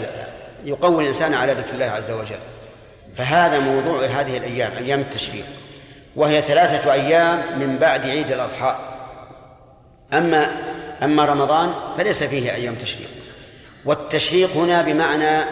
يقوي 0.64 1.02
الإنسان 1.02 1.34
على 1.34 1.52
ذكر 1.52 1.74
الله 1.74 1.86
عز 1.86 2.10
وجل. 2.10 2.40
فهذا 3.16 3.58
موضوع 3.58 4.04
هذه 4.06 4.36
الأيام 4.36 4.72
أيام 4.84 5.00
التشريق. 5.00 5.44
وهي 6.16 6.42
ثلاثة 6.42 6.92
أيام 6.92 7.42
من 7.58 7.78
بعد 7.78 8.06
عيد 8.06 8.32
الأضحى. 8.32 8.89
أما 10.12 10.56
أما 11.02 11.24
رمضان 11.24 11.72
فليس 11.98 12.22
فيه 12.22 12.54
أيام 12.54 12.74
تشريق. 12.74 13.08
والتشريق 13.84 14.56
هنا 14.56 14.82
بمعنى 14.82 15.44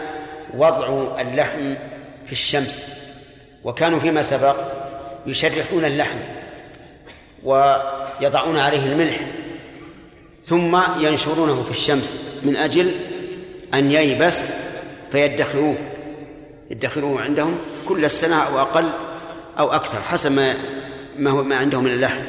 وضع 0.53 1.07
اللحم 1.21 1.73
في 2.25 2.31
الشمس. 2.31 2.85
وكانوا 3.63 3.99
فيما 3.99 4.21
سبق 4.21 4.55
يشرحون 5.25 5.85
اللحم 5.85 6.17
ويضعون 7.43 8.57
عليه 8.57 8.85
الملح 8.85 9.19
ثم 10.45 10.79
ينشرونه 10.99 11.63
في 11.63 11.71
الشمس 11.71 12.19
من 12.43 12.55
أجل 12.55 12.91
أن 13.73 13.91
ييبس 13.91 14.41
فيدخروه 15.11 15.75
يدخروه 16.71 17.21
عندهم 17.21 17.57
كل 17.87 18.05
السنة 18.05 18.35
أو 18.35 18.59
أقل 18.59 18.89
أو 19.59 19.71
أكثر 19.71 20.01
حسب 20.01 20.31
ما 20.31 20.53
ما 21.19 21.31
هو 21.31 21.43
ما 21.43 21.55
عندهم 21.55 21.83
من 21.83 21.91
اللحم. 21.91 22.21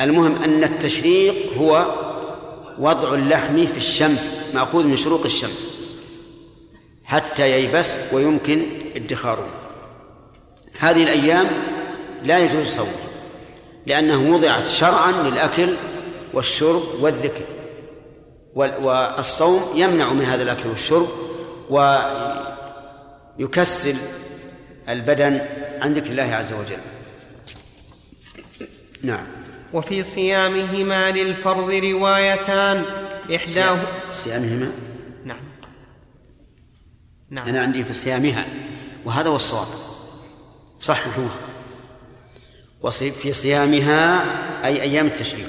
المهم 0.00 0.42
أن 0.42 0.64
التشريق 0.64 1.34
هو 1.58 1.94
وضع 2.78 3.14
اللحم 3.14 3.66
في 3.66 3.76
الشمس 3.76 4.32
مأخوذ 4.54 4.84
من 4.84 4.96
شروق 4.96 5.24
الشمس 5.24 5.68
حتى 7.04 7.50
ييبس 7.50 7.94
ويمكن 8.12 8.62
ادخاره. 8.96 9.46
هذه 10.78 11.02
الأيام 11.02 11.46
لا 12.24 12.38
يجوز 12.38 12.66
صومها 12.66 12.92
لأنه 13.86 14.34
وضعت 14.34 14.66
شرعا 14.66 15.12
للأكل 15.12 15.74
والشرب 16.34 16.82
والذكر 17.00 17.40
وال- 18.54 18.84
والصوم 18.84 19.62
يمنع 19.74 20.12
من 20.12 20.24
هذا 20.24 20.42
الأكل 20.42 20.68
والشرب 20.68 21.08
ويكسل 23.38 23.96
البدن 24.88 25.40
عن 25.80 25.92
ذكر 25.92 26.10
الله 26.10 26.22
عز 26.34 26.52
وجل. 26.52 26.78
نعم. 29.02 29.26
وفي 29.72 30.02
صيامهما 30.02 31.10
للفرض 31.10 31.70
روايتان. 31.70 32.84
إحداه 33.34 33.78
صيامهما؟ 34.12 34.70
نعم. 35.24 35.40
نعم. 37.30 37.48
أنا 37.48 37.60
عندي 37.60 37.84
في 37.84 37.92
صيامها. 37.92 38.44
وهذا 39.04 39.28
هو 39.28 39.36
الصواب. 39.36 39.66
صححوها 40.80 41.36
وصي- 42.82 43.10
في 43.10 43.32
صيامها 43.32 44.24
أي 44.64 44.82
أيام 44.82 45.06
التشريق. 45.06 45.48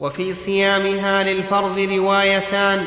وفي 0.00 0.34
صيامها 0.34 1.22
للفرض 1.22 1.78
روايتان. 1.78 2.84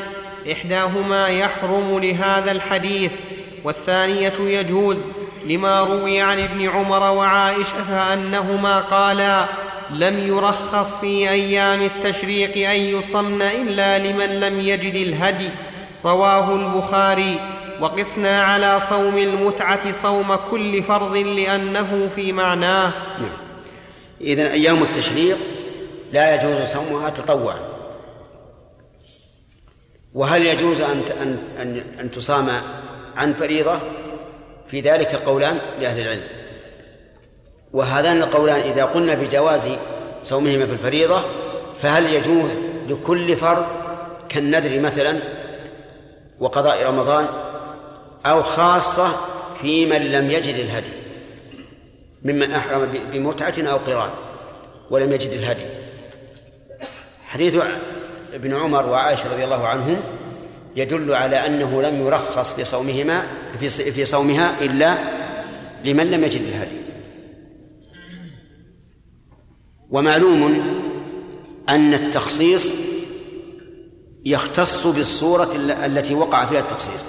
إحداهما 0.52 1.28
يحرم 1.28 1.98
لهذا 1.98 2.50
الحديث 2.52 3.12
والثانية 3.64 4.32
يجوز 4.40 4.98
لما 5.46 5.80
روي 5.80 6.20
عن 6.20 6.40
ابن 6.40 6.68
عمر 6.68 7.10
وعائشة 7.10 8.12
أنهما 8.14 8.78
قالا 8.80 9.46
لم 9.90 10.18
يرخص 10.18 10.96
في 10.96 11.30
أيام 11.30 11.82
التشريق 11.82 12.70
أن 12.70 12.80
يصمن 12.80 13.42
إلا 13.42 13.98
لمن 13.98 14.40
لم 14.40 14.60
يجد 14.60 14.94
الهدي. 14.94 15.50
رواه 16.04 16.54
البخاري. 16.54 17.40
وقسنا 17.80 18.42
على 18.42 18.80
صوم 18.80 19.18
المتعة 19.18 19.92
صوم 19.92 20.34
كل 20.50 20.82
فرض 20.82 21.16
لأنه 21.16 22.10
في 22.16 22.32
معناه. 22.32 22.92
نعم. 23.18 23.36
إذن 24.20 24.46
أيام 24.46 24.82
التشريق 24.82 25.38
لا 26.12 26.34
يجوز 26.34 26.68
صومها 26.68 27.10
تطوعا. 27.10 27.58
وهل 30.14 30.46
يجوز 30.46 30.80
أن 30.80 31.02
أن 31.20 31.38
أن, 31.60 31.82
أن 32.00 32.10
تصام 32.10 32.48
عن 33.16 33.34
فريضة؟ 33.34 33.80
في 34.70 34.80
ذلك 34.80 35.14
قولان 35.14 35.58
لأهل 35.80 36.00
العلم. 36.00 36.43
وهذان 37.74 38.16
القولان 38.22 38.60
إذا 38.60 38.84
قلنا 38.84 39.14
بجواز 39.14 39.68
صومهما 40.24 40.66
في 40.66 40.72
الفريضة 40.72 41.22
فهل 41.82 42.14
يجوز 42.14 42.50
لكل 42.88 43.36
فرض 43.36 43.66
كالنذر 44.28 44.80
مثلا 44.80 45.18
وقضاء 46.40 46.86
رمضان 46.86 47.26
أو 48.26 48.42
خاصة 48.42 49.08
في 49.62 49.86
من 49.86 50.12
لم 50.12 50.30
يجد 50.30 50.54
الهدي 50.54 50.92
ممن 52.24 52.52
أحرم 52.52 52.88
بمتعة 53.12 53.54
أو 53.58 53.76
قران 53.76 54.10
ولم 54.90 55.12
يجد 55.12 55.30
الهدي؟ 55.30 55.64
حديث 57.26 57.58
ابن 58.34 58.54
عمر 58.54 58.86
وعائشة 58.86 59.32
رضي 59.32 59.44
الله 59.44 59.66
عنهم 59.66 60.00
يدل 60.76 61.14
على 61.14 61.46
أنه 61.46 61.82
لم 61.82 62.06
يرخص 62.06 62.52
في 62.52 62.64
صومهما 62.64 63.22
في 63.60 63.68
في 63.68 64.04
صومها 64.04 64.52
إلا 64.60 64.98
لمن 65.84 66.10
لم 66.10 66.24
يجد 66.24 66.40
الهدي. 66.40 66.83
ومعلوم 69.94 70.62
أن 71.68 71.94
التخصيص 71.94 72.72
يختص 74.24 74.86
بالصورة 74.86 75.50
التي 75.84 76.14
وقع 76.14 76.46
فيها 76.46 76.60
التخصيص. 76.60 77.04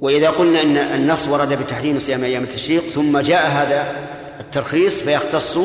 وإذا 0.00 0.30
قلنا 0.30 0.62
أن 0.62 0.76
النص 0.76 1.28
ورد 1.28 1.62
بتحريم 1.62 1.98
صيام 1.98 2.24
أيام 2.24 2.42
التشريق 2.42 2.86
ثم 2.86 3.18
جاء 3.18 3.50
هذا 3.50 3.96
الترخيص 4.40 5.02
فيختص 5.02 5.58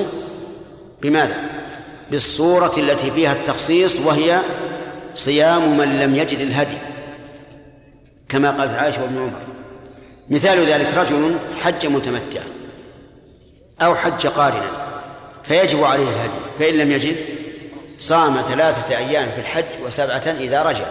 بماذا؟ 1.02 1.36
بالصورة 2.12 2.74
التي 2.78 3.12
فيها 3.12 3.34
التخصيص 3.34 4.00
وهي 4.00 4.42
صيام 5.14 5.78
من 5.78 6.00
لم 6.00 6.16
يجد 6.16 6.40
الهدي 6.40 6.78
كما 8.30 8.52
قالت 8.52 8.72
عائشة 8.72 9.02
وابن 9.02 9.18
عمر. 9.18 9.42
مثال 10.30 10.66
ذلك 10.66 10.98
رجل 10.98 11.38
حج 11.62 11.88
متمتعا 11.88 12.46
أو 13.82 13.96
حج 13.96 14.28
قارنا. 14.28 14.85
فيجب 15.48 15.84
عليه 15.84 16.10
الهدي. 16.10 16.38
فإن 16.60 16.74
لم 16.74 16.92
يجد 16.92 17.16
صام 18.00 18.42
ثلاثة 18.42 18.98
أيام 18.98 19.32
في 19.32 19.42
الحج 19.42 19.66
وسبعة 19.86 20.36
إذا 20.40 20.64
رجع. 20.64 20.86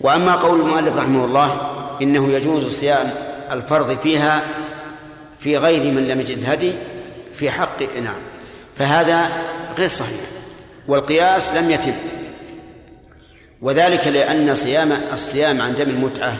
وأما 0.00 0.34
قول 0.34 0.60
المؤلف 0.60 0.96
رحمه 0.96 1.24
الله 1.24 1.60
إنه 2.02 2.32
يجوز 2.32 2.80
صيام 2.80 3.14
الفرض 3.50 3.98
فيها 3.98 4.42
في 5.38 5.56
غير 5.56 5.92
من 5.92 6.08
لم 6.08 6.20
يجد 6.20 6.50
هدي 6.50 6.72
في 7.34 7.50
حق 7.50 7.82
نعم. 7.82 8.20
فهذا 8.76 9.28
غير 9.78 9.88
صحيح. 9.88 10.20
والقياس 10.88 11.52
لم 11.52 11.70
يتم. 11.70 11.94
وذلك 13.62 14.06
لأن 14.06 14.54
صيام 14.54 14.92
الصيام 15.12 15.62
عن 15.62 15.74
دم 15.74 15.90
المتعة 15.90 16.36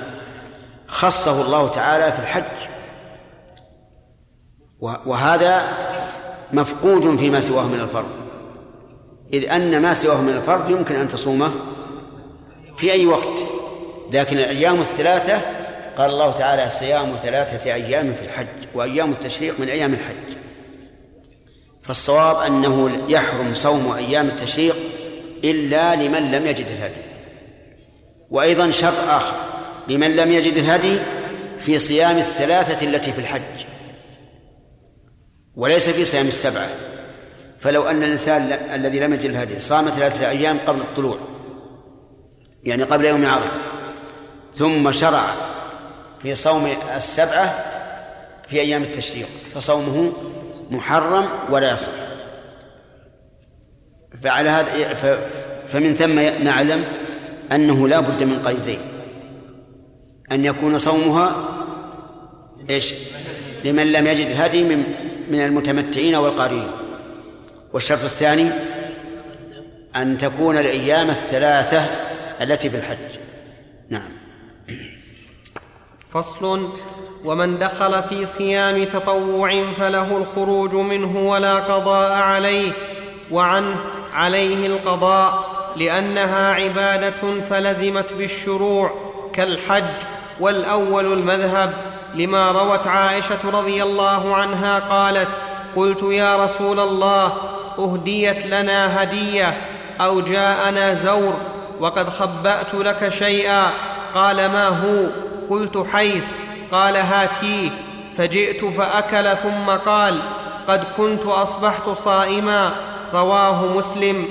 خصه 0.86 1.43
الله 1.43 1.68
تعالى 1.68 2.12
في 2.12 2.18
الحج. 2.18 2.43
وهذا 4.80 5.62
مفقود 6.53 7.18
فيما 7.18 7.40
سواه 7.40 7.66
من 7.66 7.80
الفرض. 7.80 8.11
إذ 9.32 9.50
أن 9.50 9.82
ما 9.82 9.94
سواه 9.94 10.20
من 10.20 10.32
الفرض 10.32 10.70
يمكن 10.70 10.94
أن 10.94 11.09
تصومه 11.09 11.53
في 12.76 12.92
أي 12.92 13.07
وقت. 13.07 13.46
لكن 14.12 14.38
الأيام 14.38 14.80
الثلاثة 14.80 15.40
قال 15.96 16.11
الله 16.11 16.32
تعالى 16.32 16.70
صيام 16.70 17.09
ثلاثة 17.22 17.74
أيام 17.74 18.14
في 18.14 18.24
الحج 18.24 18.46
وأيام 18.74 19.12
التشريق 19.12 19.61
من 19.61 19.68
أيام 19.68 19.92
الحج. 19.92 20.36
فالصواب 21.82 22.36
أنه 22.36 23.00
يحرم 23.09 23.55
صوم 23.55 23.92
أيام 23.92 24.26
التشريق 24.26 24.76
إلا 25.44 25.94
لمن 25.94 26.30
لم 26.30 26.46
يجد 26.46 26.66
الهدي. 26.66 27.03
وأيضا 28.30 28.70
شرط 28.70 29.09
آخر 29.09 29.36
لمن 29.88 30.16
لم 30.16 30.32
يجد 30.32 30.57
الهدي 30.57 30.98
في 31.61 31.78
صيام 31.78 32.18
الثلاثة 32.18 32.86
التي 32.86 33.12
في 33.12 33.18
الحج. 33.18 33.71
وليس 35.57 35.88
في 35.88 36.05
صيام 36.05 36.26
السبعة. 36.26 36.68
فلو 37.61 37.82
أن 37.82 38.03
الإنسان 38.03 38.53
الذي 38.74 39.00
لم 39.00 39.14
يجد 39.14 39.24
الهدي 39.24 39.61
صام 39.61 39.88
ثلاثة 39.88 40.30
أيام 40.30 40.59
قبل 40.66 40.80
الطلوع 40.80 41.18
يعني 42.64 42.82
قبل 42.82 43.05
يوم 43.05 43.26
عرفة 43.26 43.50
ثم 44.55 44.90
شرع 44.92 45.24
في 46.22 46.34
صوم 46.34 46.72
السبعة 46.96 47.64
في 48.48 48.61
أيام 48.61 48.82
التشريق 48.82 49.28
فصومه 49.55 50.12
محرم 50.70 51.28
ولا 51.50 51.74
يصح. 51.74 51.88
فعلى 54.22 54.50
هذا 54.50 55.18
فمن 55.72 55.94
ثم 55.94 56.44
نعلم 56.44 56.84
أنه 57.53 57.88
لا 57.88 58.00
بد 58.00 58.22
من 58.22 58.42
قيدين. 58.44 58.80
أن 60.32 60.44
يكون 60.44 60.78
صومها 60.78 61.32
إيش؟ 62.70 62.94
لمن 63.64 63.92
لم 63.92 64.07
يجد 64.07 64.40
هدي 64.40 64.62
من 64.62 64.84
من 65.33 65.41
المتمتعين 65.41 66.14
والقارين. 66.14 66.70
والشرط 67.72 68.05
الثاني 68.05 68.51
أن 69.97 70.18
تكون 70.18 70.59
الأيام 70.59 71.11
الثلاثة 71.11 71.87
التي 72.43 72.70
في 72.70 72.76
الحج. 72.76 73.18
نعم. 73.91 74.09
فصل 76.14 76.68
ومن 77.24 77.59
دخل 77.59 78.03
في 78.03 78.26
صيام 78.26 78.85
تطوع 78.85 79.72
فله 79.78 80.16
الخروج 80.16 80.74
منه 80.74 81.28
ولا 81.30 81.55
قضاء 81.55 82.12
عليه 82.12 82.72
وعنه 83.30 83.76
عليه 84.12 84.66
القضاء 84.66 85.45
لأنها 85.76 86.55
عبادة 86.55 87.41
فلزمت 87.51 88.12
بالشروع 88.12 88.91
كالحج 89.33 89.85
والأول 90.41 91.12
المذهب. 91.12 91.91
لما 92.14 92.50
روت 92.50 92.86
عائشة 92.86 93.50
رضي 93.52 93.82
الله 93.82 94.36
عنها 94.36 94.78
قالت 94.78 95.28
قلت 95.76 96.02
يا 96.02 96.44
رسول 96.44 96.80
الله 96.80 97.32
أهديت 97.78 98.46
لنا 98.46 99.02
هدية 99.02 99.60
أو 100.00 100.20
جاءنا 100.20 100.94
زور 100.94 101.34
وقد 101.80 102.08
خبأت 102.08 102.74
لك 102.74 103.08
شيئا. 103.08 103.70
قال 104.14 104.36
ما 104.36 104.68
هو؟ 104.68 105.06
قلت 105.50 105.86
حيث. 105.92 106.36
قال 106.72 106.96
هاتيه 106.96 107.70
فجئت 108.18 108.64
فأكل 108.64 109.36
ثم 109.36 109.70
قال 109.86 110.18
قد 110.68 110.84
كنت 110.96 111.26
أصبحت 111.26 111.88
صائما. 111.88 112.72
رواه 113.14 113.66
مسلم. 113.66 114.24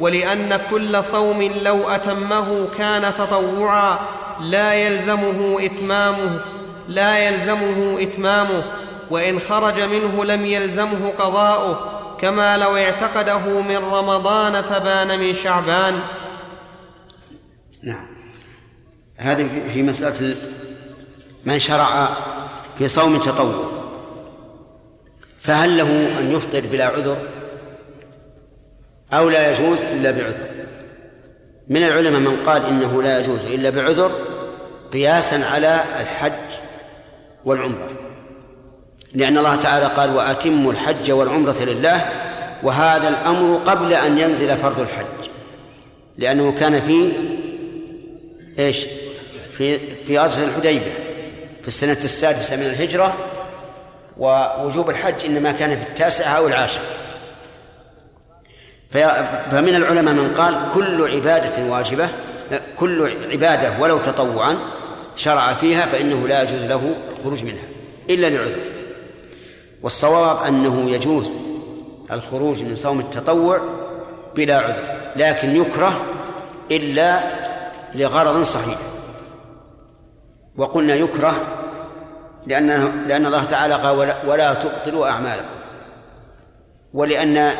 ولأن 0.00 0.60
كل 0.70 1.04
صوم 1.04 1.42
لو 1.42 1.88
أتمه 1.90 2.68
كان 2.78 3.14
تطوعا 3.18 3.98
لا 4.40 4.74
يلزمه 4.74 5.58
إتمامه. 5.60 6.40
لا 6.88 7.18
يلزمه 7.18 8.02
إتمامه 8.02 8.62
وإن 9.10 9.40
خرج 9.40 9.80
منه 9.80 10.24
لم 10.24 10.46
يلزمه 10.46 11.12
قضاؤه 11.18 11.98
كما 12.20 12.56
لو 12.56 12.76
اعتقده 12.76 13.60
من 13.60 13.76
رمضان 13.76 14.62
فبان 14.62 15.18
من 15.18 15.34
شعبان. 15.34 16.00
نعم. 17.82 18.06
هذه 19.16 19.48
في 19.72 19.82
مسألة 19.82 20.36
من 21.44 21.58
شرع 21.58 22.08
في 22.78 22.88
صوم 22.88 23.18
تطوع. 23.18 23.70
فهل 25.40 25.78
له 25.78 26.18
أن 26.20 26.32
يفطر 26.32 26.60
بلا 26.60 26.86
عذر؟ 26.86 27.18
أو 29.12 29.28
لا 29.28 29.52
يجوز 29.52 29.78
إلا 29.80 30.10
بعذر؟ 30.10 30.48
من 31.68 31.82
العلماء 31.82 32.20
من 32.20 32.36
قال 32.46 32.66
إنه 32.66 33.02
لا 33.02 33.20
يجوز 33.20 33.44
إلا 33.44 33.70
بعذر 33.70 34.12
قياسا 34.92 35.44
على 35.44 35.84
الحج 36.00 36.67
والعمرة. 37.44 37.88
لأن 39.14 39.38
الله 39.38 39.56
تعالى 39.56 39.86
قال 39.86 40.14
وأتموا 40.14 40.72
الحج 40.72 41.10
والعمرة 41.10 41.62
لله 41.62 42.04
وهذا 42.62 43.08
الأمر 43.08 43.60
قبل 43.66 43.92
أن 43.92 44.18
ينزل 44.18 44.56
فرض 44.56 44.80
الحج. 44.80 45.30
لأنه 46.18 46.52
كان 46.52 46.80
في 46.80 47.12
إيش؟ 48.58 48.86
في 49.58 49.78
في 49.78 50.18
غزوة 50.18 50.44
الحديبية 50.44 50.92
في 51.62 51.68
السنة 51.68 51.98
السادسة 52.04 52.56
من 52.56 52.62
الهجرة 52.62 53.16
ووجوب 54.18 54.90
الحج 54.90 55.24
إنما 55.24 55.52
كان 55.52 55.76
في 55.76 55.82
التاسعة 55.82 56.30
أو 56.30 56.46
العاشرة. 56.46 56.82
فمن 59.50 59.74
العلماء 59.74 60.14
من 60.14 60.34
قال 60.34 60.54
كل 60.74 61.10
عبادة 61.10 61.64
واجبة 61.64 62.08
كل 62.76 63.12
عبادة 63.32 63.80
ولو 63.80 63.98
تطوعا 63.98 64.56
شرع 65.18 65.54
فيها 65.54 65.86
فإنه 65.86 66.28
لا 66.28 66.42
يجوز 66.42 66.64
له 66.64 66.94
الخروج 67.12 67.44
منها 67.44 67.64
إلا 68.10 68.30
لعذر 68.30 68.58
والصواب 69.82 70.46
أنه 70.46 70.90
يجوز 70.90 71.30
الخروج 72.12 72.62
من 72.62 72.76
صوم 72.76 73.00
التطوع 73.00 73.60
بلا 74.36 74.58
عذر 74.58 74.98
لكن 75.16 75.56
يكره 75.56 76.00
إلا 76.70 77.20
لغرض 77.94 78.42
صحيح. 78.42 78.78
وقلنا 80.56 80.94
يكره 80.94 81.34
لأنه 82.46 82.92
لأن 83.08 83.26
الله 83.26 83.44
تعالى 83.44 83.74
قال 83.74 83.96
ولا, 83.96 84.16
ولا 84.26 84.54
تبطلوا 84.54 85.08
أعمالكم 85.08 85.58
ولأن 86.94 87.50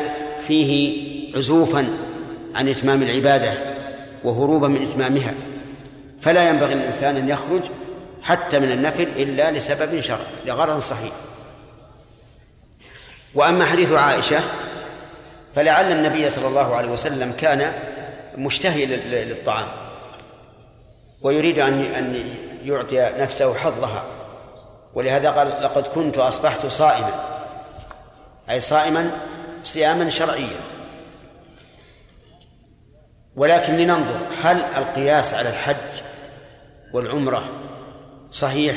فيه 0.47 1.01
عزوفا 1.37 1.87
عن 2.55 2.69
إتمام 2.69 3.03
العبادة 3.03 3.53
وهروبا 4.23 4.67
من 4.67 4.81
إتمامها. 4.81 5.33
فلا 6.21 6.49
ينبغي 6.49 6.73
للإنسان 6.73 7.17
أن 7.17 7.29
يخرج 7.29 7.61
حتى 8.23 8.59
من 8.59 8.71
النفل 8.71 9.03
إلا 9.03 9.51
لسبب 9.51 10.01
شرعي 10.01 10.19
لغرض 10.45 10.79
صحيح. 10.79 11.11
وأما 13.35 13.65
حديث 13.65 13.91
عائشة 13.91 14.39
فلعل 15.55 15.91
النبي 15.91 16.29
صلى 16.29 16.47
الله 16.47 16.75
عليه 16.75 16.89
وسلم 16.89 17.31
كان 17.31 17.73
مشتهي 18.37 18.85
للطعام 19.25 19.67
ويريد 21.21 21.59
أن 21.59 21.81
أن 21.81 22.33
يعطي 22.63 23.11
نفسه 23.17 23.53
حظها. 23.53 24.03
ولهذا 24.93 25.31
قال 25.31 25.47
لقد 25.47 25.87
كنت 25.87 26.17
أصبحت 26.17 26.65
صائما. 26.65 27.11
أي 28.49 28.59
صائما 28.59 29.11
صياما 29.63 30.09
شرعيا. 30.09 30.59
ولكن 33.35 33.77
لننظر 33.77 34.19
هل 34.43 34.57
القياس 34.77 35.33
على 35.33 35.49
الحج 35.49 35.75
والعمرة 36.93 37.43
صحيح؟ 38.31 38.75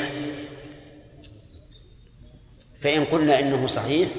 فإن 2.81 3.05
قلنا 3.05 3.39
إنه 3.39 3.67
صحيح 3.67 4.09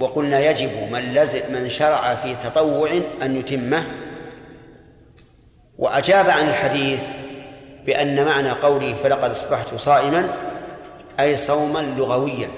وقلنا 0.00 0.50
يجب 0.50 0.70
من 0.92 1.14
لزم 1.14 1.52
من 1.52 1.70
شرع 1.70 2.14
في 2.14 2.34
تطوع 2.34 2.90
أن 3.22 3.36
يتمه 3.36 3.84
وأجاب 5.78 6.30
عن 6.30 6.48
الحديث 6.48 7.00
بأن 7.86 8.24
معنى 8.24 8.50
قوله 8.50 8.94
فلقد 8.94 9.30
أصبحت 9.30 9.74
صائما 9.74 10.34
أي 11.20 11.36
صوما 11.36 11.78
لغويا. 11.78 12.48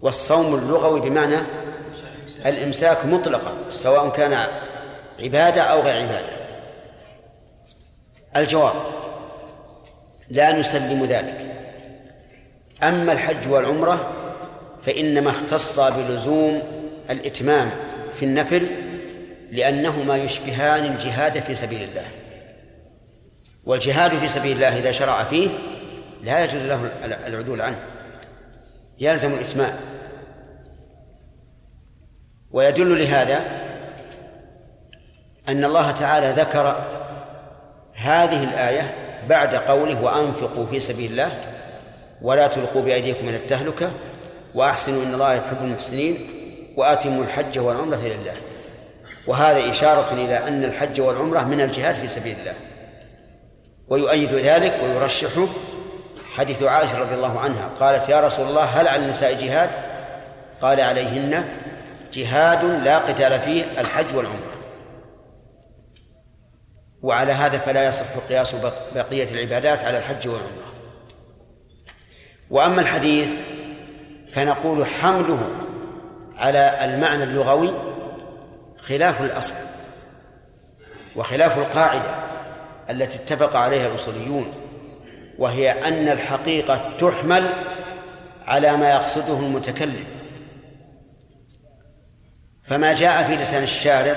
والصوم 0.00 0.54
اللغوي 0.54 1.00
بمعنى 1.00 1.36
الإمساك 2.46 3.06
مطلقا 3.06 3.52
سواء 3.70 4.08
كان 4.08 4.46
عبادة 5.20 5.62
أو 5.62 5.80
غير 5.80 5.96
عبادة. 5.96 6.38
الجواب 8.36 8.74
لا 10.30 10.52
نسلم 10.52 11.04
ذلك. 11.04 11.46
أما 12.82 13.12
الحج 13.12 13.48
والعمرة 13.48 14.12
فإنما 14.86 15.30
اختص 15.30 15.80
بلزوم 15.80 16.62
الإتمام 17.10 17.70
في 18.16 18.24
النفل 18.24 18.66
لأنهما 19.50 20.16
يشبهان 20.16 20.84
الجهاد 20.84 21.38
في 21.38 21.54
سبيل 21.54 21.82
الله. 21.82 22.04
والجهاد 23.64 24.10
في 24.10 24.28
سبيل 24.28 24.56
الله 24.56 24.78
إذا 24.78 24.92
شرع 24.92 25.22
فيه 25.22 25.48
لا 26.22 26.44
يجوز 26.44 26.62
له 26.62 26.90
العدول 27.26 27.60
عنه 27.60 27.78
يلزم 28.98 29.32
الإتمام. 29.32 29.76
ويدل 32.50 32.98
لهذا 32.98 33.40
أن 35.48 35.64
الله 35.64 35.90
تعالى 35.90 36.30
ذكر 36.42 36.84
هذه 37.94 38.44
الآية 38.44 38.94
بعد 39.28 39.54
قوله 39.54 40.02
وأنفقوا 40.02 40.66
في 40.66 40.80
سبيل 40.80 41.10
الله 41.10 41.30
ولا 42.22 42.46
تلقوا 42.46 42.82
بأيديكم 42.82 43.28
إلى 43.28 43.36
التهلكة 43.36 43.90
وأحسنوا 44.54 45.02
إن 45.02 45.14
الله 45.14 45.34
يحب 45.34 45.56
المحسنين 45.62 46.28
وآتموا 46.76 47.24
الحج 47.24 47.58
والعمرة 47.58 47.96
لله 47.96 48.34
وهذا 49.26 49.70
إشارة 49.70 50.12
إلى 50.12 50.48
أن 50.48 50.64
الحج 50.64 51.00
والعمرة 51.00 51.40
من 51.40 51.60
الجهاد 51.60 51.94
في 51.94 52.08
سبيل 52.08 52.36
الله. 52.40 52.54
ويؤيد 53.88 54.34
ذلك 54.34 54.80
ويرشحه 54.82 55.46
حديث 56.34 56.62
عائشة 56.62 56.98
رضي 56.98 57.14
الله 57.14 57.40
عنها 57.40 57.68
قالت 57.80 58.08
يا 58.08 58.20
رسول 58.20 58.46
الله 58.46 58.64
هل 58.64 58.88
على 58.88 59.04
النساء 59.04 59.32
جهاد؟ 59.32 59.70
قال 60.62 60.80
عليهن 60.80 61.44
جهاد 62.12 62.64
لا 62.64 62.98
قتال 62.98 63.40
فيه 63.40 63.64
الحج 63.78 64.16
والعمرة. 64.16 64.57
وعلى 67.02 67.32
هذا 67.32 67.58
فلا 67.58 67.88
يصح 67.88 68.04
قياس 68.28 68.54
بقية 68.94 69.30
العبادات 69.30 69.84
على 69.84 69.98
الحج 69.98 70.28
والعمرة. 70.28 70.72
وأما 72.50 72.80
الحديث 72.80 73.28
فنقول 74.32 74.86
حمله 74.86 75.50
على 76.36 76.84
المعنى 76.84 77.24
اللغوي 77.24 77.74
خلاف 78.78 79.22
الأصل 79.22 79.54
وخلاف 81.16 81.58
القاعدة 81.58 82.10
التي 82.90 83.16
اتفق 83.16 83.56
عليها 83.56 83.86
الأصوليون 83.86 84.52
وهي 85.38 85.70
أن 85.70 86.08
الحقيقة 86.08 86.90
تحمل 86.98 87.46
على 88.46 88.76
ما 88.76 88.90
يقصده 88.90 89.38
المتكلم. 89.38 90.04
فما 92.64 92.94
جاء 92.94 93.22
في 93.22 93.36
لسان 93.36 93.62
الشارع 93.62 94.16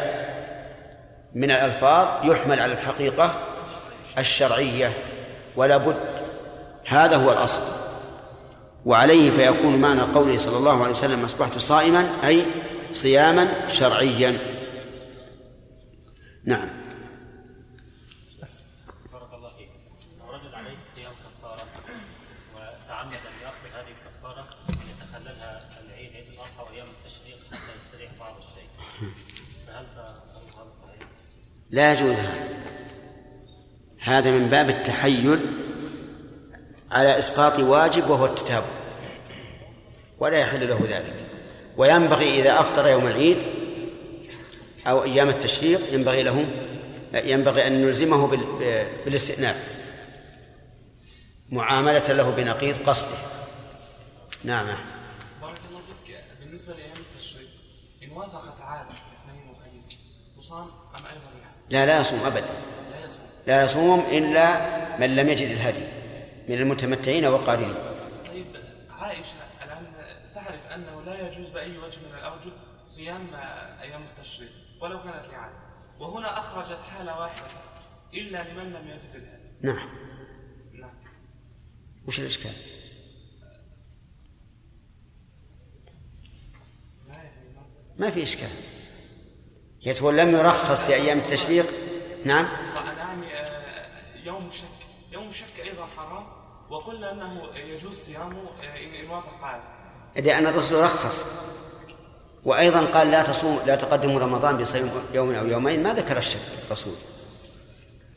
من 1.35 1.51
الألفاظ 1.51 2.31
يحمل 2.31 2.59
على 2.59 2.73
الحقيقة 2.73 3.33
الشرعية 4.17 4.93
ولا 5.55 5.77
بد 5.77 5.95
هذا 6.87 7.15
هو 7.15 7.31
الأصل. 7.31 7.61
وعليه 8.85 9.31
فيكون 9.31 9.75
معنى 9.75 10.01
قوله 10.01 10.37
صلى 10.37 10.57
الله 10.57 10.81
عليه 10.81 10.91
وسلم 10.91 11.25
أصبحت 11.25 11.57
صائما 11.57 12.09
أي 12.23 12.45
صياما 12.93 13.69
شرعيا. 13.69 14.37
نعم 16.45 16.69
بارك 19.13 19.33
الله 19.33 19.49
فيك 19.57 19.69
لو 20.19 20.31
رجل 20.31 20.55
عليه 20.55 20.77
صيام 20.95 21.13
كفاره 21.13 21.65
وتعمد 22.55 23.13
ان 23.13 23.35
يقضي 23.41 23.69
هذه 23.75 23.93
الكفاره 23.97 24.47
ان 24.69 24.75
يتخللها 24.91 25.69
العيد 25.85 26.15
عيد 26.15 26.27
الاضحى 26.33 26.63
وايام 26.69 26.87
التشريق 26.87 27.37
حتى 27.51 27.71
يستريح 27.77 28.11
بعض 28.19 28.33
الشيء 28.37 28.69
فهل 29.67 29.85
هذا 29.95 30.21
صحيح؟ 30.81 31.07
لا 31.71 31.93
يجوز 31.93 32.11
هذا. 32.11 32.51
هذا 33.99 34.31
من 34.31 34.49
باب 34.49 34.69
التحيل 34.69 35.39
على 36.91 37.19
إسقاط 37.19 37.59
واجب 37.59 38.09
وهو 38.09 38.25
التتابع. 38.25 38.67
ولا 40.19 40.37
يحل 40.37 40.69
له 40.69 40.79
ذلك. 40.89 41.25
وينبغي 41.77 42.41
إذا 42.41 42.59
أفطر 42.59 42.87
يوم 42.87 43.07
العيد 43.07 43.37
أو 44.87 45.03
أيام 45.03 45.29
التشريق 45.29 45.93
ينبغي 45.93 46.23
له 46.23 46.45
ينبغي 47.13 47.67
أن 47.67 47.85
نلزمه 47.85 48.27
بالاستئناف. 49.05 49.81
معاملة 51.49 52.13
له 52.13 52.29
بنقيض 52.29 52.77
قصده. 52.89 53.17
نعم. 54.43 54.65
بارك 55.41 55.61
الله 55.69 55.81
فيك. 56.05 56.15
بالنسبة 56.39 56.73
لأيام 56.73 56.97
التشريق 57.13 57.49
إن 58.03 58.11
وافق 58.11 58.57
تعالى 58.59 58.89
الاثنين 58.89 59.49
وخميس 59.49 59.85
تصام 60.37 60.67
أم 60.95 61.05
أيضا 61.05 61.31
لا 61.71 61.85
لا 61.85 62.01
يصوم 62.01 62.19
أبدا. 62.25 62.45
لا 62.91 63.05
يصوم 63.05 63.25
لا 63.47 63.63
يصوم 63.63 63.99
إلا 63.99 64.97
من 64.97 65.15
لم 65.15 65.29
يجد 65.29 65.49
الهدي 65.49 65.83
من 66.49 66.55
المتمتعين 66.55 67.25
والقارنين 67.25 67.73
طيب 68.27 68.45
عائشة 68.89 69.35
الآن 69.63 69.93
تعرف 70.35 70.65
أنه 70.65 71.01
لا 71.01 71.27
يجوز 71.27 71.47
بأي 71.49 71.77
وجه 71.77 71.99
من 71.99 72.17
الأوجه 72.17 72.51
صيام 72.87 73.27
أيام 73.81 74.03
التشريق 74.03 74.51
ولو 74.81 75.03
كانت 75.03 75.25
لعادة 75.31 75.55
وهنا 75.99 76.39
أخرجت 76.39 76.79
حالة 76.89 77.19
واحدة 77.19 77.47
إلا 78.13 78.51
لمن 78.51 78.73
لم 78.73 78.87
يجد 78.87 79.15
الهدي. 79.15 79.51
نعم. 79.61 79.89
نعم. 80.73 80.93
وش 82.07 82.19
الإشكال؟ 82.19 82.51
ما 87.97 88.09
في 88.09 88.23
إشكال. 88.23 88.49
هي 89.83 89.93
تقول 89.93 90.17
لم 90.17 90.35
يرخص 90.35 90.83
في 90.83 90.93
أيام 90.93 91.17
التشريق 91.17 91.73
نعم 92.25 92.45
آه، 92.45 92.51
يوم 94.23 94.47
الشك 94.47 94.65
يوم 95.11 95.27
الشك 95.27 95.59
أيضا 95.65 95.87
حرام. 95.97 96.23
وقلنا 96.69 97.11
أنه 97.11 97.41
يجوز 97.55 97.95
صيامه 97.95 98.41
آه، 98.63 99.03
إن 99.03 99.09
وافق 99.09 99.41
حال 99.41 99.59
لأن 100.25 100.47
الرسول 100.47 100.83
رخص. 100.83 101.23
وأيضا 102.45 102.85
قال 102.85 103.11
لا 103.11 103.23
تصوم 103.23 103.59
لا 103.65 103.75
تقدموا 103.75 104.19
رمضان 104.19 104.57
بصيام 104.57 104.89
يوم 105.13 105.33
أو 105.33 105.47
يومين. 105.47 105.83
ما 105.83 105.93
ذكر 105.93 106.17
الشك 106.17 106.39
الرسول. 106.67 106.93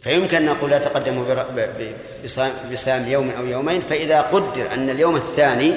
فيمكن 0.01 0.37
أن 0.37 0.47
نقول 0.47 0.71
لا 0.71 0.79
تقدموا 0.79 1.45
بصيام 2.73 3.09
يوم 3.09 3.31
أو 3.31 3.47
يومين. 3.47 3.81
فإذا 3.81 4.21
قدر 4.21 4.75
أن 4.75 4.91
اليوم 4.91 5.17
الثاني 5.17 5.75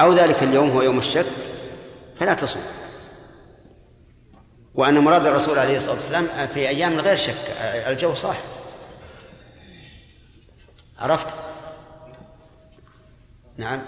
أو 0.00 0.12
ذلك 0.12 0.42
اليوم 0.42 0.70
هو 0.70 0.82
يوم 0.82 0.98
الشك 0.98 1.26
فلا 2.20 2.34
تصوم. 2.34 2.83
وأن 4.74 4.98
مراد 4.98 5.26
الرسول 5.26 5.58
عليه 5.58 5.76
الصلاة 5.76 5.94
والسلام 5.94 6.46
في 6.46 6.68
أيام 6.68 7.00
غير 7.00 7.16
شك 7.16 7.50
الجو 7.86 8.14
صح 8.14 8.36
عرفت؟ 10.98 11.36
نعم. 13.56 13.82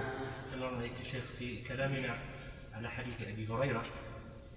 الله 0.55 0.67
عليك 0.67 0.93
شيخ 1.03 1.25
في 1.39 1.63
كلامنا 1.63 2.19
على 2.75 2.91
حديث 2.91 3.15
أبي 3.21 3.47
هريرة 3.47 3.83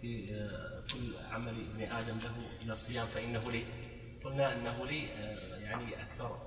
في 0.01 0.33
آه، 0.33 0.93
كل 0.93 1.33
عمل 1.33 1.49
ابن 1.49 1.91
آدم 1.91 2.19
له 2.19 2.31
من 2.65 2.71
الصيام 2.71 3.05
فإنه 3.07 3.51
لي. 3.51 3.65
قلنا 4.23 4.55
إنه 4.55 4.85
لي 4.85 5.13
آه، 5.13 5.55
يعني 5.57 6.03
أكثر 6.03 6.25
آه، 6.25 6.39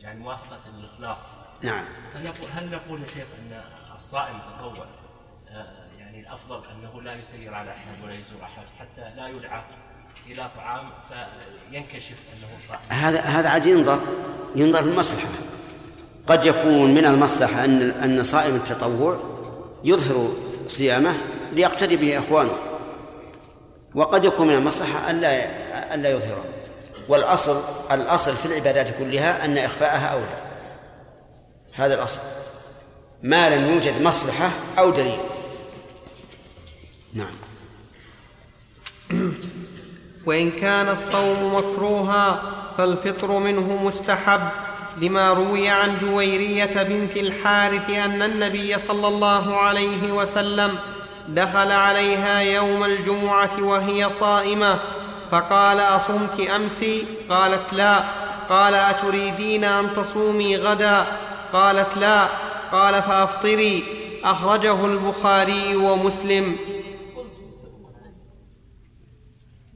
يعني 0.00 0.20
موافقة 0.20 0.60
للإخلاص. 0.70 1.32
نعم. 1.62 1.84
هل 2.14 2.24
نقول 2.24 2.50
هل 2.50 2.70
نقول 2.70 3.02
يا 3.02 3.06
شيخ 3.08 3.26
إن 3.38 3.62
الصائم 3.94 4.38
تطوع 4.38 4.86
آه، 5.48 5.81
يعني 6.12 6.26
الأفضل 6.26 6.60
أنه 6.70 7.02
لا 7.02 7.14
يسير 7.14 7.54
على 7.54 7.70
احد 7.70 8.04
ولا 8.04 8.12
يزور 8.12 8.42
أحد 8.42 8.62
حتى 8.78 9.16
لا 9.16 9.28
يدعى 9.28 9.62
إلى 10.26 10.50
طعام 10.56 10.90
فينكشف 11.70 12.16
أنه 12.32 12.58
صائم. 12.68 12.80
هذا 12.88 13.20
هذا 13.20 13.48
عاد 13.48 13.66
ينظر 13.66 14.00
ينظر 14.56 14.82
في 14.82 14.88
المصلحة. 14.88 15.28
قد 16.26 16.46
يكون 16.46 16.94
من 16.94 17.04
المصلحة 17.04 17.64
أن 17.64 17.90
أن 17.90 18.22
صائم 18.22 18.54
التطوع 18.54 19.18
يظهر 19.84 20.32
صيامه 20.68 21.14
ليقتدي 21.52 21.96
به 21.96 22.18
إخوانه. 22.18 22.56
وقد 23.94 24.24
يكون 24.24 24.46
من 24.46 24.54
المصلحة 24.54 25.10
ألا 25.10 25.94
ألا 25.94 26.10
يظهره. 26.10 26.44
والأصل 27.08 27.60
الأصل 27.92 28.36
في 28.36 28.46
العبادات 28.46 28.98
كلها 28.98 29.44
أن 29.44 29.58
إخفاءها 29.58 30.06
أولى. 30.06 30.42
هذا 31.74 31.94
الأصل. 31.94 32.20
ما 33.22 33.48
لم 33.48 33.70
يوجد 33.74 34.02
مصلحة 34.02 34.50
أو 34.78 34.90
دليل. 34.90 35.18
نعم. 37.14 37.34
وإن 40.26 40.50
كان 40.50 40.88
الصوم 40.88 41.54
مكروها 41.54 42.42
فالفطر 42.78 43.38
منه 43.38 43.82
مستحب 43.82 44.40
لما 45.00 45.32
روي 45.32 45.68
عن 45.68 45.98
جويرية 45.98 46.82
بنت 46.82 47.16
الحارث 47.16 47.90
أن 47.90 48.22
النبي 48.22 48.78
صلى 48.78 49.08
الله 49.08 49.56
عليه 49.56 50.12
وسلم 50.12 50.78
دخل 51.28 51.72
عليها 51.72 52.40
يوم 52.40 52.84
الجمعة 52.84 53.50
وهي 53.62 54.10
صائمة 54.10 54.78
فقال 55.30 55.80
أصمت 55.80 56.40
أمس؟ 56.40 56.84
قالت 57.28 57.72
لا. 57.72 58.02
قال 58.48 58.74
أتريدين 58.74 59.64
أن 59.64 59.94
تصومي 59.96 60.56
غدا؟ 60.56 61.06
قالت 61.52 61.96
لا. 61.96 62.26
قال 62.72 63.02
فأفطري. 63.02 63.84
أخرجه 64.24 64.86
البخاري 64.86 65.76
ومسلم. 65.76 66.56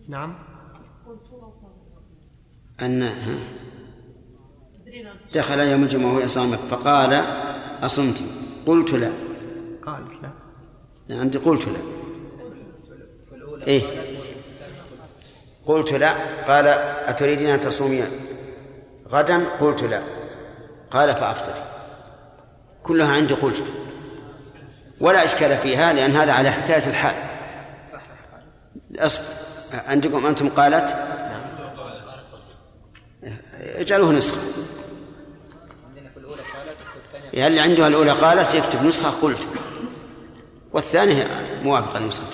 نعم. 0.08 0.34
أن؟ 2.80 3.12
دخل 5.34 5.60
يوم 5.60 5.82
الجمعة 5.82 6.14
وهي 6.14 6.28
صامت 6.28 6.58
فقال 6.58 7.12
أصمت. 7.84 8.22
قلت 8.66 8.92
لا. 8.92 9.10
قالت 9.86 10.22
لا. 10.22 10.30
لا 11.08 11.20
عندي 11.20 11.38
قلت 11.38 11.68
لا. 11.68 11.78
إيه. 13.66 13.82
قلت 15.66 15.92
لا. 15.92 16.12
قال 16.46 16.66
أتريدين 17.08 17.46
أن 17.46 17.60
تصومي 17.60 18.02
غدا؟ 19.08 19.48
قلت 19.48 19.82
لا. 19.82 20.02
قال 20.90 21.14
فأفطري. 21.14 21.64
كلها 22.82 23.12
عندي 23.12 23.34
قلت. 23.34 23.62
ولا 25.00 25.24
إشكال 25.24 25.56
فيها 25.58 25.92
لأن 25.92 26.10
هذا 26.10 26.32
على 26.32 26.50
حكاية 26.50 26.86
الحال. 26.90 27.14
أصبر 28.98 29.35
عندكم 29.72 30.26
أنتم 30.26 30.48
قالت؟ 30.48 30.96
اجعلوه 33.52 34.12
نسخة. 34.12 34.36
يعني 37.32 37.46
اللي 37.46 37.60
عنده 37.60 37.86
الأولى 37.86 38.10
قالت 38.10 38.54
يكتب 38.54 38.82
نسخة 38.82 39.10
قلت. 39.10 39.46
والثانية 40.72 41.26
موافقة 41.64 41.98
لنسخة. 41.98 42.26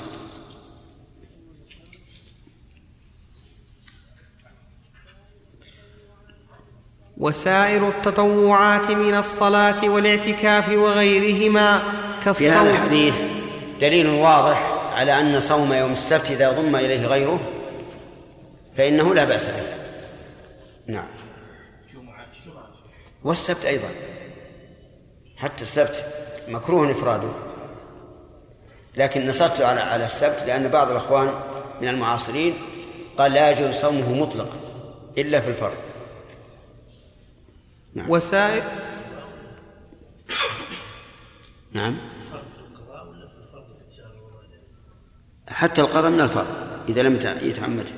وسائر 7.17 7.89
التطوعات 7.89 8.91
من 8.91 9.15
الصلاة 9.15 9.89
والاعتكاف 9.89 10.69
وغيرهما 10.69 11.79
في 11.79 12.25
كالصوم 12.25 12.49
هذا 12.49 12.71
الحديث 12.71 13.15
دليل 13.81 14.07
واضح 14.07 14.72
على 14.93 15.21
أن 15.21 15.41
صوم 15.41 15.73
يوم 15.73 15.93
السبت 15.93 16.31
إذا 16.31 16.53
ضم 16.53 16.77
إليه 16.77 17.07
غيره 17.07 17.41
فإنه 18.77 19.15
لا 19.15 19.25
بأس 19.25 19.47
به. 19.47 19.63
نعم. 20.87 21.09
والسبت 23.25 23.65
أيضا. 23.65 23.89
حتى 25.37 25.63
السبت 25.63 26.05
مكروه 26.49 26.91
إفراده. 26.91 27.29
لكن 28.97 29.29
نصرت 29.29 29.61
على 29.61 29.81
على 29.81 30.07
السبت 30.07 30.43
لأن 30.47 30.69
بعض 30.69 30.91
الأخوان 30.91 31.35
من 31.81 31.89
المعاصرين 31.89 32.55
قال 33.19 33.33
لا 33.33 33.51
يجوز 33.51 33.75
صومه 33.75 34.15
مطلقا 34.15 34.57
إلا 35.19 35.41
في 35.41 35.49
الفرض. 35.49 35.77
نعم. 37.95 38.11
وسائر 38.11 38.63
نعم. 41.73 41.99
حتى 45.49 45.81
القضاء 45.81 46.11
من 46.11 46.21
الفرض 46.21 46.57
إذا 46.89 47.03
لم 47.03 47.19
يتعمد. 47.43 47.89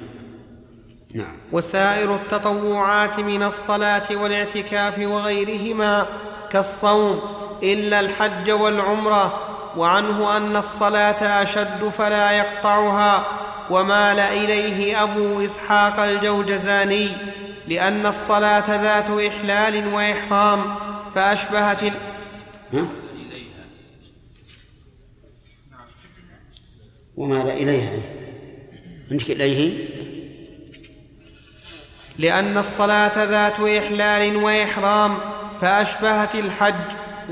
نعم. 1.14 1.36
وسائر 1.52 2.14
التطوعات 2.14 3.18
من 3.20 3.42
الصلاة 3.42 4.02
والاعتكاف 4.10 4.98
وغيرهما 4.98 6.06
كالصوم 6.50 7.20
إلا 7.62 8.00
الحج 8.00 8.50
والعمرة 8.50 9.54
وعنه 9.76 10.36
أن 10.36 10.56
الصلاة 10.56 11.42
أشد 11.42 11.92
فلا 11.98 12.30
يقطعها 12.30 13.26
ومال 13.70 14.20
إليه 14.20 15.02
أبو 15.02 15.44
إسحاق 15.44 16.00
الجوجزاني 16.00 17.08
لأن 17.68 18.06
الصلاة 18.06 18.82
ذات 18.82 19.26
إحلال 19.26 19.94
وإحرام 19.94 20.74
فأشبهت 21.14 21.82
ال... 21.82 21.92
ها؟ 22.72 22.86
ومال 27.16 27.50
إليها؟ 27.50 27.98
عندك 29.10 29.30
إليه؟ 29.30 29.84
لأن 32.18 32.58
الصلاة 32.58 33.24
ذات 33.24 33.60
إحلال 33.60 34.36
وإحرام 34.36 35.16
فأشبهت 35.60 36.34
الحج 36.34 36.74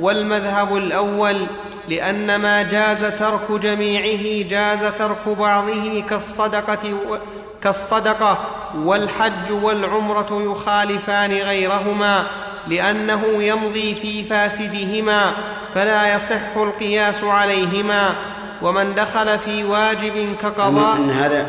والمذهب 0.01 0.77
الأول 0.77 1.47
لأن 1.89 2.37
ما 2.37 2.63
جاز 2.63 3.05
ترك 3.05 3.53
جميعه 3.53 4.49
جاز 4.49 4.93
ترك 4.99 5.29
بعضه 5.29 6.01
كالصدقة 6.01 6.95
و... 6.95 7.19
كالصدقة 7.63 8.47
والحج 8.77 9.53
والعمرة 9.53 10.53
يخالفان 10.53 11.33
غيرهما 11.33 12.27
لأنه 12.69 13.43
يمضي 13.43 13.95
في 13.95 14.25
فاسدهما 14.25 15.33
فلا 15.75 16.15
يصح 16.15 16.57
القياس 16.57 17.25
عليهما. 17.25 18.15
ومن 18.63 18.95
دخل 18.95 19.39
في 19.39 19.65
واجب 19.65 20.37
كقضاء 20.43 20.97
أن 20.97 21.11
هذا 21.11 21.47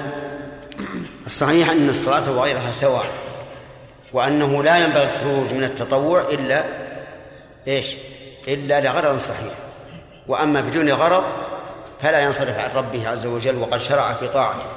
الصحيح 1.25 1.69
أن 1.69 1.89
الصلاة 1.89 2.31
وغيرها 2.31 2.71
سواء 2.71 3.05
وأنه 4.13 4.63
لا 4.63 4.77
ينبغي 4.77 5.03
الخروج 5.03 5.53
من 5.53 5.63
التطوع 5.63 6.21
إلا 6.21 6.63
إيش؟ 7.67 7.95
إلا 8.47 8.81
لغرض 8.81 9.17
صحيح. 9.17 9.53
وأما 10.27 10.61
بدون 10.61 10.89
غرض 10.89 11.23
فلا 12.01 12.19
ينصرف 12.19 12.59
عن 12.59 12.69
ربه 12.75 13.09
عز 13.09 13.25
وجل 13.25 13.57
وقد 13.57 13.77
شرع 13.77 14.13
في 14.13 14.27
طاعته. 14.27 14.67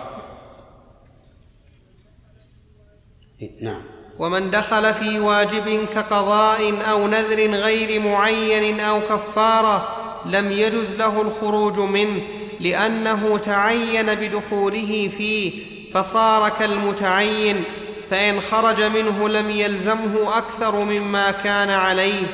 نعم. 3.61 3.83
ومن 4.19 4.51
دخل 4.51 4.95
في 4.95 5.19
واجب 5.21 5.87
كقضاء 5.95 6.91
أو 6.91 7.07
نذر 7.07 7.51
غير 7.51 8.01
معين 8.01 8.81
أو 8.81 9.01
كفارة 9.01 10.06
لم 10.31 10.53
يجز 10.53 10.95
له 10.95 11.23
الخروج 11.23 11.79
منه 11.79 12.21
لأنه 12.61 13.39
تعين 13.39 14.15
بدخوله 14.15 15.11
فيه 15.19 15.53
فصار 15.95 16.49
كالمتعين 16.49 17.65
فإن 18.11 18.41
خرج 18.41 18.83
منه 18.83 19.29
لم 19.29 19.51
يلزمه 19.51 20.39
أكثر 20.39 20.85
مما 20.85 21.31
كان 21.31 21.71
عليه. 21.71 22.27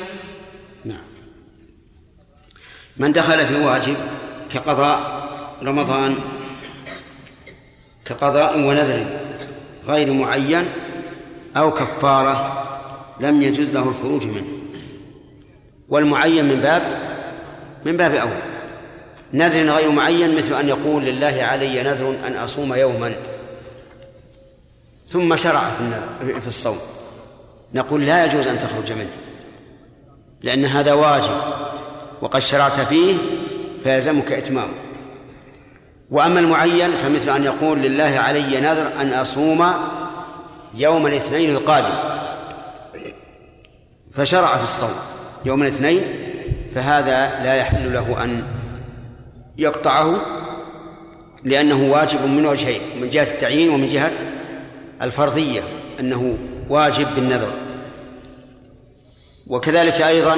نعم. 0.84 1.04
من 2.96 3.12
دخل 3.12 3.46
في 3.46 3.56
واجب 3.64 3.96
كقضاء 4.52 5.22
رمضان 5.62 6.16
كقضاء 8.04 8.58
ونذر 8.58 9.06
غير 9.86 10.12
معين 10.12 10.64
أو 11.56 11.70
كفارة 11.70 12.62
لم 13.20 13.42
يجوز 13.42 13.70
له 13.70 13.88
الخروج 13.88 14.26
منه. 14.26 14.46
والمعين 15.88 16.44
من 16.44 16.60
باب 16.60 17.11
من 17.84 17.96
باب 17.96 18.14
أولى 18.14 18.42
نذر 19.32 19.70
غير 19.70 19.90
معين 19.90 20.36
مثل 20.36 20.54
أن 20.54 20.68
يقول 20.68 21.04
لله 21.04 21.42
علي 21.42 21.82
نذر 21.82 22.14
أن 22.26 22.36
أصوم 22.36 22.74
يوما. 22.74 23.14
ثم 25.08 25.36
شرع 25.36 25.60
في 26.40 26.46
الصوم. 26.46 26.78
نقول 27.74 28.06
لا 28.06 28.24
يجوز 28.24 28.46
أن 28.46 28.58
تخرج 28.58 28.92
منه 28.92 29.10
لأن 30.42 30.64
هذا 30.64 30.92
واجب 30.92 31.34
وقد 32.22 32.40
شرعت 32.40 32.80
فيه 32.80 33.14
فيلزمك 33.84 34.32
إتمامه. 34.32 34.74
وأما 36.10 36.40
المعين 36.40 36.92
فمثل 36.92 37.30
أن 37.36 37.44
يقول 37.44 37.78
لله 37.78 38.18
علي 38.18 38.60
نذر 38.60 38.90
أن 39.00 39.12
أصوم 39.12 39.72
يوم 40.74 41.06
الاثنين 41.06 41.50
القادم. 41.50 41.94
فشرع 44.14 44.56
في 44.56 44.64
الصوم 44.64 44.94
يوم 45.44 45.62
الاثنين 45.62 46.31
فهذا 46.74 47.42
لا 47.44 47.54
يحل 47.54 47.92
له 47.92 48.24
أن 48.24 48.44
يقطعه 49.58 50.20
لأنه 51.44 51.92
واجب 51.92 52.26
من 52.26 52.46
وجهين 52.46 52.80
من 53.00 53.10
جهة 53.10 53.32
التعيين 53.32 53.70
ومن 53.70 53.88
جهة 53.88 54.12
الفرضية 55.02 55.60
أنه 56.00 56.38
واجب 56.68 57.06
بالنذر. 57.14 57.52
وكذلك 59.46 60.02
أيضا 60.02 60.36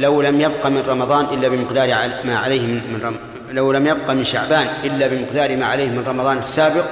لو 0.00 0.22
لم 0.22 0.40
يبق 0.40 0.66
من 0.66 0.82
رمضان 0.88 1.24
إلا 1.24 1.48
بمقدار 1.48 1.88
ما 2.24 2.38
عليه 2.38 2.66
من 2.66 3.00
رم... 3.02 3.18
لو 3.52 3.72
لم 3.72 3.86
يبق 3.86 4.10
من 4.10 4.24
شعبان 4.24 4.66
إلا 4.84 5.06
بمقدار 5.06 5.56
ما 5.56 5.66
عليه 5.66 5.88
من 5.88 6.04
رمضان 6.06 6.38
السابق 6.38 6.84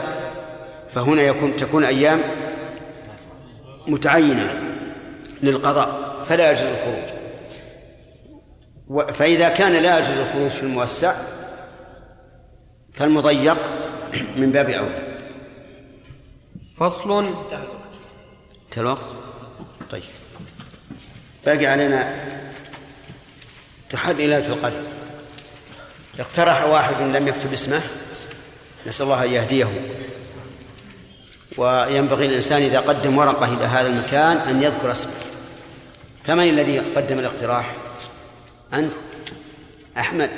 فهنا 0.94 1.22
يكون 1.22 1.56
تكون 1.56 1.84
أيام 1.84 2.20
متعينة 3.86 4.52
للقضاء 5.42 6.16
فلا 6.28 6.52
يجوز 6.52 6.62
الخروج. 6.62 7.13
فإذا 8.88 9.48
كان 9.48 9.72
لا 9.72 9.98
يجوز 9.98 10.18
الخروج 10.18 10.50
في 10.50 10.62
الموسع 10.62 11.14
فالمضيق 12.94 13.56
من 14.36 14.52
باب 14.52 14.70
أولى. 14.70 15.18
فصل. 16.80 17.26
انتهى 18.64 18.82
الوقت. 18.82 19.06
طيب. 19.90 20.02
باقي 21.46 21.66
علينا 21.66 22.14
تحدي 23.90 24.26
ليلة 24.26 24.46
القدر. 24.46 24.82
اقترح 26.18 26.64
واحد 26.64 27.02
لم 27.02 27.28
يكتب 27.28 27.52
اسمه 27.52 27.80
نسأل 28.86 29.06
الله 29.06 29.24
أن 29.24 29.30
يهديه. 29.30 29.68
وينبغي 31.56 32.26
الإنسان 32.26 32.62
إذا 32.62 32.80
قدم 32.80 33.18
ورقة 33.18 33.54
إلى 33.54 33.64
هذا 33.64 33.86
المكان 33.86 34.36
أن 34.36 34.62
يذكر 34.62 34.92
اسمه. 34.92 35.12
فمن 36.24 36.48
الذي 36.48 36.78
قدم 36.78 37.18
الاقتراح؟ 37.18 37.83
أنت؟ 38.74 38.94
أحمد 39.98 40.30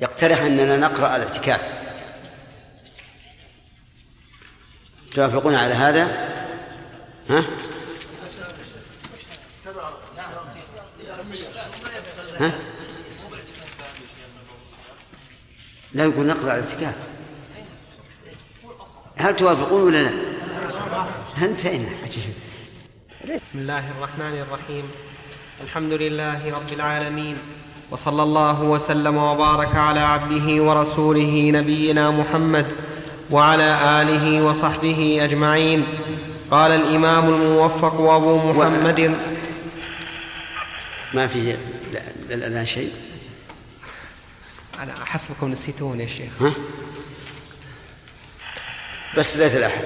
يقترح 0.00 0.40
أننا 0.40 0.76
نقرأ 0.76 1.16
الاعتكاف. 1.16 1.78
توافقون 5.14 5.54
على 5.54 5.74
هذا؟ 5.74 6.04
ها؟ 7.30 7.44
ها؟ 12.38 12.52
لا 15.92 16.04
يقول 16.04 16.26
نقرأ 16.26 16.42
الاعتكاف. 16.42 16.94
هل 19.16 19.36
توافقون 19.36 19.82
ولا 19.82 20.02
لا؟ 20.02 20.10
انتهينا. 21.42 21.88
بسم 23.24 23.58
الله 23.58 23.90
الرحمن 23.90 24.40
الرحيم. 24.40 24.90
الحمد 25.62 25.92
لله 25.92 26.54
رب 26.54 26.72
العالمين 26.72 27.38
وصلى 27.90 28.22
الله 28.22 28.62
وسلم 28.62 29.16
وبارك 29.16 29.74
على 29.74 30.00
عبده 30.00 30.62
ورسوله 30.62 31.50
نبينا 31.50 32.10
محمد 32.10 32.66
وعلى 33.30 34.02
آله 34.02 34.42
وصحبه 34.42 35.24
أجمعين. 35.24 35.86
قال 36.50 36.72
الإمام 36.72 37.28
الموفق 37.28 38.00
أبو 38.00 38.52
محمد. 38.52 39.18
ما 41.14 41.26
في 41.26 41.56
للأذان 42.30 42.66
شيء؟ 42.66 42.92
أنا 44.82 45.04
حسبكم 45.04 45.50
نسيتون 45.50 46.00
يا 46.00 46.06
شيخ. 46.06 46.32
ها؟ 46.40 46.52
بس 49.16 49.36
ليلة 49.36 49.56
الأحد 49.56 49.84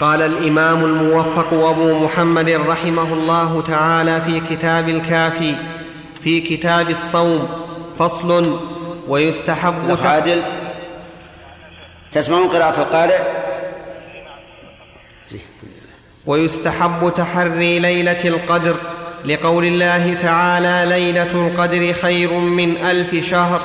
قال 0.00 0.22
الإمام 0.22 0.84
الموفق 0.84 1.52
أبو 1.52 2.04
محمد 2.04 2.48
رحمه 2.50 3.12
الله 3.12 3.62
تعالى 3.66 4.20
في 4.20 4.40
كتاب 4.40 4.88
الكافي 4.88 5.54
في 6.22 6.40
كتاب 6.40 6.90
الصوم 6.90 7.48
فصل 7.98 8.60
ويستحب 9.08 9.98
عادل 10.04 10.42
تسمعون 12.12 12.48
قراءة 12.48 12.80
القارئ؟ 12.80 13.18
ويستحب 16.26 17.12
تحري 17.16 17.78
ليلة 17.78 18.24
القدر 18.24 18.76
لقول 19.24 19.64
الله 19.64 20.14
تعالى 20.14 20.84
ليلة 20.88 21.46
القدر 21.46 21.92
خير 21.92 22.32
من 22.32 22.76
ألف 22.76 23.24
شهر 23.24 23.60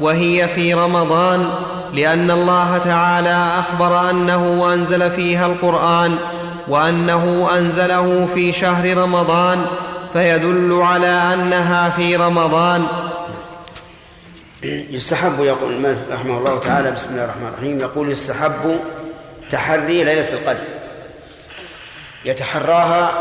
وهي 0.00 0.48
في 0.48 0.74
رمضان. 0.74 1.50
لأن 1.92 2.30
الله 2.30 2.78
تعالى 2.78 3.58
أخبر 3.58 4.10
أنه 4.10 4.74
أنزل 4.74 5.10
فيها 5.10 5.46
القرآن 5.46 6.18
وأنه 6.68 7.50
أنزله 7.58 8.28
في 8.34 8.52
شهر 8.52 8.96
رمضان 8.96 9.66
فيدل 10.12 10.80
على 10.82 11.06
أنها 11.06 11.90
في 11.90 12.16
رمضان. 12.16 12.86
يستحب 14.62 15.40
يقول 15.40 15.72
المالك 15.72 16.04
رحمه 16.12 16.38
الله 16.38 16.58
تعالى 16.58 16.90
بسم 16.90 17.10
الله 17.10 17.24
الرحمن 17.24 17.48
الرحيم 17.48 17.80
يقول 17.80 18.10
يستحب 18.10 18.80
تحري 19.50 20.04
ليلة 20.04 20.32
القدر. 20.32 20.64
يتحراها 22.24 23.12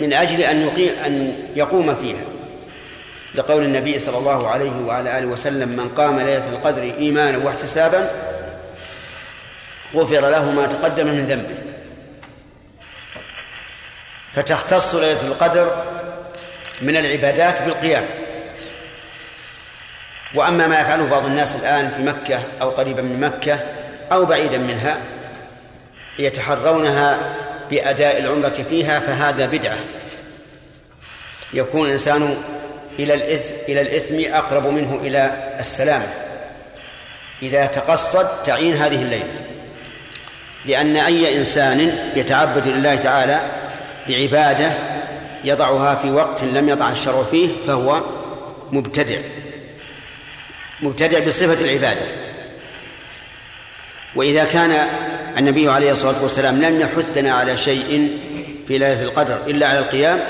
من 0.00 0.12
أجل 0.12 0.40
أن 0.40 0.60
يقيم 0.60 0.92
أن 1.06 1.34
يقوم 1.56 1.94
فيها. 1.94 2.24
لقول 3.34 3.64
النبي 3.64 3.98
صلى 3.98 4.18
الله 4.18 4.48
عليه 4.48 4.80
وعلى 4.86 5.18
آله 5.18 5.26
وسلم 5.26 5.68
من 5.68 5.88
قام 5.88 6.20
ليلة 6.20 6.48
القدر 6.48 6.82
إيمانا 6.82 7.38
واحتسابا 7.38 8.10
غفر 9.94 10.20
له 10.20 10.50
ما 10.50 10.66
تقدم 10.66 11.06
من 11.06 11.26
ذنبه. 11.26 11.54
فتختص 14.32 14.94
ليلة 14.94 15.22
القدر 15.22 15.84
من 16.82 16.96
العبادات 16.96 17.62
بالقيام. 17.62 18.04
وأما 20.34 20.66
ما 20.66 20.80
يفعله 20.80 21.06
بعض 21.06 21.24
الناس 21.26 21.56
الآن 21.56 21.90
في 21.90 22.02
مكة 22.02 22.40
أو 22.62 22.70
قريبا 22.70 23.02
من 23.02 23.20
مكة 23.20 23.58
أو 24.12 24.24
بعيدا 24.24 24.58
منها 24.58 24.98
يتحرونها 26.18 27.18
بأداء 27.70 28.18
العمرة 28.18 28.64
فيها 28.70 29.00
فهذا 29.00 29.46
بدعة. 29.46 29.78
يكون 31.52 31.86
الإنسان 31.86 32.42
إلى 33.02 33.14
الإثم 33.14 33.54
إلى 33.68 33.80
الإثم 33.80 34.34
أقرب 34.34 34.66
منه 34.66 35.00
إلى 35.02 35.54
السلامة 35.60 36.06
إذا 37.42 37.66
تقصد 37.66 38.26
تعيين 38.46 38.74
هذه 38.74 39.02
الليلة. 39.02 39.34
لأن 40.66 40.96
أي 40.96 41.38
إنسان 41.38 41.92
يتعبد 42.16 42.68
لله 42.68 42.96
تعالى 42.96 43.40
بعبادة 44.08 44.72
يضعها 45.44 45.94
في 45.94 46.10
وقت 46.10 46.44
لم 46.44 46.68
يضع 46.68 46.90
الشرع 46.90 47.22
فيه 47.30 47.48
فهو 47.66 48.00
مبتدع. 48.72 49.18
مبتدع 50.80 51.18
بصفة 51.18 51.64
العبادة. 51.64 52.06
وإذا 54.16 54.44
كان 54.44 54.86
النبي 55.38 55.68
عليه 55.68 55.92
الصلاة 55.92 56.22
والسلام 56.22 56.62
لم 56.62 56.80
يحثنا 56.80 57.32
على 57.32 57.56
شيء 57.56 58.18
في 58.68 58.78
ليلة 58.78 59.02
القدر 59.02 59.38
إلا 59.46 59.68
على 59.68 59.78
القيام 59.78 60.20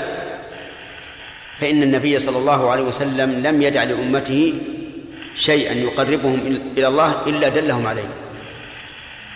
فإن 1.61 1.83
النبي 1.83 2.19
صلى 2.19 2.37
الله 2.37 2.71
عليه 2.71 2.83
وسلم 2.83 3.41
لم 3.43 3.61
يدع 3.61 3.83
لأمته 3.83 4.53
شيئا 5.35 5.73
يقربهم 5.73 6.61
إلى 6.77 6.87
الله 6.87 7.27
إلا 7.27 7.49
دلهم 7.49 7.87
عليه. 7.87 8.09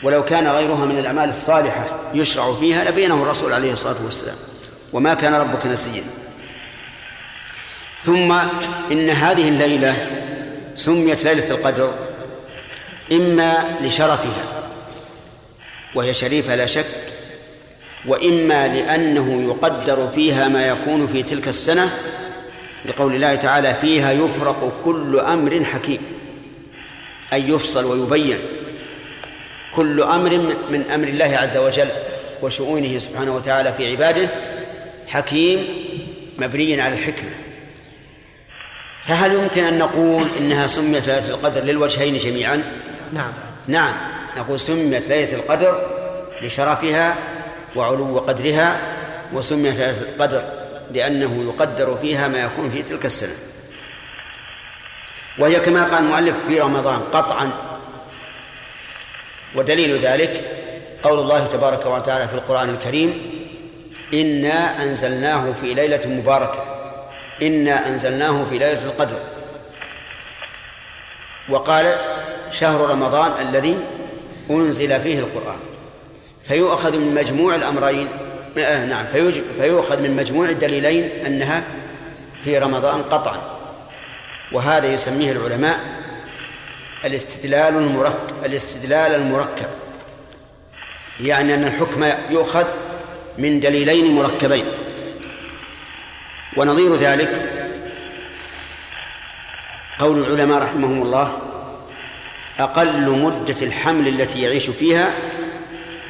ولو 0.04 0.26
كان 0.26 0.48
غيرها 0.48 0.86
من 0.86 0.98
الأعمال 0.98 1.30
الصالحة 1.30 2.00
يشرع 2.14 2.54
فيها 2.54 2.92
لبينه 2.92 3.24
الرسول 3.24 3.54
عليه 3.54 3.74
الصلاة 3.74 3.96
والسلام. 4.06 4.36
وما 4.94 5.14
كان 5.14 5.34
ربك 5.34 5.66
نسيا. 5.66 6.04
ثم 8.04 8.32
إن 8.92 9.10
هذه 9.10 9.48
الليلة 9.50 9.96
سميت 10.76 11.24
ليلة 11.24 11.52
القدر 11.52 11.94
إما 13.12 13.78
لشرفها 13.82 14.44
وهي 15.96 16.14
شريفة 16.14 16.56
لا 16.56 16.66
شك 16.66 16.86
وإما 18.08 18.68
لأنه 18.68 19.44
يقدر 19.48 20.12
فيها 20.16 20.48
ما 20.48 20.68
يكون 20.68 21.08
في 21.08 21.24
تلك 21.24 21.48
السنة 21.48 21.90
لقول 22.88 23.16
الله 23.16 23.36
تعالى 23.36 23.74
فيها 23.74 24.12
يفرق 24.12 24.82
كل 24.86 25.20
أمر 25.20 25.64
حكيم 25.64 26.00
أي 27.34 27.50
يفصل 27.50 27.86
ويبين 27.86 28.38
كل 29.76 30.02
أمر 30.04 30.38
من 30.70 30.92
أمر 30.94 31.08
الله 31.08 31.38
عز 31.38 31.58
وجل 31.58 31.88
وشؤونه 32.42 33.00
سبحانه 33.00 33.36
وتعالى 33.36 33.74
في 33.74 33.92
عباده 33.92 34.30
حكيم 35.08 35.66
مبني 36.38 36.82
على 36.82 36.94
الحكمة. 36.94 37.30
فهل 39.04 39.34
يمكن 39.34 39.64
أن 39.64 39.78
نقول 39.78 40.24
إنها 40.40 40.68
سميت 40.68 41.08
ليلة 41.08 41.30
القدر 41.30 41.64
للوجهين 41.64 42.18
جميعا؟ 42.18 42.64
نعم. 43.14 43.34
نعم. 43.68 43.94
نقول 44.38 44.60
سميت 44.60 45.10
ليلة 45.10 45.34
القدر 45.34 45.88
لشرفها 46.42 47.16
وعلو 47.76 48.20
قدرها 48.20 48.80
وسميت 49.34 49.76
ليلة 49.76 50.02
القدر 50.02 50.44
لأنه 50.92 51.44
يقدر 51.44 51.98
فيها 51.98 52.28
ما 52.28 52.44
يكون 52.44 52.70
في 52.70 52.84
تلك 52.84 53.06
السنة. 53.06 53.36
وهي 55.40 55.60
كما 55.60 55.84
قال 55.84 56.04
المؤلف 56.04 56.36
في 56.48 56.60
رمضان 56.60 57.00
قطعا. 57.00 57.52
ودليل 59.56 60.00
ذلك 60.00 60.44
قول 61.04 61.20
الله 61.20 61.46
تبارك 61.46 61.86
وتعالى 61.86 62.28
في 62.28 62.34
القرآن 62.34 62.70
الكريم 62.70 63.32
إنا 64.14 64.84
أنزلناه 64.84 65.54
في 65.62 65.74
ليلة 65.74 66.02
مباركة. 66.06 66.64
إنا 67.42 67.88
أنزلناه 67.88 68.46
في 68.50 68.58
ليلة 68.58 68.84
القدر. 68.84 69.20
وقال 71.50 71.96
شهر 72.52 72.90
رمضان 72.90 73.48
الذي 73.48 73.78
أنزل 74.50 75.02
فيه 75.02 75.20
القرآن. 75.20 75.60
فيؤخذ 76.44 76.98
من 76.98 77.16
مجموع 77.16 77.56
الأمرين 77.56 78.08
آه 78.58 78.86
نعم. 78.86 79.06
فيؤخذ 79.56 80.02
من 80.02 80.16
مجموع 80.16 80.50
الدليلين 80.50 81.26
أنها 81.26 81.64
في 82.44 82.58
رمضان 82.58 83.04
قطعا. 83.04 83.42
وهذا 84.52 84.94
يسميه 84.94 85.32
العلماء 85.32 85.80
الاستدلال 87.06 87.78
المركب 87.78 88.46
الاستدلال 88.46 89.16
المركب. 89.16 89.68
يعني 91.20 91.54
أن 91.54 91.64
الحكم 91.64 92.06
يؤخذ 92.30 92.66
من 93.38 93.60
دليلين 93.60 94.16
مركبين. 94.16 94.66
ونظير 96.58 96.96
ذلك 96.96 97.52
قول 100.00 100.18
العلماء 100.20 100.64
رحمهم 100.64 101.02
الله 101.02 101.38
أقل 102.60 103.10
مدة 103.10 103.56
الحمل 103.62 104.08
التي 104.08 104.42
يعيش 104.42 104.70
فيها 104.70 105.14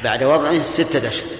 بعد 0.04 0.24
وضعه 0.24 0.62
ستة 0.62 1.08
أشهر. 1.08 1.35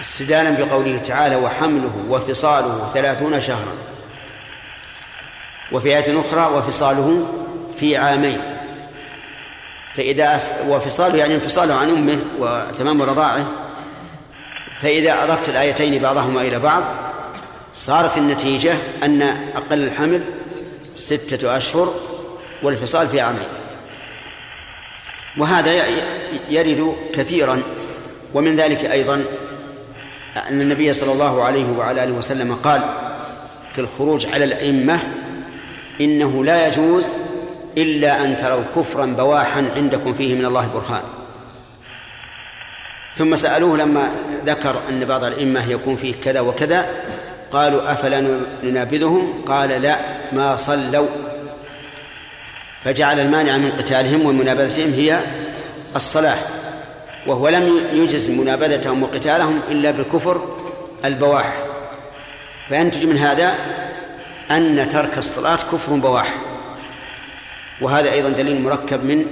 استدانا 0.00 0.50
بقوله 0.50 0.98
تعالى 0.98 1.36
وحمله 1.36 2.04
وفصاله 2.08 2.90
ثلاثون 2.94 3.40
شهرا. 3.40 3.74
وفي 5.72 5.88
آية 5.88 6.20
أخرى 6.20 6.56
وفصاله 6.56 7.26
في 7.80 7.96
عامين. 7.96 8.40
فإذا 9.96 10.36
أس... 10.36 10.52
وفصاله 10.68 11.16
يعني 11.16 11.34
انفصاله 11.34 11.74
عن 11.74 11.88
أمه 11.88 12.20
وتمام 12.38 13.02
رضاعه. 13.02 13.46
فإذا 14.80 15.24
أضفت 15.24 15.48
الآيتين 15.48 16.02
بعضهما 16.02 16.40
إلى 16.40 16.58
بعض 16.58 16.84
صارت 17.74 18.18
النتيجة 18.18 18.74
أن 19.02 19.22
أقل 19.56 19.84
الحمل 19.84 20.24
ستة 20.96 21.56
أشهر 21.56 21.94
والفصال 22.62 23.08
في 23.08 23.20
عامين. 23.20 23.48
وهذا 25.38 25.84
يرد 26.50 26.96
كثيرا 27.14 27.62
ومن 28.34 28.56
ذلك 28.56 28.84
أيضا 28.84 29.24
أن 30.36 30.60
النبي 30.60 30.92
صلى 30.92 31.12
الله 31.12 31.44
عليه 31.44 31.70
وعلى 31.78 32.04
آله 32.04 32.12
وسلم 32.12 32.54
قال 32.54 32.82
في 33.72 33.80
الخروج 33.80 34.26
على 34.26 34.44
الأئمة 34.44 34.98
إنه 36.00 36.44
لا 36.44 36.66
يجوز 36.66 37.04
إلا 37.78 38.24
أن 38.24 38.36
تروا 38.36 38.64
كفرا 38.76 39.06
بواحا 39.06 39.64
عندكم 39.76 40.14
فيه 40.14 40.34
من 40.34 40.44
الله 40.44 40.66
برهان. 40.74 41.02
ثم 43.16 43.36
سألوه 43.36 43.76
لما 43.76 44.12
ذكر 44.44 44.80
أن 44.88 45.04
بعض 45.04 45.24
الأئمة 45.24 45.70
يكون 45.70 45.96
فيه 45.96 46.14
كذا 46.24 46.40
وكذا 46.40 46.86
قالوا 47.50 47.92
أفلا 47.92 48.40
ننابذهم؟ 48.62 49.42
قال 49.46 49.68
لا 49.68 49.96
ما 50.32 50.56
صلوا. 50.56 51.08
فجعل 52.84 53.20
المانع 53.20 53.56
من 53.56 53.70
قتالهم 53.70 54.26
ومنابذتهم 54.26 54.92
هي 54.92 55.20
الصلاة 55.96 56.38
وهو 57.26 57.48
لم 57.48 57.88
يجز 57.92 58.30
منابذتهم 58.30 59.02
وقتالهم 59.02 59.60
إلا 59.70 59.90
بالكفر 59.90 60.58
البواح. 61.04 61.52
فينتج 62.68 63.06
من 63.06 63.16
هذا 63.16 63.54
أن 64.50 64.88
ترك 64.88 65.18
الصلاة 65.18 65.56
كفر 65.56 65.92
بواح. 65.92 66.34
وهذا 67.80 68.12
أيضا 68.12 68.28
دليل 68.28 68.60
مركب 68.60 69.04
من 69.04 69.26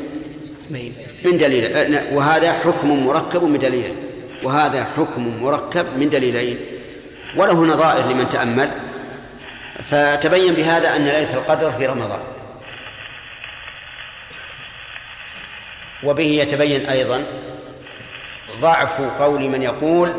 من 1.25 1.39
دليل 1.39 1.99
وهذا 2.13 2.53
حكم 2.53 3.07
مركب 3.07 3.45
من 3.45 3.59
دليلين 3.59 3.97
وهذا 4.43 4.85
حكم 4.97 5.43
مركب 5.43 5.87
من 5.99 6.09
دليلين. 6.09 6.59
وله 7.37 7.65
نظائر 7.65 8.07
لمن 8.07 8.29
تأمل. 8.29 8.71
فتبين 9.83 10.55
بهذا 10.55 10.97
أن 10.97 11.05
ليلة 11.05 11.35
القدر 11.35 11.71
في 11.71 11.87
رمضان. 11.87 12.21
وبه 16.05 16.25
يتبين 16.25 16.87
أيضا 16.87 17.25
ضعف 18.61 19.01
قول 19.21 19.49
من 19.49 19.63
يقول 19.63 20.15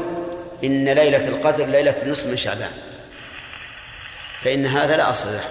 إن 0.64 0.90
ليلة 0.90 1.28
القدر 1.28 1.66
ليلة 1.66 1.96
النصف 2.04 2.28
من 2.28 2.38
شعبان. 2.38 2.72
فإن 4.44 4.66
هذا 4.66 4.98
لا 4.98 5.12
أصل 5.12 5.28
له 5.28 5.44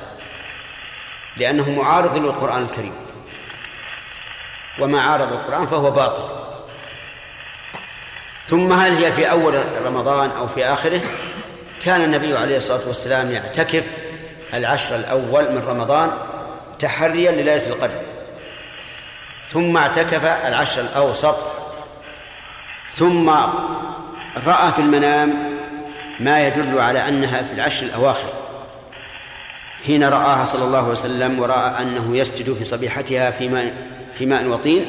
لأنه 1.37 1.71
معارض 1.71 2.17
للقرآن 2.17 2.63
الكريم. 2.63 2.95
وما 4.81 5.01
عارض 5.01 5.33
القرآن 5.33 5.67
فهو 5.67 5.91
باطل. 5.91 6.23
ثم 8.47 8.73
هل 8.73 9.05
هي 9.05 9.13
في 9.13 9.31
أول 9.31 9.65
رمضان 9.87 10.31
أو 10.31 10.49
في 10.49 10.65
آخره؟ 10.65 11.01
كان 11.85 12.03
النبي 12.05 12.37
عليه 12.37 12.57
الصلاة 12.57 12.89
والسلام 12.89 13.31
يعتكف 13.31 13.85
العشر 14.55 14.97
الأول 14.97 15.53
من 15.53 15.65
رمضان 15.69 16.11
تحريا 16.79 17.33
لليلة 17.33 17.67
القدر. 17.67 18.01
ثم 19.53 19.77
اعتكف 19.77 20.25
العشر 20.25 20.81
الأوسط 20.81 21.58
ثم 22.91 23.31
رأى 24.47 24.73
في 24.73 24.79
المنام 24.79 25.59
ما 26.21 26.47
يدل 26.47 26.79
على 26.79 27.09
أنها 27.09 27.43
في 27.43 27.53
العشر 27.55 27.87
الأواخر 27.87 28.33
حين 29.87 30.05
رآها 30.05 30.45
صلى 30.45 30.65
الله 30.65 30.79
عليه 30.79 30.93
وسلم 30.93 31.39
ورأى 31.41 31.83
أنه 31.83 32.17
يسجد 32.17 32.55
في 32.55 32.65
صبيحتها 32.65 33.31
في 33.31 33.49
ماء 33.49 33.75
في 34.19 34.27
ماء 34.27 34.47
وطين 34.47 34.85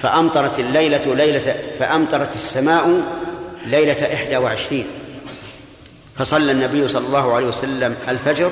فأمطرت 0.00 0.60
الليلة 0.60 1.14
ليلة 1.14 1.56
فأمطرت 1.78 2.34
السماء 2.34 3.02
ليلة 3.66 4.14
إحدى 4.14 4.36
وعشرين. 4.36 4.86
فصلى 6.16 6.52
النبي 6.52 6.88
صلى 6.88 7.06
الله 7.06 7.34
عليه 7.34 7.46
وسلم 7.46 7.96
الفجر 8.08 8.50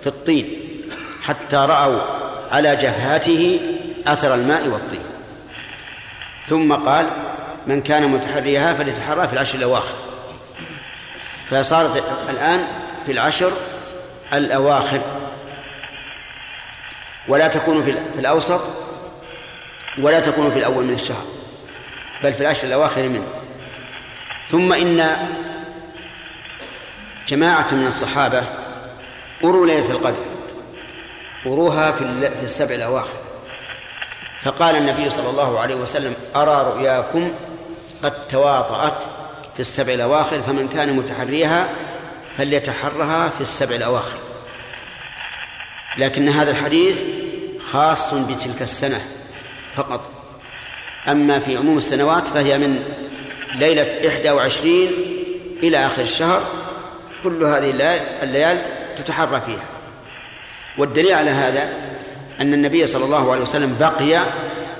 في 0.00 0.06
الطين 0.06 0.48
حتى 1.22 1.56
رأوا 1.56 2.00
على 2.50 2.76
جبهاته 2.76 3.60
أثر 4.06 4.34
الماء 4.34 4.68
والطين. 4.68 5.00
ثم 6.48 6.72
قال 6.72 7.06
من 7.70 7.82
كان 7.82 8.08
متحريها 8.08 8.74
فليتحرى 8.74 9.28
في 9.28 9.32
العشر 9.32 9.58
الأواخر. 9.58 9.94
فصارت 11.46 12.04
الآن 12.30 12.64
في 13.06 13.12
العشر 13.12 13.52
الأواخر. 14.32 15.00
ولا 17.28 17.48
تكون 17.48 17.84
في 17.84 18.18
الأوسط 18.18 18.60
ولا 19.98 20.20
تكون 20.20 20.50
في 20.50 20.58
الأول 20.58 20.84
من 20.84 20.94
الشهر 20.94 21.24
بل 22.22 22.32
في 22.32 22.40
العشر 22.40 22.66
الأواخر 22.66 23.02
منه. 23.02 23.26
ثم 24.48 24.72
إن 24.72 25.16
جماعة 27.28 27.74
من 27.74 27.86
الصحابة 27.86 28.42
أروا 29.44 29.66
ليلة 29.66 29.90
القدر 29.90 30.24
أروها 31.46 31.92
في 31.92 32.02
السبع 32.42 32.74
الأواخر. 32.74 33.18
فقال 34.42 34.76
النبي 34.76 35.10
صلى 35.10 35.30
الله 35.30 35.60
عليه 35.60 35.74
وسلم 35.74 36.14
أرى 36.36 36.72
رؤياكم 36.72 37.32
قد 38.02 38.28
تواطأت 38.28 39.02
في 39.54 39.60
السبع 39.60 39.92
الأواخر 39.92 40.42
فمن 40.42 40.68
كان 40.68 40.92
متحريها 40.92 41.68
فليتحرها 42.38 43.28
في 43.28 43.40
السبع 43.40 43.76
الأواخر. 43.76 44.18
لكن 45.98 46.28
هذا 46.28 46.50
الحديث 46.50 47.02
خاص 47.72 48.14
بتلك 48.14 48.62
السنة 48.62 49.00
فقط. 49.76 50.10
أما 51.08 51.38
في 51.38 51.56
عموم 51.56 51.76
السنوات 51.76 52.26
فهي 52.26 52.58
من 52.58 52.82
ليلة 53.54 54.08
إحدى 54.08 54.30
وعشرين 54.30 54.90
إلى 55.62 55.86
آخر 55.86 56.02
الشهر 56.02 56.42
كل 57.22 57.44
هذه 57.44 57.70
الليال 58.22 58.62
تتحرى 58.96 59.40
فيها. 59.40 59.64
والدليل 60.78 61.12
على 61.12 61.30
هذا 61.30 61.72
أن 62.40 62.54
النبي 62.54 62.86
صلى 62.86 63.04
الله 63.04 63.32
عليه 63.32 63.42
وسلم 63.42 63.76
بقي 63.80 64.22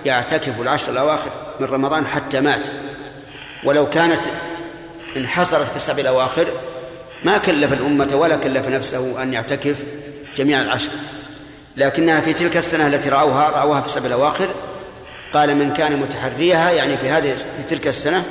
يعتكف 0.05 0.61
العشر 0.61 0.93
الأواخر 0.93 1.31
من 1.61 1.67
رمضان 1.67 2.07
حتى 2.07 2.41
مات. 2.41 2.63
ولو 3.65 3.91
كانت 3.91 4.21
انحصرت 5.17 5.67
في 5.67 5.77
السبع 5.77 6.01
الأواخر 6.01 6.47
ما 7.25 7.39
كلف 7.39 7.73
الأمة 7.73 8.09
ولا 8.15 8.37
كلف 8.37 8.69
نفسه 8.69 9.23
أن 9.23 9.33
يعتكف 9.33 9.77
جميع 10.37 10.63
العشر. 10.63 10.91
لكنها 11.77 12.21
في 12.21 12.33
تلك 12.33 12.57
السنة 12.57 12.87
التي 12.87 13.09
رأوها 13.09 13.51
رأوها 13.51 13.81
في 13.81 13.87
السبع 13.87 14.07
الأواخر 14.07 14.49
قال 15.33 15.57
من 15.57 15.73
كان 15.73 15.97
متحريها 15.97 16.71
يعني 16.71 16.97
في 16.97 17.11
هذه 17.11 17.35
في 17.35 17.63
تلك 17.69 17.87
السنة 17.87 18.25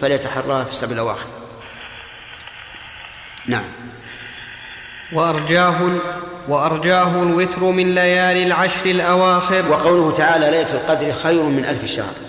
فليتحراها 0.00 0.64
في 0.64 0.70
السبع 0.70 0.92
الأواخر. 0.92 1.26
نعم. 3.46 3.64
وأرجاه 5.12 5.98
وأرجاه 6.48 7.22
الوتر 7.22 7.60
من 7.60 7.94
ليالي 7.94 8.42
العشر 8.42 8.86
الأواخر. 8.86 9.70
وقوله 9.70 10.16
تعالى 10.16 10.50
ليلة 10.50 10.72
القدر 10.72 11.12
خير 11.12 11.42
من 11.42 11.64
ألف 11.64 11.92
شهر. 11.92 12.25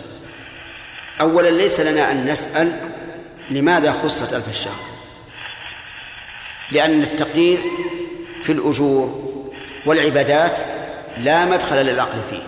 أولا 1.22 1.50
ليس 1.50 1.80
لنا 1.80 2.12
أن 2.12 2.28
نسأل 2.28 2.72
لماذا 3.50 3.92
خصت 3.92 4.34
ألف 4.34 4.50
الشهر؟ 4.50 4.80
لأن 6.72 7.02
التقدير 7.02 7.60
في 8.44 8.52
الأجور 8.52 9.34
والعبادات 9.86 10.60
لا 11.18 11.46
مدخل 11.46 11.76
للعقل 11.76 12.20
فيه. 12.30 12.44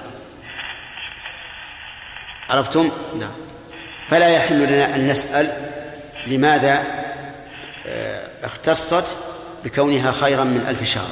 عرفتم؟ 2.50 2.92
نعم. 3.20 3.32
فلا 4.10 4.30
يحل 4.30 4.68
لنا 4.68 4.96
أن 4.96 5.08
نسأل 5.08 5.52
لماذا 6.28 6.84
اختصت 8.44 9.06
بكونها 9.64 10.12
خيرا 10.12 10.44
من 10.44 10.66
ألف 10.68 10.84
شهر. 10.84 11.12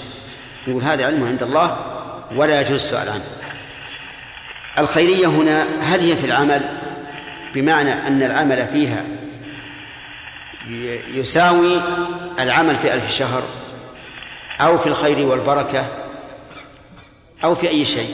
نقول 0.67 0.83
هذا 0.83 1.05
علم 1.05 1.27
عند 1.27 1.43
الله 1.43 1.77
ولا 2.35 2.61
يجوز 2.61 2.83
السؤال 2.83 3.09
عنه. 3.09 3.25
الخيرية 4.79 5.27
هنا 5.27 5.65
هل 5.81 5.99
هي 5.99 6.17
في 6.17 6.25
العمل؟ 6.25 6.86
بمعنى 7.57 7.93
أن 7.93 8.23
العمل 8.23 8.67
فيها 8.67 9.03
يساوي 11.13 11.81
العمل 12.39 12.75
في 12.75 12.93
ألف 12.93 13.11
شهر 13.11 13.43
أو 14.61 14.77
في 14.77 14.87
الخير 14.87 15.27
والبركة 15.27 15.85
أو 17.43 17.55
في 17.55 17.69
أي 17.69 17.85
شيء. 17.85 18.09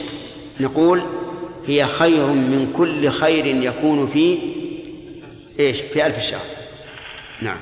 نقول 0.60 1.02
هي 1.66 1.86
خير 1.86 2.26
من 2.26 2.72
كل 2.76 3.10
خير 3.10 3.46
يكون 3.46 4.06
في 4.06 4.38
إيش؟ 5.60 5.80
في 5.80 6.06
ألف 6.06 6.18
شهر. 6.18 6.46
نعم. 7.42 7.60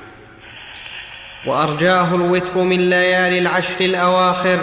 وأرجاه 1.47 2.15
الوتر 2.15 2.57
من 2.57 2.89
ليالي 2.89 3.39
العشر 3.39 3.85
الأواخر 3.85 4.59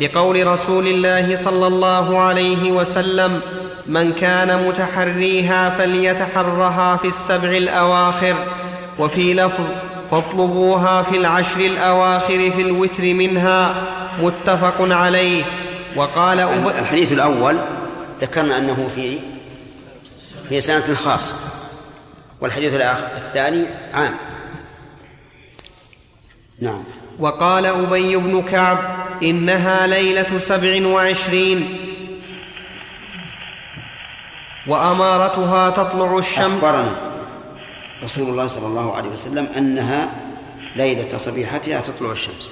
لقول 0.00 0.46
رسول 0.46 0.86
الله 0.86 1.36
صلى 1.36 1.66
الله 1.66 2.18
عليه 2.18 2.70
وسلم 2.70 3.40
من 3.90 4.12
كان 4.12 4.68
متحريها 4.68 5.70
فليتحرها 5.70 6.96
في 6.96 7.08
السبع 7.08 7.48
الأواخر 7.48 8.36
وفي 8.98 9.34
لفظ 9.34 9.64
فاطلبوها 10.10 11.02
في 11.02 11.16
العشر 11.16 11.60
الأواخر 11.60 12.50
في 12.50 12.62
الوتر 12.62 13.02
منها 13.14 13.74
متفق 14.20 14.74
عليه. 14.80 15.44
وقال 15.96 16.40
أب... 16.40 16.68
الحديث 16.68 17.12
الأول 17.12 17.56
ذكرنا 18.20 18.58
أنه 18.58 18.90
في 18.94 19.18
في 20.48 20.60
سنة 20.60 20.94
خاصة 20.94 21.34
والحديث 22.40 22.74
الثاني 22.74 23.64
عام. 23.94 24.14
نعم. 26.60 26.84
وقال 27.18 27.66
أبي 27.66 28.16
بن 28.16 28.42
كعب 28.42 28.78
إنها 29.22 29.86
ليلة 29.86 30.38
سبع 30.38 30.86
وعشرين 30.86 31.89
وأمارتها 34.66 35.70
تطلع 35.70 36.18
الشمس. 36.18 36.38
أخبرنا 36.64 36.96
رسول 38.02 38.28
الله 38.28 38.46
صلى 38.46 38.66
الله 38.66 38.96
عليه 38.96 39.08
وسلم 39.08 39.48
أنها 39.56 40.10
ليلة 40.76 41.18
صبيحتها 41.18 41.80
تطلع 41.80 42.12
الشمس. 42.12 42.50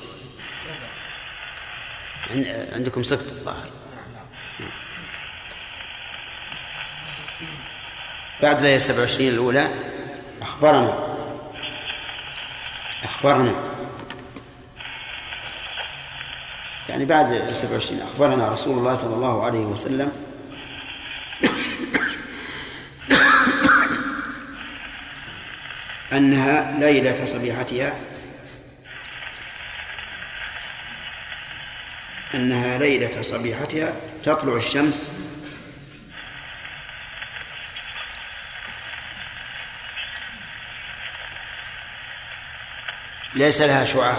عن- 2.30 2.66
عندكم 2.72 3.02
سكت 3.02 3.22
الظاهر. 3.28 3.68
بعد 8.42 8.62
ليلة 8.62 8.78
27 8.78 9.28
الأولى 9.28 9.68
أخبرنا. 10.42 10.98
أخبرنا. 13.04 13.52
يعني 16.88 17.04
بعد 17.04 17.50
27 17.52 18.00
أخبرنا 18.00 18.48
رسول 18.48 18.78
الله 18.78 18.94
صلى 18.94 19.14
الله 19.14 19.44
عليه 19.44 19.58
وسلم 19.66 20.27
أنها 26.12 26.78
ليلة 26.78 27.24
صبيحتها. 27.24 27.94
أنها 32.34 32.78
ليلة 32.78 33.22
صبيحتها. 33.22 33.92
تطلع 34.22 34.56
الشمس. 34.56 35.08
ليس 43.34 43.60
لها 43.60 43.84
شعاع. 43.84 44.16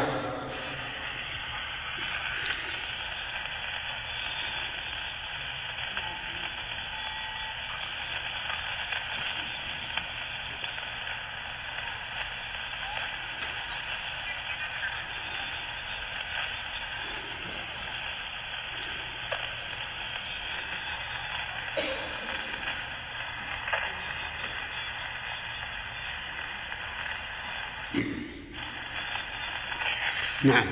نعم. 30.49 30.63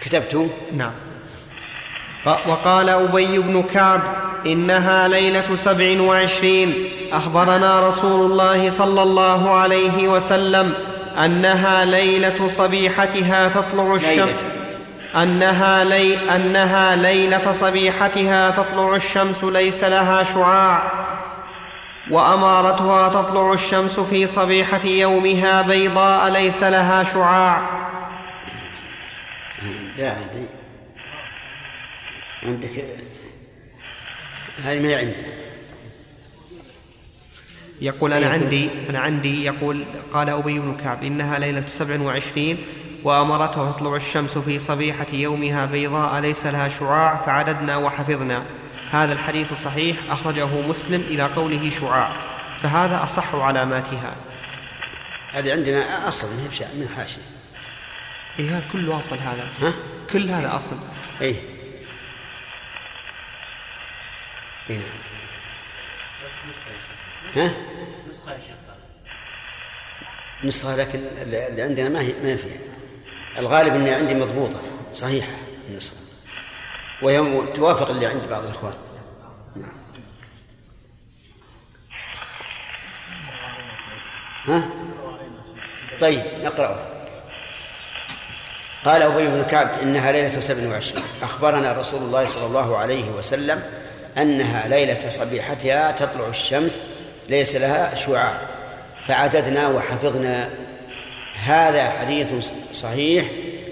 كتبت 0.00 0.50
نعم. 0.72 0.92
ق- 2.26 2.48
وقال 2.48 2.88
أبي 2.88 3.38
بن 3.38 3.62
كعب 3.62 4.00
إنها 4.46 5.08
ليلة 5.08 5.56
سبع 5.56 6.00
وعشرين. 6.00 6.74
أخبرنا 7.12 7.88
رسول 7.88 8.30
الله 8.30 8.70
صلى 8.70 9.02
الله 9.02 9.50
عليه 9.50 10.08
وسلم 10.08 10.74
أنها 11.24 11.84
ليلة 11.84 12.48
صبيحتها 12.48 13.48
تطلع 13.48 13.94
الشمس. 13.94 14.34
أنها, 15.16 15.84
لي 15.84 16.36
أنها 16.36 16.96
ليلة 16.96 17.52
صبيحتها 17.52 18.50
تطلع 18.50 18.96
الشمس 18.96 19.44
ليس 19.44 19.84
لها 19.84 20.22
شعاع. 20.22 20.82
وأمارتها 22.10 23.08
تطلع 23.08 23.52
الشمس 23.52 24.00
في 24.00 24.26
صبيحة 24.26 24.84
يومها 24.84 25.62
بيضاء 25.62 26.28
ليس 26.32 26.62
لها 26.62 27.02
شعاع. 27.02 27.83
لا 29.96 30.12
هذه 30.12 30.48
عندك 32.42 32.84
هذه 34.64 34.80
ما 34.80 34.96
عندنا 34.96 35.14
يقول 37.80 38.12
أنا 38.12 38.26
عندي 38.26 38.70
أنا 38.90 38.98
عندي 38.98 39.44
يقول 39.44 39.84
قال 40.12 40.28
أبي 40.28 40.58
بن 40.58 40.76
كعب 40.76 41.04
إنها 41.04 41.38
ليلة 41.38 41.66
سبع 41.66 42.00
وعشرين 42.00 42.58
وأمرته 43.04 43.72
تطلع 43.72 43.96
الشمس 43.96 44.38
في 44.38 44.58
صبيحة 44.58 45.06
يومها 45.12 45.66
بيضاء 45.66 46.20
ليس 46.20 46.46
لها 46.46 46.68
شعاع 46.68 47.16
فعددنا 47.26 47.76
وحفظنا. 47.76 48.44
هذا 48.90 49.12
الحديث 49.12 49.52
صحيح 49.52 49.96
أخرجه 50.10 50.60
مسلم 50.60 51.00
إلى 51.00 51.22
قوله 51.22 51.70
شعاع. 51.70 52.16
فهذا 52.62 53.02
أصح 53.02 53.34
علاماتها. 53.34 54.16
هذه 55.30 55.52
عندنا 55.52 56.08
أصل 56.08 56.26
من 56.78 56.88
حاشية. 56.96 57.33
إيه 58.38 58.50
هذا 58.50 58.64
كله 58.72 58.98
أصل 58.98 59.18
هذا 59.18 59.48
ها؟ 59.60 59.74
كل 60.12 60.30
هذا 60.30 60.56
أصل 60.56 60.76
إيه 61.20 61.36
إيه 64.70 64.76
نعم. 64.76 64.88
ها؟ 67.36 67.54
نسخة 68.10 68.36
نسخة 70.44 70.76
لكن 70.76 70.98
اللي 71.22 71.48
اللي 71.48 71.62
عندنا 71.62 71.88
ما 71.88 72.00
هي 72.00 72.12
ما 72.24 72.36
فيها 72.36 72.58
الغالب 73.38 73.74
اني 73.74 73.90
عندي 73.90 74.14
مضبوطة 74.14 74.60
صحيحة 74.92 75.32
النسخة 75.68 75.96
وهي 77.02 77.46
توافق 77.54 77.90
اللي 77.90 78.06
عند 78.06 78.22
بعض 78.30 78.44
الإخوان 78.44 78.74
نعم. 79.56 79.72
ها؟ 84.46 84.70
طيب 86.00 86.22
نقرأه 86.42 86.93
قال 88.84 89.02
أبي 89.02 89.26
بن 89.26 89.42
كعب 89.42 89.68
إنها 89.82 90.12
ليلة 90.12 90.40
سبع 90.40 90.68
وعشرين. 90.68 91.04
أخبرنا 91.22 91.72
رسول 91.72 92.02
الله 92.02 92.26
صلى 92.26 92.46
الله 92.46 92.76
عليه 92.78 93.10
وسلم 93.10 93.62
أنها 94.18 94.68
ليلة 94.68 95.08
صبيحتها 95.08 95.92
تطلع 95.92 96.28
الشمس 96.28 96.80
ليس 97.28 97.56
لها 97.56 97.94
شعاع. 97.94 98.40
فعددنا 99.08 99.68
وحفظنا. 99.68 100.48
هذا 101.44 101.90
حديث 101.90 102.28
صحيح 102.72 103.24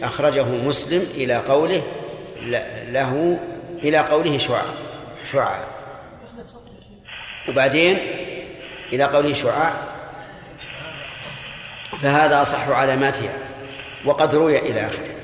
أخرجه 0.03 0.45
مسلم 0.45 1.07
إلى 1.15 1.37
قوله 1.37 1.83
له 2.91 3.39
إلى 3.83 3.99
قوله 3.99 4.39
شعاع 4.39 4.65
شعاع. 5.33 5.65
وبعدين 7.49 7.99
إلى 8.93 9.05
قوله 9.05 9.33
شعاع. 9.35 9.73
فهذا 12.01 12.43
أصح 12.43 12.69
علاماتها. 12.69 13.41
وقد 14.05 14.35
روي 14.35 14.59
إلى 14.59 14.87
آخره. 14.87 15.16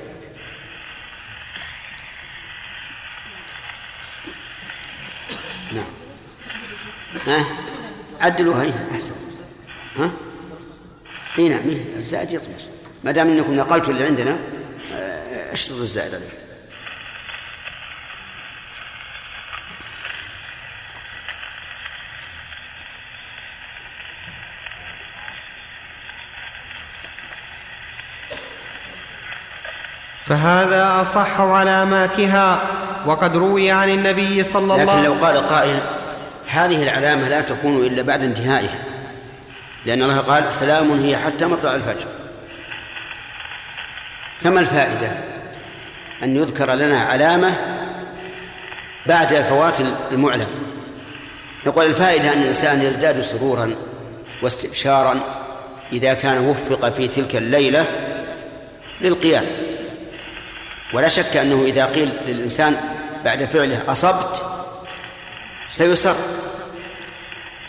نعم. 5.71 5.83
ها؟ 7.27 7.45
عدلوها 8.21 8.63
هي 8.63 8.73
أحسن. 8.91 9.15
ها؟ 9.97 10.11
إي 11.39 11.49
نعم 11.49 11.69
الزائد 11.97 12.31
يطمس. 12.31 12.69
ما 13.03 13.11
دام 13.11 13.27
إنكم 13.27 13.55
نقلتوا 13.55 13.93
اللي 13.93 14.05
عندنا 14.05 14.37
آه، 14.93 15.53
أشتروا 15.53 15.81
الزائد 15.81 16.15
عليه. 16.15 16.48
فهذا 30.29 31.01
أصح 31.01 31.41
علاماتها 31.41 32.61
وقد 33.05 33.37
روي 33.37 33.71
عن 33.71 33.89
النبي 33.89 34.43
صلى 34.43 34.61
الله 34.61 34.83
لكن 34.83 35.03
لو 35.03 35.13
قال 35.13 35.47
قائل 35.47 35.79
هذه 36.47 36.83
العلامة 36.83 37.29
لا 37.29 37.41
تكون 37.41 37.85
إلا 37.85 38.01
بعد 38.01 38.23
انتهائها 38.23 38.79
لأن 39.85 40.03
الله 40.03 40.17
قال 40.17 40.53
سلام 40.53 40.91
هي 40.91 41.17
حتى 41.17 41.45
مطلع 41.45 41.75
الفجر. 41.75 42.07
فما 44.41 44.59
الفائدة؟ 44.59 45.11
أن 46.23 46.35
يذكر 46.35 46.73
لنا 46.73 46.99
علامة 46.99 47.55
بعد 49.05 49.33
فوات 49.35 49.77
المعلم. 50.11 50.47
نقول 51.65 51.85
الفائدة 51.85 52.33
أن 52.33 52.41
الإنسان 52.41 52.81
يزداد 52.81 53.21
سرورا 53.21 53.75
واستبشارا 54.43 55.19
إذا 55.93 56.13
كان 56.13 56.47
وفق 56.47 56.89
في 56.89 57.07
تلك 57.07 57.35
الليلة 57.35 57.85
للقيام. 59.01 59.45
ولا 60.93 61.07
شك 61.07 61.37
أنه 61.37 61.63
إذا 61.63 61.85
قيل 61.85 62.11
للإنسان 62.27 62.75
بعد 63.25 63.45
فعله 63.45 63.91
أصبت 63.91 64.45
سيسر 65.67 66.15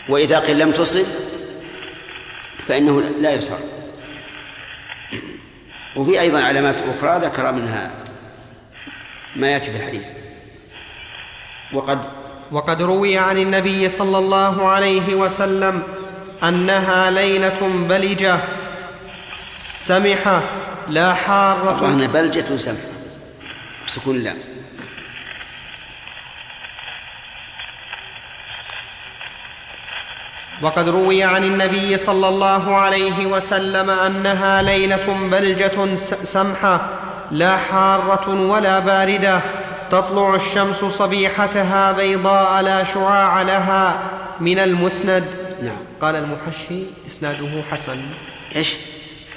وإذا 0.09 0.39
قيل 0.39 0.59
لم 0.59 0.71
تصب 0.71 1.05
فإنه 2.67 3.01
لا 3.01 3.31
يسر 3.31 3.57
وفي 5.95 6.21
أيضا 6.21 6.43
علامات 6.43 6.75
أخرى 6.81 7.19
ذكر 7.25 7.51
منها 7.51 7.91
ما 9.35 9.51
يأتي 9.51 9.71
في 9.71 9.77
الحديث. 9.77 10.11
وقد 11.73 11.99
وقد 12.51 12.81
روي 12.81 13.17
عن 13.17 13.37
النبي 13.37 13.89
صلى 13.89 14.17
الله 14.17 14.67
عليه 14.67 15.15
وسلم 15.15 15.83
أنها 16.43 17.11
ليلة 17.11 17.85
بلجة 17.89 18.39
سمحة 19.85 20.43
لا 20.89 21.13
حارة. 21.13 21.79
طبعا 21.79 22.07
بلجة 22.07 22.57
سمح 22.57 22.90
سكون 23.91 24.23
لا. 24.23 24.33
وقد 30.61 30.89
روي 30.89 31.23
عن 31.23 31.43
النبي 31.43 31.97
صلى 31.97 32.27
الله 32.27 32.75
عليه 32.75 33.25
وسلم 33.25 33.89
أنها 33.89 34.61
ليلة 34.61 35.27
بلجة 35.31 35.95
سمحة 36.23 36.89
لا 37.31 37.57
حارة 37.57 38.29
ولا 38.29 38.79
باردة 38.79 39.41
تطلع 39.89 40.35
الشمس 40.35 40.77
صبيحتها 40.77 41.91
بيضاء 41.91 42.61
لا 42.61 42.83
شعاع 42.83 43.41
لها 43.41 44.11
من 44.39 44.59
المسند. 44.59 45.25
نعم. 45.63 45.83
قال 46.01 46.15
المحشي 46.15 46.83
إسناده 47.07 47.63
حسن. 47.71 48.01
إيش؟ 48.55 48.75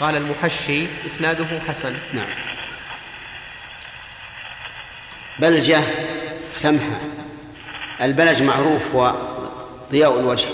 قال 0.01 0.17
المحشي 0.17 0.87
إسناده 1.07 1.61
حسن. 1.69 1.95
نعم. 2.13 2.54
بلجة 5.39 5.81
سمحة. 6.53 6.97
البلج 8.03 8.43
معروف 8.43 8.95
هو 8.95 9.15
ضياء 9.93 10.21
الوجه. 10.21 10.47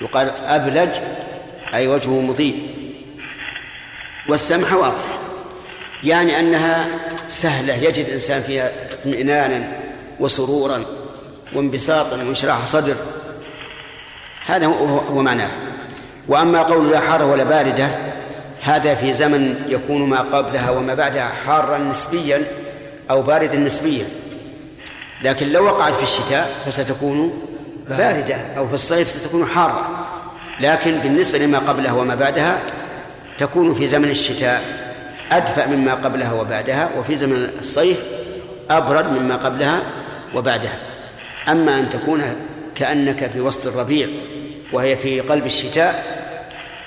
يقال 0.00 0.30
أبلج 0.30 0.90
أي 1.74 1.88
وجهه 1.88 2.20
مضيء. 2.20 2.68
والسمحة 4.28 4.76
واضح 4.76 5.18
يعني 6.04 6.40
أنها 6.40 6.88
سهلة 7.28 7.74
يجد 7.74 8.06
الإنسان 8.06 8.42
فيها 8.42 8.72
اطمئنانا 8.92 9.68
وسرورا 10.20 10.84
وانبساطا 11.54 12.16
وانشراح 12.16 12.66
صدر. 12.66 12.96
هذا 14.46 14.66
هو, 14.66 14.98
هو 14.98 15.22
معناه. 15.22 15.50
وأما 16.28 16.62
قول 16.62 16.90
لا 16.90 17.00
حارة 17.00 17.26
ولا 17.26 17.44
باردة 17.44 17.88
هذا 18.60 18.94
في 18.94 19.12
زمن 19.12 19.64
يكون 19.68 20.08
ما 20.08 20.20
قبلها 20.20 20.70
وما 20.70 20.94
بعدها 20.94 21.28
حارا 21.46 21.78
نسبيا. 21.78 22.42
أو 23.10 23.22
باردا 23.22 23.56
نسبيا 23.56 24.04
لكن 25.22 25.48
لو 25.48 25.64
وقعت 25.64 25.94
في 25.94 26.02
الشتاء 26.02 26.54
فستكون 26.66 27.42
باردة 27.88 28.36
أو 28.56 28.68
في 28.68 28.74
الصيف 28.74 29.10
ستكون 29.10 29.46
حارة. 29.46 30.06
لكن 30.60 30.98
بالنسبة 30.98 31.38
لما 31.38 31.58
قبلها 31.58 31.92
وما 31.92 32.14
بعدها 32.14 32.58
تكون 33.38 33.74
في 33.74 33.88
زمن 33.88 34.10
الشتاء 34.10 34.62
أدفأ 35.32 35.66
مما 35.66 35.94
قبلها 35.94 36.32
وبعدها 36.32 36.90
وفي 36.98 37.16
زمن 37.16 37.50
الصيف 37.60 37.98
أبرد 38.70 39.12
مما 39.12 39.36
قبلها 39.36 39.82
وبعدها. 40.34 40.78
أما 41.48 41.78
أن 41.78 41.90
تكون 41.90 42.22
كأنك 42.74 43.30
في 43.30 43.40
وسط 43.40 43.66
الربيع 43.66 44.08
وهي 44.72 44.96
في 44.96 45.20
قلب 45.20 45.46
الشتاء 45.46 46.22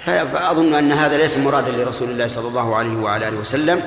فأظن 0.05 0.73
أن 0.73 0.91
هذا 0.91 1.17
ليس 1.17 1.37
مرادا 1.37 1.71
لرسول 1.71 2.09
الله 2.09 2.27
صلى 2.27 2.47
الله 2.47 2.75
عليه 2.75 2.97
وعلى 2.97 3.27
آله 3.27 3.37
وسلم. 3.37 3.81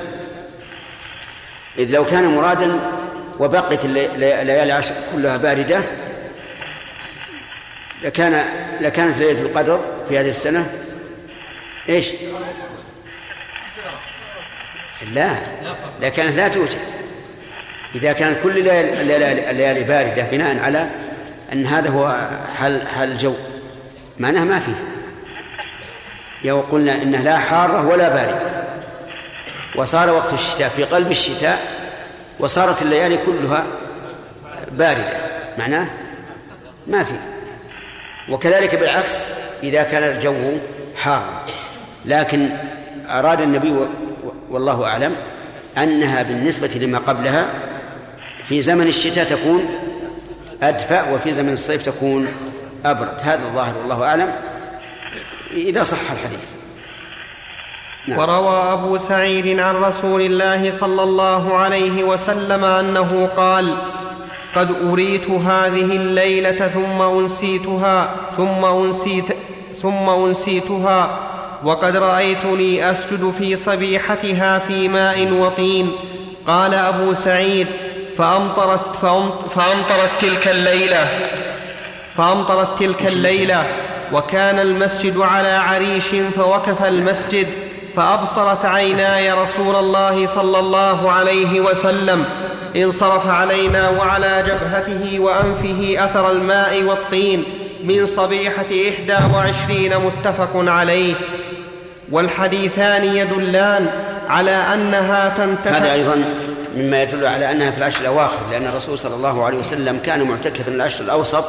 إذ 1.77 1.91
لو 1.91 2.05
كان 2.05 2.35
مرادا 2.35 2.79
وبقيت 3.39 3.85
الليالي 3.85 4.63
العشر 4.63 4.93
كلها 5.15 5.37
باردة 5.37 5.81
لكان 8.03 8.43
لكانت 8.81 9.17
ليلة 9.17 9.41
القدر 9.41 9.79
في 10.09 10.19
هذه 10.19 10.29
السنة. 10.29 10.65
إيش؟ 11.89 12.11
لا 15.11 15.31
لكانت 16.01 16.35
لا 16.35 16.47
توجد. 16.47 16.77
إذا 17.95 18.13
كانت 18.13 18.43
كل 18.43 18.57
الليالي 18.57 19.83
باردة 19.83 20.23
بناء 20.23 20.59
على 20.59 20.89
أن 21.53 21.65
هذا 21.65 21.89
هو 21.89 22.15
حل 22.59 22.87
حل 22.87 23.11
الجو 23.11 23.33
معناها 24.19 24.43
ما 24.43 24.59
فيه. 24.59 24.75
لو 26.43 26.59
قلنا 26.59 26.95
إنها 26.95 27.21
لا 27.21 27.37
حارة 27.37 27.87
ولا 27.87 28.09
باردة. 28.09 28.48
وصار 29.75 30.09
وقت 30.09 30.33
الشتاء 30.33 30.69
في 30.69 30.83
قلب 30.83 31.11
الشتاء 31.11 31.59
وصارت 32.39 32.81
الليالي 32.81 33.17
كلها 33.17 33.65
باردة. 34.71 35.17
معناه؟ 35.57 35.87
ما 36.87 37.03
في. 37.03 37.13
وكذلك 38.29 38.75
بالعكس 38.75 39.25
إذا 39.63 39.83
كان 39.83 40.03
الجو 40.03 40.57
حارا 40.95 41.45
لكن 42.05 42.49
أراد 43.09 43.41
النبي 43.41 43.75
والله 44.49 44.85
أعلم 44.85 45.15
أنها 45.77 46.23
بالنسبة 46.23 46.67
لما 46.67 46.97
قبلها 46.97 47.45
في 48.43 48.61
زمن 48.61 48.87
الشتاء 48.87 49.25
تكون 49.25 49.69
أدفأ 50.63 51.11
وفي 51.11 51.33
زمن 51.33 51.53
الصيف 51.53 51.83
تكون 51.83 52.27
أبرد. 52.85 53.17
هذا 53.21 53.43
الظاهر 53.43 53.77
والله 53.77 54.03
أعلم. 54.03 54.33
إذا 55.51 55.83
صح 55.83 56.11
الحديث. 56.11 56.58
نعم. 58.07 58.19
وروى 58.19 58.73
أبو 58.73 58.97
سعيد 58.97 59.59
عن 59.59 59.75
رسول 59.75 60.21
الله 60.21 60.71
صلى 60.71 61.03
الله 61.03 61.55
عليه 61.55 62.03
وسلم 62.03 62.65
أنه 62.65 63.29
قال 63.37 63.75
قد 64.55 64.71
أريت 64.91 65.29
هذه 65.29 65.95
الليلة 65.95 66.67
ثم 66.67 67.01
أنسيتها 67.01 68.15
ثم 68.37 68.65
أنسيت 68.65 69.25
ثم 69.81 70.09
أنسيتها 70.09 71.19
وقد 71.63 71.97
رأيتني 71.97 72.91
أسجد 72.91 73.33
في 73.39 73.55
صبيحتها 73.55 74.59
في 74.59 74.87
ماء 74.87 75.31
وطين 75.31 75.91
قال 76.47 76.73
أبو 76.73 77.13
سعيد 77.13 77.67
فأمطرت, 78.17 78.95
فأمطرت 79.55 80.11
تلك 80.21 80.47
الليلة 80.47 81.07
فأمطرت 82.17 82.79
تلك 82.79 83.07
الليلة 83.07 83.67
وكان 84.13 84.59
المسجد 84.59 85.17
على 85.17 85.49
عريش 85.49 86.07
فوقف 86.35 86.83
المسجد 86.83 87.47
فأبصرت 87.99 88.65
عيناي 88.65 89.31
رسول 89.31 89.75
الله 89.75 90.27
صلى 90.27 90.59
الله 90.59 91.11
عليه 91.11 91.59
وسلم. 91.59 92.25
انصرف 92.75 93.27
علينا 93.27 93.89
وعلى 93.89 94.43
جبهته 94.47 95.19
وأنفه 95.19 96.05
أثر 96.05 96.31
الماء 96.31 96.83
والطين 96.83 97.43
من 97.83 98.05
صبيحة 98.05 98.65
إحدى 98.89 99.35
وعشرين 99.35 99.97
متفق 99.97 100.49
عليه. 100.55 101.15
والحديثان 102.11 103.03
يدلان 103.03 103.89
على 104.27 104.51
أنها 104.51 105.33
تنتهي 105.37 105.77
هذا 105.77 105.93
أيضا 105.93 106.23
مما 106.75 107.03
يدل 107.03 107.25
على 107.25 107.51
أنها 107.51 107.71
في 107.71 107.77
العشر 107.77 108.01
الأواخر 108.01 108.39
لأن 108.51 108.67
الرسول 108.67 108.97
صلى 108.97 109.15
الله 109.15 109.45
عليه 109.45 109.57
وسلم 109.57 109.99
كان 110.05 110.23
معتكفا 110.23 110.71
العشر 110.71 111.03
الأوسط 111.03 111.45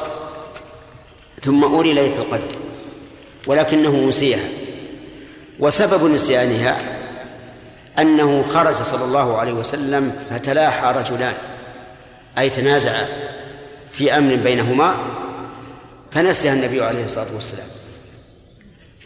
ثم 1.43 1.65
أولي 1.65 1.93
ليلة 1.93 2.19
القدر 2.19 2.57
ولكنه 3.47 4.07
نسيها 4.09 4.41
وسبب 5.61 6.11
نسيانها 6.11 6.77
أنه 7.99 8.43
خرج 8.43 8.77
صلى 8.77 9.05
الله 9.05 9.39
عليه 9.39 9.53
وسلم 9.53 10.13
فتلاحى 10.31 10.93
رجلان 10.99 11.35
أي 12.39 12.51
تنازعا 12.51 13.07
في 13.93 14.17
أمر 14.17 14.37
بينهما 14.37 14.95
فنسيها 16.11 16.53
النبي 16.53 16.83
عليه 16.83 17.05
الصلاة 17.05 17.35
والسلام. 17.35 17.67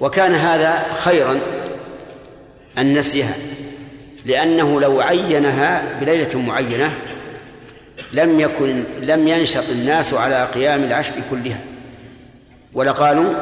وكان 0.01 0.33
هذا 0.33 0.85
خيرا 0.95 1.41
أن 2.79 2.99
نسيها 2.99 3.35
لأنه 4.25 4.81
لو 4.81 5.01
عينها 5.01 6.01
بليلة 6.01 6.39
معينة 6.39 6.91
لم 8.13 8.41
يكن 8.41 8.85
لم 9.01 9.29
ينشط 9.29 9.65
الناس 9.71 10.15
على 10.15 10.49
قيام 10.55 10.85
العشر 10.85 11.13
كلها. 11.31 11.59
ولقالوا 12.75 13.35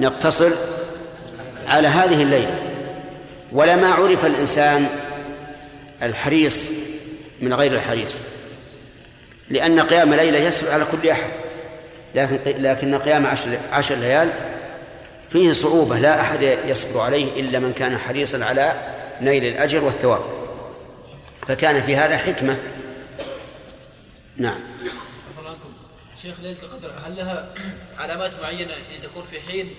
نقتصر 0.00 0.50
على 1.68 1.88
هذه 1.88 2.22
الليلة. 2.22 2.60
ولما 3.52 3.88
عرف 3.92 4.24
الإنسان 4.24 4.86
الحريص 6.02 6.70
من 7.40 7.54
غير 7.54 7.72
الحريص. 7.72 8.20
لأن 9.50 9.80
قيام 9.80 10.14
ليلة 10.14 10.38
يسهل 10.38 10.70
على 10.70 10.84
كل 10.84 11.08
أحد. 11.08 11.30
لكن 12.14 12.62
لكن 12.62 12.94
قيام 12.98 13.26
عشر, 13.26 13.58
عشر 13.72 13.94
ليال 13.94 14.32
فيه 15.30 15.52
صعوبة 15.52 15.98
لا 15.98 16.20
أحد 16.20 16.42
يصبر 16.42 17.00
عليه 17.00 17.40
إلا 17.40 17.58
من 17.58 17.72
كان 17.72 17.98
حريصا 17.98 18.44
على 18.44 18.72
نيل 19.20 19.44
الأجر 19.44 19.84
والثواب. 19.84 20.22
فكان 21.48 21.82
في 21.82 21.96
هذا 21.96 22.16
حكمة. 22.16 22.56
نعم. 24.36 24.60
شيخ 26.22 26.40
ليلة 26.40 26.62
القدر 26.62 26.92
هل 27.06 27.16
لها 27.16 27.54
علامات 27.98 28.32
معينة 28.42 28.74
تكون 29.02 29.24
في 29.24 29.40
حين 29.40 29.74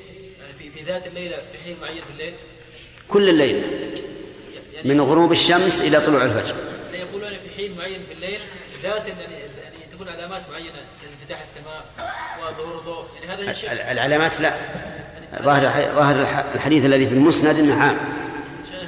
في, 0.73 0.79
في 0.79 0.91
ذات 0.91 1.07
الليلة 1.07 1.37
في 1.51 1.57
حين 1.63 1.77
معين 1.81 2.03
في 2.03 2.11
الليل؟ 2.11 2.33
كل 3.07 3.29
الليلة. 3.29 3.67
من 4.85 5.01
غروب 5.01 5.31
الشمس 5.31 5.81
إلى 5.81 6.01
طلوع 6.01 6.23
الفجر. 6.23 6.55
يقولون 6.93 7.29
في 7.29 7.55
حين 7.57 7.77
معين 7.77 8.05
في 8.05 8.13
الليل 8.13 8.41
ذات 8.83 9.07
يعني 9.07 9.33
يعني 9.63 9.85
تكون 9.91 10.09
علامات 10.09 10.49
معينة 10.49 10.85
كانفتاح 11.01 11.41
السماء 11.41 11.85
وظهور 12.41 12.79
الضوء. 12.79 13.05
يعني 13.15 13.27
هذا 13.27 13.51
الشيء 13.51 13.71
العلامات 13.71 14.39
لا. 14.39 14.55
ظاهر 15.41 15.95
ظاهر 15.95 16.45
الحديث 16.55 16.85
الذي 16.85 17.07
في 17.07 17.13
المسند 17.13 17.59
إنه 17.59 17.83
عام. 17.83 17.97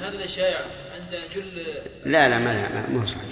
هذا 0.01 0.23
الشائع 0.23 0.59
عند 0.95 1.21
جل 1.35 1.65
لا 2.05 2.29
لا 2.29 2.37
ما 2.39 2.53
لا 2.53 2.89
ما 2.89 3.01
هو 3.01 3.05
صحيح. 3.05 3.23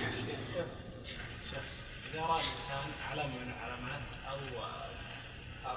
إذا 2.13 2.21
رأى 2.21 2.41
الإنسان 2.41 2.89
علامة 3.11 3.33
من 3.35 3.51
العلامات 3.57 4.01
أو 4.31 4.37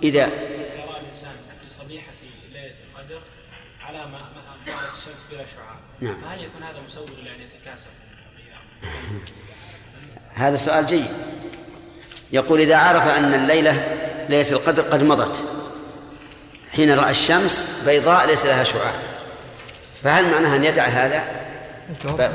إذا 0.03 0.25
إذا 0.25 0.85
رأى 0.89 1.01
الإنسان 1.01 1.37
في 1.63 1.71
صبيحة 1.71 2.13
ليلة 2.53 2.75
القدر 2.91 3.23
علامة 3.93 4.17
مثلا 4.17 4.75
ظهرت 4.75 4.93
الشمس 4.93 5.23
بلا 5.31 5.45
شعاع 5.47 5.77
نعم. 6.01 6.21
فهل 6.23 6.41
يكون 6.45 6.63
هذا 6.63 6.81
مسوغ 6.87 7.07
لأن 7.25 7.41
يتكاسل؟ 7.41 7.87
هذا 10.35 10.57
سؤال 10.57 10.87
جيد. 10.87 11.11
يقول 12.33 12.61
إذا 12.61 12.77
عرف 12.77 13.09
أن 13.09 13.35
الليلة 13.35 13.99
ليلة 14.29 14.51
القدر 14.51 14.83
قد 14.83 15.03
مضت 15.03 15.45
حين 16.73 16.95
رأى 16.95 17.11
الشمس 17.11 17.83
بيضاء 17.87 18.27
ليس 18.27 18.47
لها 18.47 18.65
شعاع 18.65 18.93
فهل 20.03 20.31
معناها 20.31 20.57
أن 20.57 20.65
يدع 20.65 20.85
هذا 20.85 21.25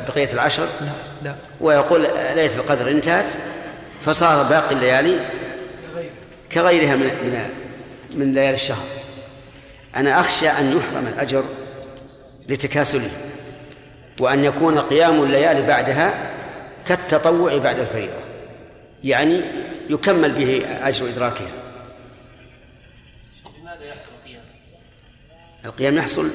بقية 0.08 0.34
العشر؟ 0.34 0.68
لا 0.82 0.92
لا. 1.24 1.36
ويقول 1.62 2.02
ليلة 2.36 2.56
القدر 2.56 2.92
انتهت 2.92 3.26
فصار 4.02 4.44
باقي 4.44 4.76
الليالي 4.76 5.20
كغيرها 6.52 6.96
من 6.96 7.04
من 7.06 7.50
من 8.20 8.34
ليالي 8.34 8.56
الشهر. 8.56 8.86
أنا 9.95 10.19
أخشى 10.19 10.49
أن 10.49 10.77
يحرم 10.77 11.07
الأجر 11.07 11.43
لتكاسله 12.49 13.09
وأن 14.19 14.45
يكون 14.45 14.80
قيام 14.80 15.23
الليالي 15.23 15.68
بعدها 15.68 16.31
كالتطوع 16.88 17.57
بعد 17.57 17.80
الفريضة 17.80 18.19
يعني 19.03 19.41
يكمل 19.89 20.31
به 20.31 20.61
أجر 20.81 21.09
إدراكها 21.09 21.51
لماذا 23.61 23.85
يحصل 23.85 24.09
القيام؟ 24.19 24.43
القيام 25.65 25.97
يحصل 25.97 26.30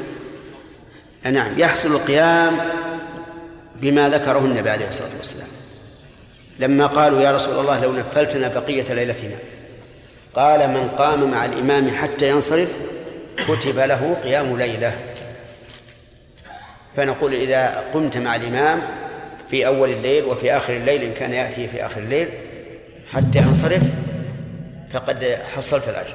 نعم 1.25 1.59
يحصل 1.59 1.93
القيام 1.93 2.59
بما 3.77 4.09
ذكره 4.09 4.39
النبي 4.39 4.71
عليه 4.71 4.89
الصلاة 4.89 5.17
والسلام 5.19 5.49
لما 6.59 6.87
قالوا 6.87 7.21
يا 7.21 7.33
رسول 7.33 7.59
الله 7.59 7.81
لو 7.81 7.93
نفلتنا 7.93 8.49
بقية 8.49 8.93
ليلتنا 8.95 9.37
قال 10.35 10.69
من 10.71 10.89
قام 10.89 11.31
مع 11.31 11.45
الإمام 11.45 11.91
حتى 11.91 12.29
ينصرف 12.29 12.69
كتب 13.49 13.79
له 13.79 14.17
قيام 14.23 14.59
ليلة. 14.59 14.97
فنقول 16.97 17.35
إذا 17.35 17.85
قمت 17.95 18.17
مع 18.17 18.37
الإمام 18.37 18.83
في 19.51 19.67
أول 19.67 19.91
الليل 19.91 20.25
وفي 20.25 20.57
آخر 20.57 20.77
الليل 20.77 21.03
إن 21.03 21.13
كان 21.13 21.33
يأتي 21.33 21.69
في 21.69 21.87
آخر 21.87 22.01
الليل 22.01 22.29
حتى 23.13 23.39
ينصرف 23.39 23.83
فقد 24.93 25.39
حصلت 25.57 25.89
الأجر. 25.89 26.15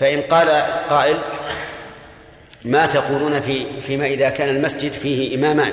فإن 0.00 0.20
قال 0.20 0.48
قائل 0.90 1.16
ما 2.64 2.86
تقولون 2.86 3.40
في 3.40 3.80
فيما 3.80 4.06
إذا 4.06 4.28
كان 4.28 4.48
المسجد 4.48 4.92
فيه 4.92 5.36
إمامان 5.36 5.72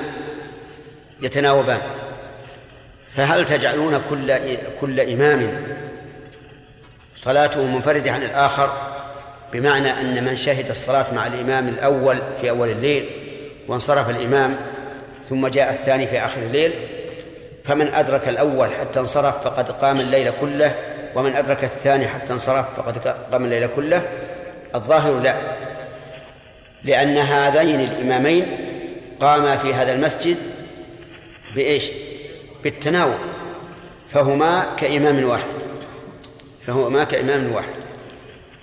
يتناوبان. 1.22 1.82
فهل 3.16 3.46
تجعلون 3.46 4.02
كل 4.10 4.34
كل 4.82 5.00
إمام 5.00 5.64
صلاته 7.16 7.66
منفردة 7.68 8.12
عن 8.12 8.24
الآخر؟ 8.24 9.01
بمعنى 9.54 9.92
أن 9.92 10.24
من 10.24 10.36
شهد 10.36 10.70
الصلاة 10.70 11.14
مع 11.14 11.28
الإمام 11.28 11.68
الأول 11.68 12.22
في 12.42 12.50
أول 12.50 12.70
الليل 12.70 13.10
وانصرف 13.68 14.10
الإمام 14.10 14.56
ثم 15.30 15.48
جاء 15.48 15.74
الثاني 15.74 16.08
في 16.08 16.20
آخر 16.20 16.42
الليل 16.42 16.72
فمن 17.64 17.88
أدرك 17.88 18.28
الأول 18.28 18.70
حتى 18.80 19.00
انصرف 19.00 19.44
فقد 19.44 19.72
قام 19.72 20.00
الليل 20.00 20.32
كله 20.42 20.76
ومن 21.16 21.36
أدرك 21.36 21.64
الثاني 21.64 22.08
حتى 22.08 22.34
انصرف 22.34 22.80
فقد 22.80 22.98
قام 23.32 23.46
الليل 23.46 23.68
كله 23.76 24.02
الظاهر 24.76 25.20
لا 25.20 25.36
لأن 26.84 27.18
هذين 27.18 27.80
الإمامين 27.80 28.46
قاما 29.20 29.58
في 29.58 29.74
هذا 29.74 29.94
المسجد 29.94 30.38
بإيش؟ 31.56 31.92
بالتناوب 32.64 33.18
فهما 34.14 34.66
كإمام 34.78 35.26
واحد 35.26 35.44
فهما 36.68 37.04
كإمام 37.04 37.52
واحد 37.52 37.81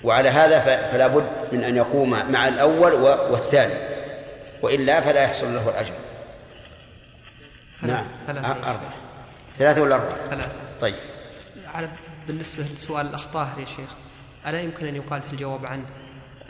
وعلى 0.04 0.28
هذا 0.28 0.60
فلا 0.92 1.06
بد 1.06 1.26
من 1.52 1.64
أن 1.64 1.76
يقوم 1.76 2.10
مع 2.10 2.48
الأول 2.48 2.92
والثاني. 3.30 3.74
وإلا 4.62 5.00
فلا 5.00 5.22
يحصل 5.22 5.54
له 5.54 5.68
الأجر. 5.68 5.94
نعم. 7.82 8.06
ثلاثة. 8.26 8.50
أربعة. 8.50 8.92
ثلاثة 9.56 9.82
ولا 9.82 9.94
أربعة؟ 9.94 10.16
ثلاثة. 10.30 10.52
طيب. 10.80 10.94
على 11.74 11.88
بالنسبة 12.26 12.64
لسؤال 12.64 13.06
الأخطاء 13.06 13.48
يا 13.58 13.64
شيخ 13.64 13.90
ألا 14.46 14.60
يمكن 14.60 14.86
أن 14.86 14.96
يقال 14.96 15.22
في 15.22 15.32
الجواب 15.32 15.66
عنه 15.66 15.84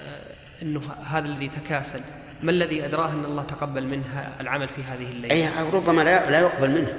آه، 0.00 0.34
أنه 0.62 0.80
هذا 1.10 1.26
الذي 1.26 1.48
تكاسل 1.48 2.00
ما 2.42 2.50
الذي 2.50 2.84
أدراه 2.84 3.10
أن 3.10 3.24
الله 3.24 3.42
تقبل 3.42 3.84
منه 3.84 4.34
العمل 4.40 4.68
في 4.68 4.82
هذه 4.82 5.10
الليلة؟ 5.10 5.34
أي 5.34 5.70
ربما 5.72 6.02
لا 6.02 6.30
لا 6.30 6.40
يقبل 6.40 6.70
منه. 6.70 6.92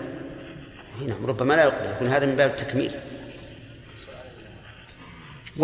هنا 1.01 1.15
ربما 1.27 1.53
لا 1.53 1.63
يقبل 1.63 1.91
يكون 1.95 2.07
هذا 2.07 2.25
من 2.25 2.35
باب 2.35 2.49
التكميل. 2.49 2.91